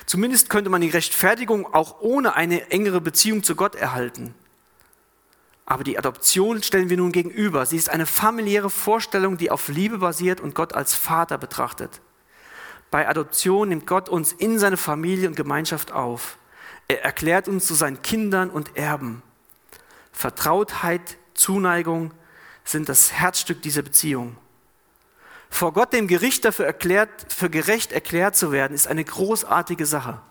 Zumindest 0.05 0.49
könnte 0.49 0.70
man 0.70 0.82
die 0.82 0.89
Rechtfertigung 0.89 1.74
auch 1.74 2.01
ohne 2.01 2.36
eine 2.36 2.72
engere 2.72 3.01
Beziehung 3.01 3.43
zu 3.43 3.55
Gott 3.55 3.76
erhalten. 3.76 4.36
Aber 5.66 5.84
die 5.84 5.97
Adoption 5.97 6.61
stellen 6.61 6.89
wir 6.89 6.97
nun 6.97 7.11
gegenüber. 7.11 7.66
Sie 7.66 7.78
ist 7.78 7.89
eine 7.89 8.05
familiäre 8.05 8.70
Vorstellung, 8.70 9.38
die 9.38 9.49
auf 9.49 9.68
Liebe 9.68 9.97
basiert 9.97 10.39
und 10.39 10.53
Gott 10.53 10.74
als 10.74 10.93
Vater 10.93 11.39
betrachtet. 11.39 12.01
Bei 12.91 13.09
Adoption 13.09 13.70
nimmt 13.70 13.88
Gott 13.88 14.07
uns 14.07 14.32
in 14.32 14.59
seine 14.59 14.78
Familie 14.78 15.28
und 15.28 15.36
Gemeinschaft 15.36 15.91
auf. 15.91 16.38
Er 16.88 17.03
erklärt 17.03 17.47
uns 17.47 17.65
zu 17.65 17.73
seinen 17.73 18.01
Kindern 18.01 18.49
und 18.49 18.77
Erben. 18.77 19.23
Vertrautheit, 20.11 21.17
Zuneigung 21.33 22.13
sind 22.63 22.89
das 22.89 23.11
Herzstück 23.11 23.61
dieser 23.61 23.81
Beziehung. 23.81 24.38
Vor 25.49 25.73
Gott 25.73 25.93
dem 25.93 26.07
Gericht 26.07 26.45
dafür 26.45 26.65
erklärt, 26.65 27.09
für 27.33 27.49
gerecht 27.49 27.91
erklärt 27.91 28.36
zu 28.36 28.51
werden, 28.51 28.73
ist 28.73 28.88
eine 28.88 29.03
großartige 29.03 29.86
Sache. 29.86 30.21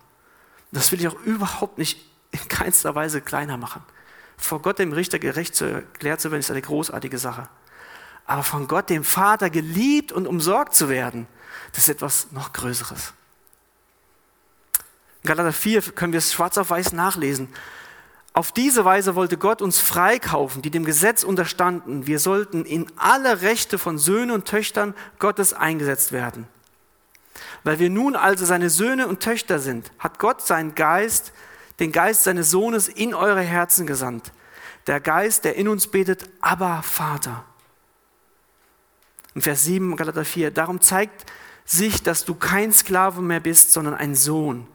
Das 0.72 0.90
will 0.92 1.00
ich 1.00 1.09
auch 1.09 1.20
überhaupt 1.20 1.78
nicht 1.78 2.05
in 2.30 2.48
keinster 2.48 2.94
Weise 2.94 3.20
kleiner 3.20 3.57
machen 3.57 3.82
vor 4.36 4.61
Gott, 4.62 4.78
dem 4.78 4.92
Richter, 4.92 5.18
gerecht 5.18 5.55
zu 5.55 5.64
erklärt 5.64 6.20
zu 6.20 6.30
werden, 6.30 6.40
ist 6.40 6.50
eine 6.50 6.62
großartige 6.62 7.18
Sache. 7.18 7.48
Aber 8.26 8.42
von 8.42 8.68
Gott, 8.68 8.90
dem 8.90 9.05
Vater, 9.05 9.50
geliebt 9.50 10.12
und 10.12 10.26
umsorgt 10.26 10.74
zu 10.74 10.88
werden, 10.88 11.26
das 11.72 11.84
ist 11.84 11.88
etwas 11.88 12.32
noch 12.32 12.52
Größeres. 12.52 13.12
In 15.25 15.29
Galater 15.29 15.55
4 15.55 15.81
können 15.93 16.12
wir 16.12 16.18
es 16.18 16.35
schwarz 16.35 16.59
auf 16.59 16.68
weiß 16.68 16.93
nachlesen. 16.93 17.49
Auf 18.35 18.53
diese 18.53 18.85
Weise 18.85 19.14
wollte 19.14 19.39
Gott 19.39 19.62
uns 19.62 19.81
freikaufen, 19.81 20.61
die 20.61 20.70
dem 20.70 20.85
Gesetz 20.85 21.25
unterstanden. 21.25 22.07
Wir 22.07 22.18
sollten 22.18 22.66
in 22.66 22.87
alle 22.97 23.41
Rechte 23.41 23.79
von 23.79 23.97
Söhnen 23.97 24.33
und 24.33 24.45
Töchtern 24.45 24.95
Gottes 25.18 25.55
eingesetzt 25.55 26.12
werden. 26.12 26.47
Weil 27.62 27.79
wir 27.79 27.89
nun 27.89 28.16
also 28.16 28.45
seine 28.45 28.68
Söhne 28.68 29.09
und 29.09 29.20
Töchter 29.20 29.61
sind, 29.61 29.93
hat 29.99 30.18
Gott 30.18 30.43
seinen 30.43 30.75
Geist 30.75 31.33
den 31.81 31.91
Geist 31.91 32.25
seines 32.25 32.51
Sohnes 32.51 32.89
in 32.89 33.14
eure 33.14 33.41
Herzen 33.41 33.87
gesandt. 33.87 34.31
Der 34.87 35.01
Geist, 35.01 35.45
der 35.45 35.57
in 35.57 35.68
uns 35.68 35.87
betet, 35.87 36.29
aber 36.43 36.83
Vater. 36.83 37.45
In 39.35 39.41
Vers 39.41 39.64
7, 39.64 39.97
Galater 39.97 40.25
4, 40.25 40.51
darum 40.51 40.81
zeigt 40.83 41.25
sich, 41.64 42.03
dass 42.03 42.27
du 42.27 42.35
kein 42.35 42.72
Sklave 42.72 43.22
mehr 43.22 43.41
bist, 43.41 43.72
sondern 43.72 43.95
ein 43.95 44.14
Sohn. 44.14 44.68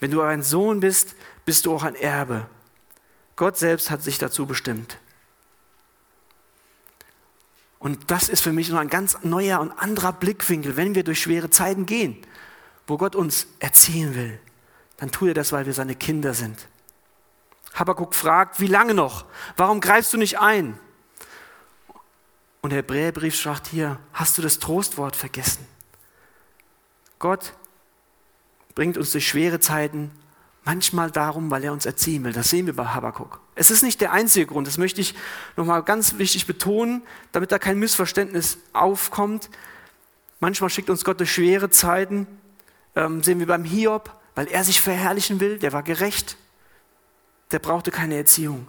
Wenn 0.00 0.10
du 0.10 0.20
ein 0.22 0.42
Sohn 0.42 0.80
bist, 0.80 1.14
bist 1.44 1.66
du 1.66 1.74
auch 1.74 1.82
ein 1.82 1.94
Erbe. 1.94 2.46
Gott 3.36 3.56
selbst 3.56 3.90
hat 3.90 4.02
sich 4.02 4.18
dazu 4.18 4.46
bestimmt. 4.46 4.98
Und 7.78 8.10
das 8.10 8.28
ist 8.28 8.40
für 8.40 8.52
mich 8.52 8.68
noch 8.68 8.78
ein 8.78 8.88
ganz 8.88 9.18
neuer 9.22 9.60
und 9.60 9.70
anderer 9.72 10.12
Blickwinkel, 10.12 10.76
wenn 10.76 10.94
wir 10.94 11.04
durch 11.04 11.20
schwere 11.20 11.50
Zeiten 11.50 11.86
gehen, 11.86 12.16
wo 12.86 12.96
Gott 12.96 13.14
uns 13.14 13.46
erziehen 13.60 14.14
will 14.14 14.40
dann 14.96 15.10
tut 15.10 15.28
er 15.28 15.34
das, 15.34 15.52
weil 15.52 15.66
wir 15.66 15.74
seine 15.74 15.94
Kinder 15.94 16.34
sind. 16.34 16.68
Habakkuk 17.74 18.14
fragt, 18.14 18.60
wie 18.60 18.66
lange 18.66 18.94
noch? 18.94 19.26
Warum 19.56 19.80
greifst 19.80 20.12
du 20.12 20.16
nicht 20.16 20.38
ein? 20.38 20.78
Und 22.62 22.70
der 22.70 22.78
Hebräerbrief 22.78 23.38
sagt 23.38 23.66
hier, 23.66 23.98
hast 24.12 24.38
du 24.38 24.42
das 24.42 24.58
Trostwort 24.58 25.14
vergessen? 25.14 25.66
Gott 27.18 27.52
bringt 28.76 28.96
uns 28.98 29.10
durch 29.10 29.26
schwere 29.26 29.58
Zeiten 29.58 30.12
manchmal 30.64 31.10
darum, 31.10 31.50
weil 31.50 31.64
er 31.64 31.72
uns 31.72 31.86
erziehen 31.86 32.22
will. 32.22 32.32
Das 32.32 32.50
sehen 32.50 32.66
wir 32.66 32.76
bei 32.76 32.84
Habakkuk. 32.84 33.40
Es 33.54 33.70
ist 33.70 33.82
nicht 33.82 34.00
der 34.00 34.12
einzige 34.12 34.46
Grund, 34.46 34.68
das 34.68 34.78
möchte 34.78 35.00
ich 35.00 35.14
nochmal 35.56 35.82
ganz 35.82 36.18
wichtig 36.18 36.46
betonen, 36.46 37.02
damit 37.32 37.50
da 37.50 37.58
kein 37.58 37.78
Missverständnis 37.78 38.58
aufkommt. 38.72 39.48
Manchmal 40.40 40.70
schickt 40.70 40.90
uns 40.90 41.04
Gott 41.04 41.18
durch 41.18 41.32
schwere 41.32 41.70
Zeiten, 41.70 42.26
ähm, 42.94 43.22
sehen 43.22 43.38
wir 43.38 43.46
beim 43.46 43.64
Hiob, 43.64 44.14
weil 44.34 44.46
er 44.48 44.62
sich 44.62 44.80
verherrlichen 44.80 45.40
will, 45.40 45.58
der 45.58 45.72
war 45.72 45.82
gerecht, 45.82 46.36
der 47.52 47.60
brauchte 47.60 47.90
keine 47.90 48.16
Erziehung. 48.16 48.68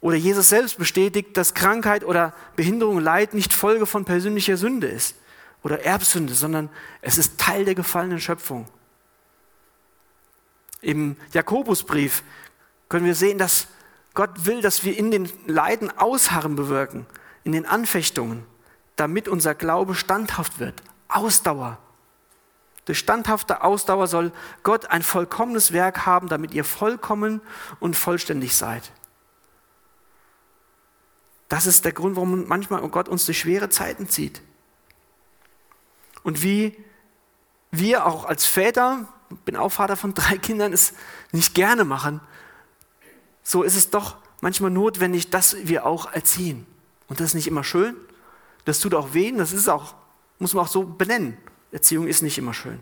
Oder 0.00 0.16
Jesus 0.16 0.48
selbst 0.48 0.76
bestätigt, 0.76 1.36
dass 1.36 1.54
Krankheit 1.54 2.02
oder 2.02 2.34
Behinderung, 2.56 2.98
Leid 2.98 3.34
nicht 3.34 3.52
Folge 3.52 3.86
von 3.86 4.04
persönlicher 4.04 4.56
Sünde 4.56 4.88
ist 4.88 5.14
oder 5.62 5.84
Erbsünde, 5.84 6.34
sondern 6.34 6.70
es 7.00 7.18
ist 7.18 7.38
Teil 7.38 7.64
der 7.64 7.74
gefallenen 7.74 8.20
Schöpfung. 8.20 8.66
Im 10.80 11.16
Jakobusbrief 11.32 12.24
können 12.88 13.06
wir 13.06 13.14
sehen, 13.14 13.38
dass 13.38 13.68
Gott 14.14 14.44
will, 14.46 14.60
dass 14.60 14.84
wir 14.84 14.96
in 14.96 15.10
den 15.10 15.30
Leiden 15.46 15.96
Ausharren 15.96 16.56
bewirken, 16.56 17.06
in 17.44 17.52
den 17.52 17.64
Anfechtungen, 17.64 18.44
damit 18.96 19.28
unser 19.28 19.54
Glaube 19.54 19.94
standhaft 19.94 20.58
wird. 20.58 20.82
Ausdauer. 21.08 21.78
Durch 22.84 22.98
standhafte 22.98 23.62
Ausdauer 23.62 24.08
soll 24.08 24.32
Gott 24.64 24.86
ein 24.86 25.02
vollkommenes 25.02 25.72
Werk 25.72 26.04
haben, 26.04 26.28
damit 26.28 26.52
ihr 26.52 26.64
vollkommen 26.64 27.40
und 27.78 27.96
vollständig 27.96 28.56
seid. 28.56 28.90
Das 31.48 31.66
ist 31.66 31.84
der 31.84 31.92
Grund, 31.92 32.16
warum 32.16 32.48
manchmal 32.48 32.86
Gott 32.88 33.08
uns 33.08 33.26
durch 33.26 33.38
schwere 33.38 33.68
Zeiten 33.68 34.08
zieht. 34.08 34.42
Und 36.22 36.42
wie 36.42 36.76
wir 37.70 38.06
auch 38.06 38.24
als 38.24 38.46
Väter, 38.46 39.08
ich 39.30 39.38
bin 39.38 39.56
auch 39.56 39.70
Vater 39.70 39.96
von 39.96 40.14
drei 40.14 40.36
Kindern, 40.38 40.72
es 40.72 40.92
nicht 41.32 41.54
gerne 41.54 41.84
machen, 41.84 42.20
so 43.42 43.62
ist 43.62 43.76
es 43.76 43.90
doch 43.90 44.16
manchmal 44.40 44.70
notwendig, 44.70 45.30
dass 45.30 45.56
wir 45.66 45.86
auch 45.86 46.12
erziehen. 46.12 46.66
Und 47.08 47.20
das 47.20 47.28
ist 47.28 47.34
nicht 47.34 47.48
immer 47.48 47.64
schön. 47.64 47.96
Das 48.64 48.78
tut 48.78 48.94
auch 48.94 49.14
weh, 49.14 49.32
das 49.32 49.52
ist 49.52 49.68
auch, 49.68 49.94
muss 50.38 50.54
man 50.54 50.64
auch 50.64 50.68
so 50.68 50.84
benennen. 50.84 51.36
Erziehung 51.72 52.06
ist 52.06 52.22
nicht 52.22 52.38
immer 52.38 52.54
schön. 52.54 52.80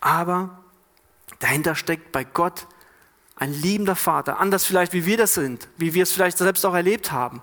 Aber 0.00 0.62
dahinter 1.40 1.74
steckt 1.74 2.12
bei 2.12 2.24
Gott 2.24 2.66
ein 3.36 3.52
liebender 3.52 3.96
Vater, 3.96 4.38
anders 4.38 4.64
vielleicht 4.64 4.92
wie 4.92 5.06
wir 5.06 5.16
das 5.16 5.34
sind, 5.34 5.68
wie 5.76 5.94
wir 5.94 6.04
es 6.04 6.12
vielleicht 6.12 6.38
selbst 6.38 6.64
auch 6.64 6.74
erlebt 6.74 7.10
haben, 7.10 7.42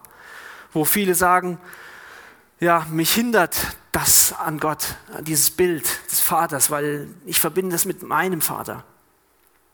wo 0.72 0.86
viele 0.86 1.16
sagen, 1.16 1.58
ja, 2.60 2.86
mich 2.90 3.14
hindert 3.14 3.76
das 3.92 4.34
an 4.34 4.60
Gott, 4.60 4.96
dieses 5.22 5.50
Bild 5.52 5.84
des 6.10 6.20
Vaters, 6.20 6.72
weil 6.72 7.08
ich 7.26 7.40
verbinde 7.40 7.72
das 7.72 7.86
mit 7.86 8.04
meinem 8.04 8.42
Vater. 8.42 8.84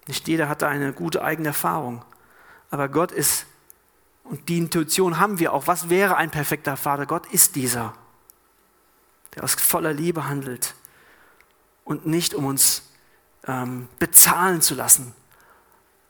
Nicht 0.08 0.28
jeder 0.28 0.50
hat 0.50 0.62
da 0.62 0.70
eine 0.70 0.94
gute 0.94 1.24
eigene 1.24 1.50
Erfahrung, 1.50 2.04
aber 2.72 2.90
Gott 2.90 3.12
ist, 3.12 3.46
und 4.24 4.50
die 4.50 4.58
Intuition 4.58 5.20
haben 5.20 5.40
wir 5.40 5.54
auch, 5.54 5.68
was 5.68 5.90
wäre 5.90 6.18
ein 6.18 6.32
perfekter 6.32 6.76
Vater? 6.78 7.06
Gott 7.06 7.26
ist 7.28 7.56
dieser 7.56 7.94
der 9.38 9.44
aus 9.44 9.54
voller 9.54 9.94
Liebe 9.94 10.28
handelt 10.28 10.74
und 11.84 12.08
nicht 12.08 12.34
um 12.34 12.46
uns 12.46 12.82
ähm, 13.46 13.88
bezahlen 14.00 14.62
zu 14.62 14.74
lassen. 14.74 15.14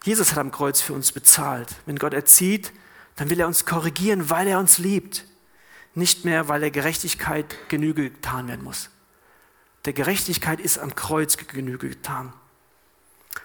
Jesus 0.05 0.32
hat 0.32 0.38
am 0.38 0.51
Kreuz 0.51 0.80
für 0.80 0.93
uns 0.93 1.12
bezahlt. 1.12 1.76
Wenn 1.86 1.99
Gott 1.99 2.14
erzieht, 2.14 2.72
dann 3.18 3.30
will 3.30 3.39
er 3.39 3.47
uns 3.47 3.66
korrigieren, 3.66 4.30
weil 4.30 4.47
er 4.47 4.60
uns 4.60 4.78
liebt. 4.78 5.26
Nicht 5.98 6.26
mehr, 6.26 6.48
weil 6.48 6.60
der 6.60 6.70
Gerechtigkeit 6.70 7.58
Genüge 7.70 8.12
getan 8.12 8.48
werden 8.48 8.64
muss. 8.64 8.91
Der 9.86 9.93
Gerechtigkeit 9.93 10.60
ist 10.60 10.78
am 10.78 10.93
Kreuz 10.93 11.38
Genüge 11.38 11.89
getan. 11.89 12.34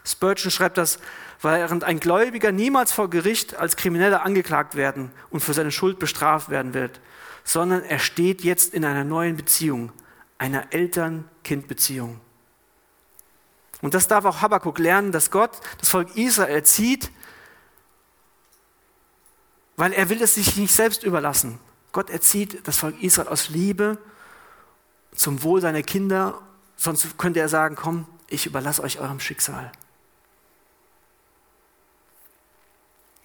Spurgeon 0.05 0.51
schreibt 0.51 0.77
das, 0.77 0.99
während 1.41 1.83
ein 1.83 1.99
Gläubiger 1.99 2.53
niemals 2.53 2.93
vor 2.93 3.09
Gericht 3.09 3.57
als 3.57 3.77
Krimineller 3.77 4.27
angeklagt 4.27 4.75
werden 4.75 5.13
und 5.31 5.41
für 5.41 5.55
seine 5.55 5.71
Schuld 5.71 5.99
bestraft 5.99 6.51
werden 6.51 6.75
wird, 6.75 7.01
sondern 7.43 7.85
er 7.85 7.99
steht 7.99 8.43
jetzt 8.43 8.75
in 8.75 8.85
einer 8.85 9.05
neuen 9.05 9.39
Beziehung, 9.39 9.91
einer 10.37 10.75
Eltern-Kind-Beziehung. 10.75 12.21
Und 13.81 13.95
das 13.95 14.09
darf 14.09 14.27
auch 14.27 14.43
Habakkuk 14.43 14.79
lernen, 14.79 15.11
dass 15.11 15.31
Gott 15.31 15.59
das 15.79 15.89
Volk 15.89 16.15
Israel 16.19 16.55
erzieht, 16.55 17.11
weil 19.77 19.95
er 19.95 20.11
will 20.11 20.21
es 20.21 20.35
sich 20.35 20.55
nicht 20.59 20.75
selbst 20.75 21.03
überlassen. 21.03 21.59
Gott 21.93 22.11
erzieht 22.11 22.67
das 22.67 22.79
Volk 22.79 23.01
Israel 23.03 23.29
aus 23.29 23.51
Liebe 23.51 23.99
zum 25.15 25.43
Wohl 25.43 25.61
seiner 25.61 25.83
Kinder, 25.83 26.41
sonst 26.77 27.19
könnte 27.19 27.41
er 27.41 27.49
sagen, 27.49 27.77
komm, 27.77 28.07
ich 28.29 28.47
überlasse 28.47 28.83
euch 28.83 28.99
eurem 28.99 29.21
Schicksal. 29.21 29.71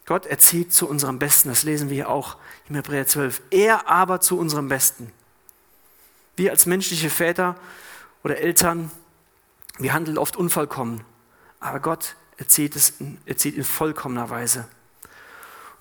Gott 0.06 0.26
erzieht 0.26 0.74
zu 0.74 0.88
unserem 0.88 1.20
Besten, 1.20 1.50
das 1.50 1.64
lesen 1.64 1.90
wir 1.90 2.10
auch 2.10 2.38
im 2.70 2.76
Hebräer 2.76 3.08
12. 3.08 3.42
Er 3.52 3.90
aber 3.90 4.22
zu 4.22 4.38
unserem 4.38 4.70
Besten. 4.70 5.12
Wir 6.36 6.52
als 6.52 6.66
menschliche 6.66 7.10
Väter 7.10 7.56
oder 8.24 8.38
Eltern, 8.38 8.92
wir 9.80 9.94
handeln 9.94 10.18
oft 10.18 10.36
unvollkommen, 10.36 11.04
aber 11.60 11.80
Gott 11.80 12.16
erzieht 12.38 12.76
es 12.76 12.94
erzieht 13.26 13.56
in 13.56 13.64
vollkommener 13.64 14.30
Weise. 14.30 14.68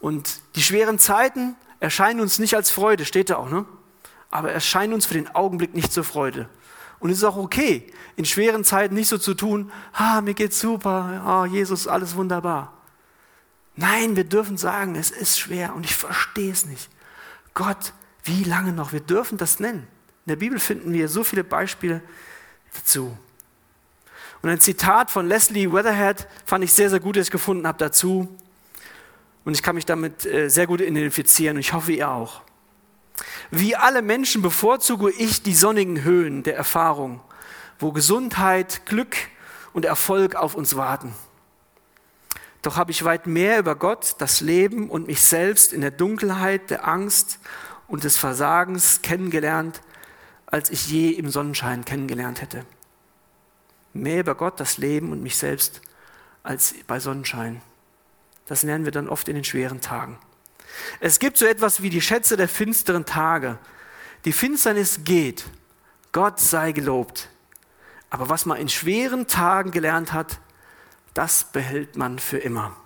Und 0.00 0.40
die 0.56 0.62
schweren 0.62 0.98
Zeiten 0.98 1.56
erscheinen 1.80 2.20
uns 2.20 2.38
nicht 2.38 2.54
als 2.54 2.70
Freude, 2.70 3.04
steht 3.04 3.30
da 3.30 3.36
auch, 3.36 3.50
ne? 3.50 3.64
aber 4.30 4.52
erscheinen 4.52 4.92
uns 4.92 5.06
für 5.06 5.14
den 5.14 5.34
Augenblick 5.34 5.74
nicht 5.74 5.92
zur 5.92 6.04
Freude. 6.04 6.48
Und 6.98 7.10
es 7.10 7.18
ist 7.18 7.24
auch 7.24 7.36
okay, 7.36 7.92
in 8.16 8.24
schweren 8.24 8.64
Zeiten 8.64 8.94
nicht 8.94 9.08
so 9.08 9.18
zu 9.18 9.34
tun, 9.34 9.70
ah, 9.92 10.20
mir 10.20 10.34
geht's 10.34 10.60
super, 10.60 11.22
ah, 11.24 11.46
Jesus, 11.46 11.86
alles 11.86 12.16
wunderbar. 12.16 12.72
Nein, 13.76 14.16
wir 14.16 14.24
dürfen 14.24 14.56
sagen, 14.56 14.96
es 14.96 15.10
ist 15.10 15.38
schwer 15.38 15.74
und 15.74 15.84
ich 15.84 15.94
verstehe 15.94 16.50
es 16.50 16.64
nicht. 16.64 16.88
Gott, 17.52 17.92
wie 18.24 18.44
lange 18.44 18.72
noch? 18.72 18.92
Wir 18.92 19.00
dürfen 19.00 19.36
das 19.36 19.60
nennen. 19.60 19.86
In 20.24 20.30
der 20.30 20.36
Bibel 20.36 20.58
finden 20.58 20.92
wir 20.92 21.08
so 21.08 21.22
viele 21.22 21.44
Beispiele 21.44 22.02
dazu. 22.74 23.16
Und 24.42 24.50
ein 24.50 24.60
Zitat 24.60 25.10
von 25.10 25.28
Leslie 25.28 25.70
Weatherhead 25.70 26.26
fand 26.44 26.64
ich 26.64 26.72
sehr, 26.72 26.90
sehr 26.90 27.00
gut, 27.00 27.16
das 27.16 27.26
ich 27.26 27.30
gefunden 27.30 27.66
habe 27.66 27.78
dazu. 27.78 28.36
Und 29.46 29.54
ich 29.54 29.62
kann 29.62 29.76
mich 29.76 29.86
damit 29.86 30.26
äh, 30.26 30.48
sehr 30.48 30.66
gut 30.66 30.80
identifizieren 30.80 31.56
und 31.56 31.60
ich 31.60 31.72
hoffe, 31.72 31.92
ihr 31.92 32.10
auch. 32.10 32.42
Wie 33.52 33.76
alle 33.76 34.02
Menschen 34.02 34.42
bevorzuge 34.42 35.08
ich 35.08 35.40
die 35.40 35.54
sonnigen 35.54 36.02
Höhen 36.02 36.42
der 36.42 36.56
Erfahrung, 36.56 37.20
wo 37.78 37.92
Gesundheit, 37.92 38.84
Glück 38.86 39.16
und 39.72 39.84
Erfolg 39.84 40.34
auf 40.34 40.56
uns 40.56 40.74
warten. 40.74 41.14
Doch 42.62 42.76
habe 42.76 42.90
ich 42.90 43.04
weit 43.04 43.28
mehr 43.28 43.60
über 43.60 43.76
Gott, 43.76 44.16
das 44.18 44.40
Leben 44.40 44.90
und 44.90 45.06
mich 45.06 45.22
selbst 45.22 45.72
in 45.72 45.80
der 45.80 45.92
Dunkelheit, 45.92 46.70
der 46.70 46.88
Angst 46.88 47.38
und 47.86 48.02
des 48.02 48.18
Versagens 48.18 49.00
kennengelernt, 49.02 49.80
als 50.46 50.70
ich 50.70 50.88
je 50.88 51.10
im 51.10 51.30
Sonnenschein 51.30 51.84
kennengelernt 51.84 52.42
hätte. 52.42 52.66
Mehr 53.92 54.18
über 54.18 54.34
Gott, 54.34 54.58
das 54.58 54.76
Leben 54.76 55.12
und 55.12 55.22
mich 55.22 55.36
selbst 55.36 55.82
als 56.42 56.74
bei 56.88 56.98
Sonnenschein. 56.98 57.62
Das 58.46 58.62
lernen 58.62 58.84
wir 58.84 58.92
dann 58.92 59.08
oft 59.08 59.28
in 59.28 59.34
den 59.34 59.44
schweren 59.44 59.80
Tagen. 59.80 60.18
Es 61.00 61.18
gibt 61.18 61.36
so 61.36 61.46
etwas 61.46 61.82
wie 61.82 61.90
die 61.90 62.00
Schätze 62.00 62.36
der 62.36 62.48
finsteren 62.48 63.04
Tage. 63.04 63.58
Die 64.24 64.32
Finsternis 64.32 65.00
geht. 65.04 65.44
Gott 66.12 66.40
sei 66.40 66.72
gelobt. 66.72 67.28
Aber 68.10 68.28
was 68.28 68.46
man 68.46 68.58
in 68.58 68.68
schweren 68.68 69.26
Tagen 69.26 69.70
gelernt 69.70 70.12
hat, 70.12 70.38
das 71.14 71.44
behält 71.44 71.96
man 71.96 72.18
für 72.18 72.38
immer. 72.38 72.76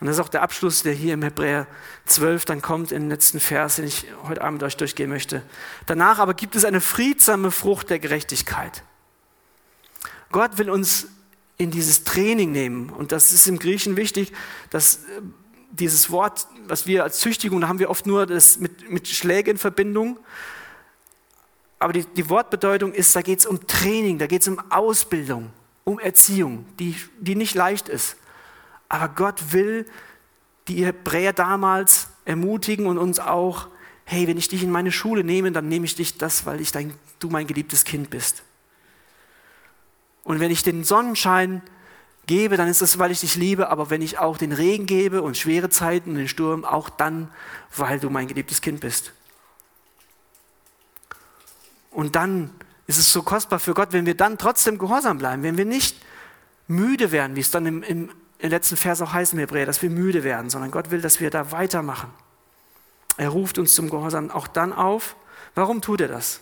Und 0.00 0.06
das 0.08 0.16
ist 0.16 0.20
auch 0.20 0.28
der 0.28 0.42
Abschluss, 0.42 0.82
der 0.82 0.94
hier 0.94 1.14
im 1.14 1.22
Hebräer 1.22 1.68
12 2.06 2.44
dann 2.44 2.60
kommt, 2.60 2.90
den 2.90 3.08
letzten 3.08 3.38
Vers, 3.38 3.76
den 3.76 3.84
ich 3.84 4.06
heute 4.24 4.42
Abend 4.42 4.62
euch 4.64 4.76
durchgehen 4.76 5.08
möchte. 5.08 5.42
Danach 5.86 6.18
aber 6.18 6.34
gibt 6.34 6.56
es 6.56 6.64
eine 6.64 6.80
friedsame 6.80 7.52
Frucht 7.52 7.88
der 7.88 8.00
Gerechtigkeit. 8.00 8.82
Gott 10.32 10.58
will 10.58 10.70
uns 10.70 11.06
in 11.62 11.70
dieses 11.70 12.04
Training 12.04 12.52
nehmen. 12.52 12.90
Und 12.90 13.12
das 13.12 13.32
ist 13.32 13.46
im 13.46 13.58
Griechen 13.58 13.96
wichtig, 13.96 14.32
dass 14.70 14.96
äh, 14.96 15.22
dieses 15.70 16.10
Wort, 16.10 16.46
was 16.66 16.86
wir 16.86 17.02
als 17.02 17.20
Züchtigung, 17.20 17.60
da 17.60 17.68
haben 17.68 17.78
wir 17.78 17.90
oft 17.90 18.06
nur 18.06 18.26
das 18.26 18.58
mit, 18.58 18.90
mit 18.90 19.08
Schläge 19.08 19.50
in 19.50 19.58
Verbindung 19.58 20.18
aber 21.82 21.92
die, 21.92 22.04
die 22.04 22.30
Wortbedeutung 22.30 22.92
ist, 22.92 23.16
da 23.16 23.22
geht 23.22 23.40
es 23.40 23.46
um 23.46 23.66
Training, 23.66 24.18
da 24.18 24.28
geht 24.28 24.42
es 24.42 24.48
um 24.48 24.60
Ausbildung, 24.70 25.50
um 25.82 25.98
Erziehung, 25.98 26.64
die, 26.78 26.94
die 27.18 27.34
nicht 27.34 27.56
leicht 27.56 27.88
ist. 27.88 28.16
Aber 28.88 29.08
Gott 29.08 29.52
will 29.52 29.86
die 30.68 30.84
Hebräer 30.84 31.32
damals 31.32 32.06
ermutigen 32.24 32.86
und 32.86 32.98
uns 32.98 33.18
auch, 33.18 33.66
hey, 34.04 34.28
wenn 34.28 34.38
ich 34.38 34.46
dich 34.46 34.62
in 34.62 34.70
meine 34.70 34.92
Schule 34.92 35.24
nehme, 35.24 35.50
dann 35.50 35.68
nehme 35.68 35.84
ich 35.84 35.96
dich 35.96 36.18
das, 36.18 36.46
weil 36.46 36.60
ich 36.60 36.70
dein, 36.70 36.94
du 37.18 37.30
mein 37.30 37.48
geliebtes 37.48 37.82
Kind 37.82 38.10
bist. 38.10 38.44
Und 40.24 40.40
wenn 40.40 40.50
ich 40.50 40.62
den 40.62 40.84
Sonnenschein 40.84 41.62
gebe, 42.26 42.56
dann 42.56 42.68
ist 42.68 42.82
es, 42.82 42.98
weil 42.98 43.10
ich 43.10 43.20
dich 43.20 43.36
liebe, 43.36 43.68
aber 43.68 43.90
wenn 43.90 44.02
ich 44.02 44.18
auch 44.18 44.38
den 44.38 44.52
Regen 44.52 44.86
gebe 44.86 45.22
und 45.22 45.36
schwere 45.36 45.70
Zeiten 45.70 46.10
und 46.10 46.16
den 46.16 46.28
Sturm, 46.28 46.64
auch 46.64 46.88
dann, 46.88 47.28
weil 47.76 47.98
du 47.98 48.10
mein 48.10 48.28
geliebtes 48.28 48.60
Kind 48.60 48.80
bist. 48.80 49.12
Und 51.90 52.16
dann 52.16 52.50
ist 52.86 52.98
es 52.98 53.12
so 53.12 53.22
kostbar 53.22 53.58
für 53.58 53.74
Gott, 53.74 53.92
wenn 53.92 54.06
wir 54.06 54.16
dann 54.16 54.38
trotzdem 54.38 54.78
gehorsam 54.78 55.18
bleiben, 55.18 55.42
wenn 55.42 55.56
wir 55.56 55.64
nicht 55.64 55.96
müde 56.68 57.12
werden, 57.12 57.36
wie 57.36 57.40
es 57.40 57.50
dann 57.50 57.66
im, 57.66 57.82
im, 57.82 58.10
im 58.38 58.50
letzten 58.50 58.76
Vers 58.76 59.02
auch 59.02 59.12
heißt 59.12 59.34
im 59.34 59.40
Hebräer, 59.40 59.66
dass 59.66 59.82
wir 59.82 59.90
müde 59.90 60.24
werden, 60.24 60.48
sondern 60.48 60.70
Gott 60.70 60.90
will, 60.90 61.00
dass 61.00 61.20
wir 61.20 61.30
da 61.30 61.52
weitermachen. 61.52 62.10
Er 63.16 63.28
ruft 63.28 63.58
uns 63.58 63.74
zum 63.74 63.90
Gehorsam 63.90 64.30
auch 64.30 64.46
dann 64.46 64.72
auf. 64.72 65.16
Warum 65.54 65.82
tut 65.82 66.00
er 66.00 66.08
das? 66.08 66.40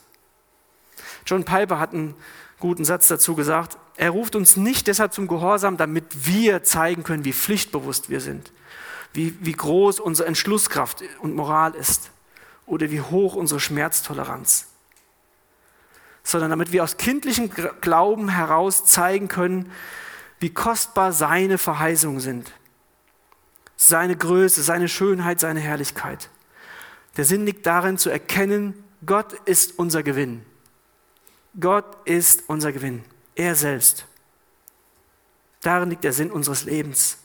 John 1.26 1.44
Piper 1.44 1.80
hat 1.80 1.92
einen 1.92 2.14
guten 2.60 2.84
Satz 2.84 3.08
dazu 3.08 3.34
gesagt. 3.34 3.76
Er 3.96 4.10
ruft 4.10 4.36
uns 4.36 4.56
nicht 4.56 4.86
deshalb 4.86 5.12
zum 5.12 5.26
Gehorsam, 5.26 5.76
damit 5.76 6.26
wir 6.26 6.62
zeigen 6.62 7.02
können, 7.02 7.24
wie 7.24 7.32
pflichtbewusst 7.32 8.10
wir 8.10 8.20
sind, 8.20 8.52
wie, 9.12 9.34
wie 9.40 9.52
groß 9.52 10.00
unsere 10.00 10.28
Entschlusskraft 10.28 11.02
und 11.20 11.34
Moral 11.34 11.74
ist 11.74 12.10
oder 12.66 12.90
wie 12.90 13.00
hoch 13.00 13.34
unsere 13.34 13.60
Schmerztoleranz 13.60 14.70
sondern 16.22 16.50
damit 16.50 16.72
wir 16.72 16.84
aus 16.84 16.96
kindlichem 16.96 17.50
Glauben 17.80 18.28
heraus 18.28 18.84
zeigen 18.84 19.28
können, 19.28 19.70
wie 20.38 20.50
kostbar 20.50 21.12
seine 21.12 21.58
Verheißungen 21.58 22.20
sind. 22.20 22.52
Seine 23.76 24.16
Größe, 24.16 24.62
seine 24.62 24.88
Schönheit, 24.88 25.40
seine 25.40 25.60
Herrlichkeit. 25.60 26.30
Der 27.16 27.24
Sinn 27.24 27.46
liegt 27.46 27.66
darin 27.66 27.98
zu 27.98 28.10
erkennen, 28.10 28.84
Gott 29.04 29.32
ist 29.46 29.78
unser 29.78 30.02
Gewinn. 30.02 30.44
Gott 31.60 31.96
ist 32.06 32.44
unser 32.48 32.72
Gewinn. 32.72 33.04
Er 33.34 33.54
selbst. 33.54 34.06
Darin 35.60 35.90
liegt 35.90 36.04
der 36.04 36.12
Sinn 36.12 36.30
unseres 36.30 36.64
Lebens. 36.64 37.18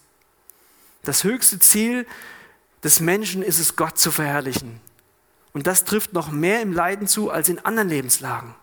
Das 1.03 1.23
höchste 1.23 1.59
Ziel 1.59 2.05
des 2.83 2.99
Menschen 2.99 3.41
ist 3.41 3.59
es, 3.59 3.75
Gott 3.75 3.97
zu 3.97 4.11
verherrlichen. 4.11 4.81
Und 5.53 5.67
das 5.67 5.85
trifft 5.85 6.13
noch 6.13 6.31
mehr 6.31 6.61
im 6.61 6.73
Leiden 6.73 7.07
zu 7.07 7.31
als 7.31 7.49
in 7.49 7.59
anderen 7.59 7.89
Lebenslagen 7.89 8.55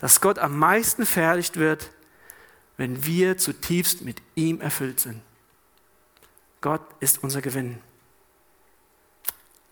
dass 0.00 0.20
Gott 0.20 0.38
am 0.38 0.58
meisten 0.58 1.06
verherrlicht 1.06 1.56
wird, 1.56 1.90
wenn 2.76 3.04
wir 3.04 3.36
zutiefst 3.36 4.00
mit 4.00 4.20
ihm 4.34 4.60
erfüllt 4.60 4.98
sind. 4.98 5.22
Gott 6.62 6.82
ist 7.00 7.22
unser 7.22 7.42
Gewinn. 7.42 7.80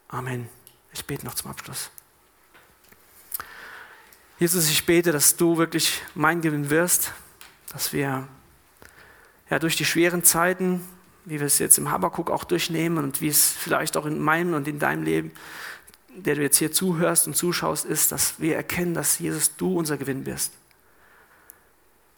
Amen. 0.08 0.48
Ich 0.92 1.04
bete 1.04 1.24
noch 1.24 1.34
zum 1.34 1.50
Abschluss. 1.50 1.90
Jesus, 4.38 4.70
ich 4.70 4.86
bete, 4.86 5.12
dass 5.12 5.36
du 5.36 5.58
wirklich 5.58 6.02
mein 6.14 6.40
Gewinn 6.40 6.70
wirst, 6.70 7.12
dass 7.72 7.92
wir 7.92 8.28
ja, 9.50 9.58
durch 9.58 9.76
die 9.76 9.84
schweren 9.84 10.22
Zeiten, 10.24 10.86
wie 11.24 11.40
wir 11.40 11.46
es 11.46 11.58
jetzt 11.58 11.78
im 11.78 11.90
Habakuk 11.90 12.30
auch 12.30 12.44
durchnehmen 12.44 13.02
und 13.02 13.20
wie 13.20 13.28
es 13.28 13.52
vielleicht 13.52 13.96
auch 13.96 14.06
in 14.06 14.18
meinem 14.20 14.54
und 14.54 14.68
in 14.68 14.78
deinem 14.78 15.02
Leben 15.02 15.32
der 16.24 16.34
du 16.34 16.42
jetzt 16.42 16.58
hier 16.58 16.72
zuhörst 16.72 17.26
und 17.26 17.34
zuschaust, 17.34 17.84
ist, 17.84 18.12
dass 18.12 18.40
wir 18.40 18.56
erkennen, 18.56 18.94
dass 18.94 19.18
Jesus, 19.18 19.56
du 19.56 19.78
unser 19.78 19.96
Gewinn 19.96 20.24
bist. 20.24 20.52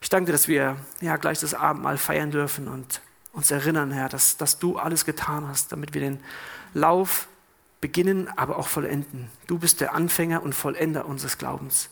Ich 0.01 0.09
danke 0.09 0.27
dir, 0.27 0.31
dass 0.31 0.47
wir 0.47 0.77
ja 0.99 1.17
gleich 1.17 1.39
das 1.39 1.53
Abendmahl 1.53 1.97
feiern 1.97 2.31
dürfen 2.31 2.67
und 2.67 3.01
uns 3.33 3.51
erinnern, 3.51 3.91
Herr, 3.91 4.09
dass, 4.09 4.37
dass 4.37 4.59
du 4.59 4.77
alles 4.77 5.05
getan 5.05 5.47
hast, 5.47 5.71
damit 5.71 5.93
wir 5.93 6.01
den 6.01 6.19
Lauf 6.73 7.27
beginnen, 7.79 8.27
aber 8.35 8.57
auch 8.57 8.67
vollenden. 8.67 9.29
Du 9.47 9.59
bist 9.59 9.81
der 9.81 9.93
Anfänger 9.93 10.43
und 10.43 10.53
Vollender 10.53 11.05
unseres 11.05 11.37
Glaubens. 11.37 11.89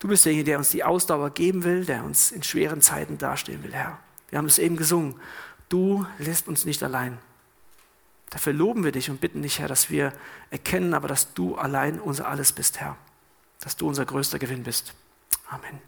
Du 0.00 0.08
bist 0.08 0.24
derjenige, 0.24 0.46
der 0.46 0.58
uns 0.58 0.70
die 0.70 0.82
Ausdauer 0.82 1.30
geben 1.30 1.62
will, 1.62 1.84
der 1.84 2.02
uns 2.04 2.32
in 2.32 2.42
schweren 2.42 2.80
Zeiten 2.80 3.18
dastehen 3.18 3.62
will, 3.62 3.74
Herr. 3.74 3.98
Wir 4.30 4.38
haben 4.38 4.46
es 4.46 4.58
eben 4.58 4.76
gesungen. 4.76 5.14
Du 5.68 6.06
lässt 6.18 6.48
uns 6.48 6.64
nicht 6.64 6.82
allein. 6.82 7.18
Dafür 8.30 8.54
loben 8.54 8.82
wir 8.82 8.92
dich 8.92 9.10
und 9.10 9.20
bitten 9.20 9.42
dich, 9.42 9.58
Herr, 9.58 9.68
dass 9.68 9.90
wir 9.90 10.12
erkennen, 10.50 10.94
aber 10.94 11.06
dass 11.06 11.34
du 11.34 11.56
allein 11.56 12.00
unser 12.00 12.28
Alles 12.28 12.52
bist, 12.52 12.80
Herr. 12.80 12.96
Dass 13.60 13.76
du 13.76 13.88
unser 13.88 14.06
größter 14.06 14.38
Gewinn 14.38 14.62
bist. 14.62 14.94
Amen. 15.48 15.80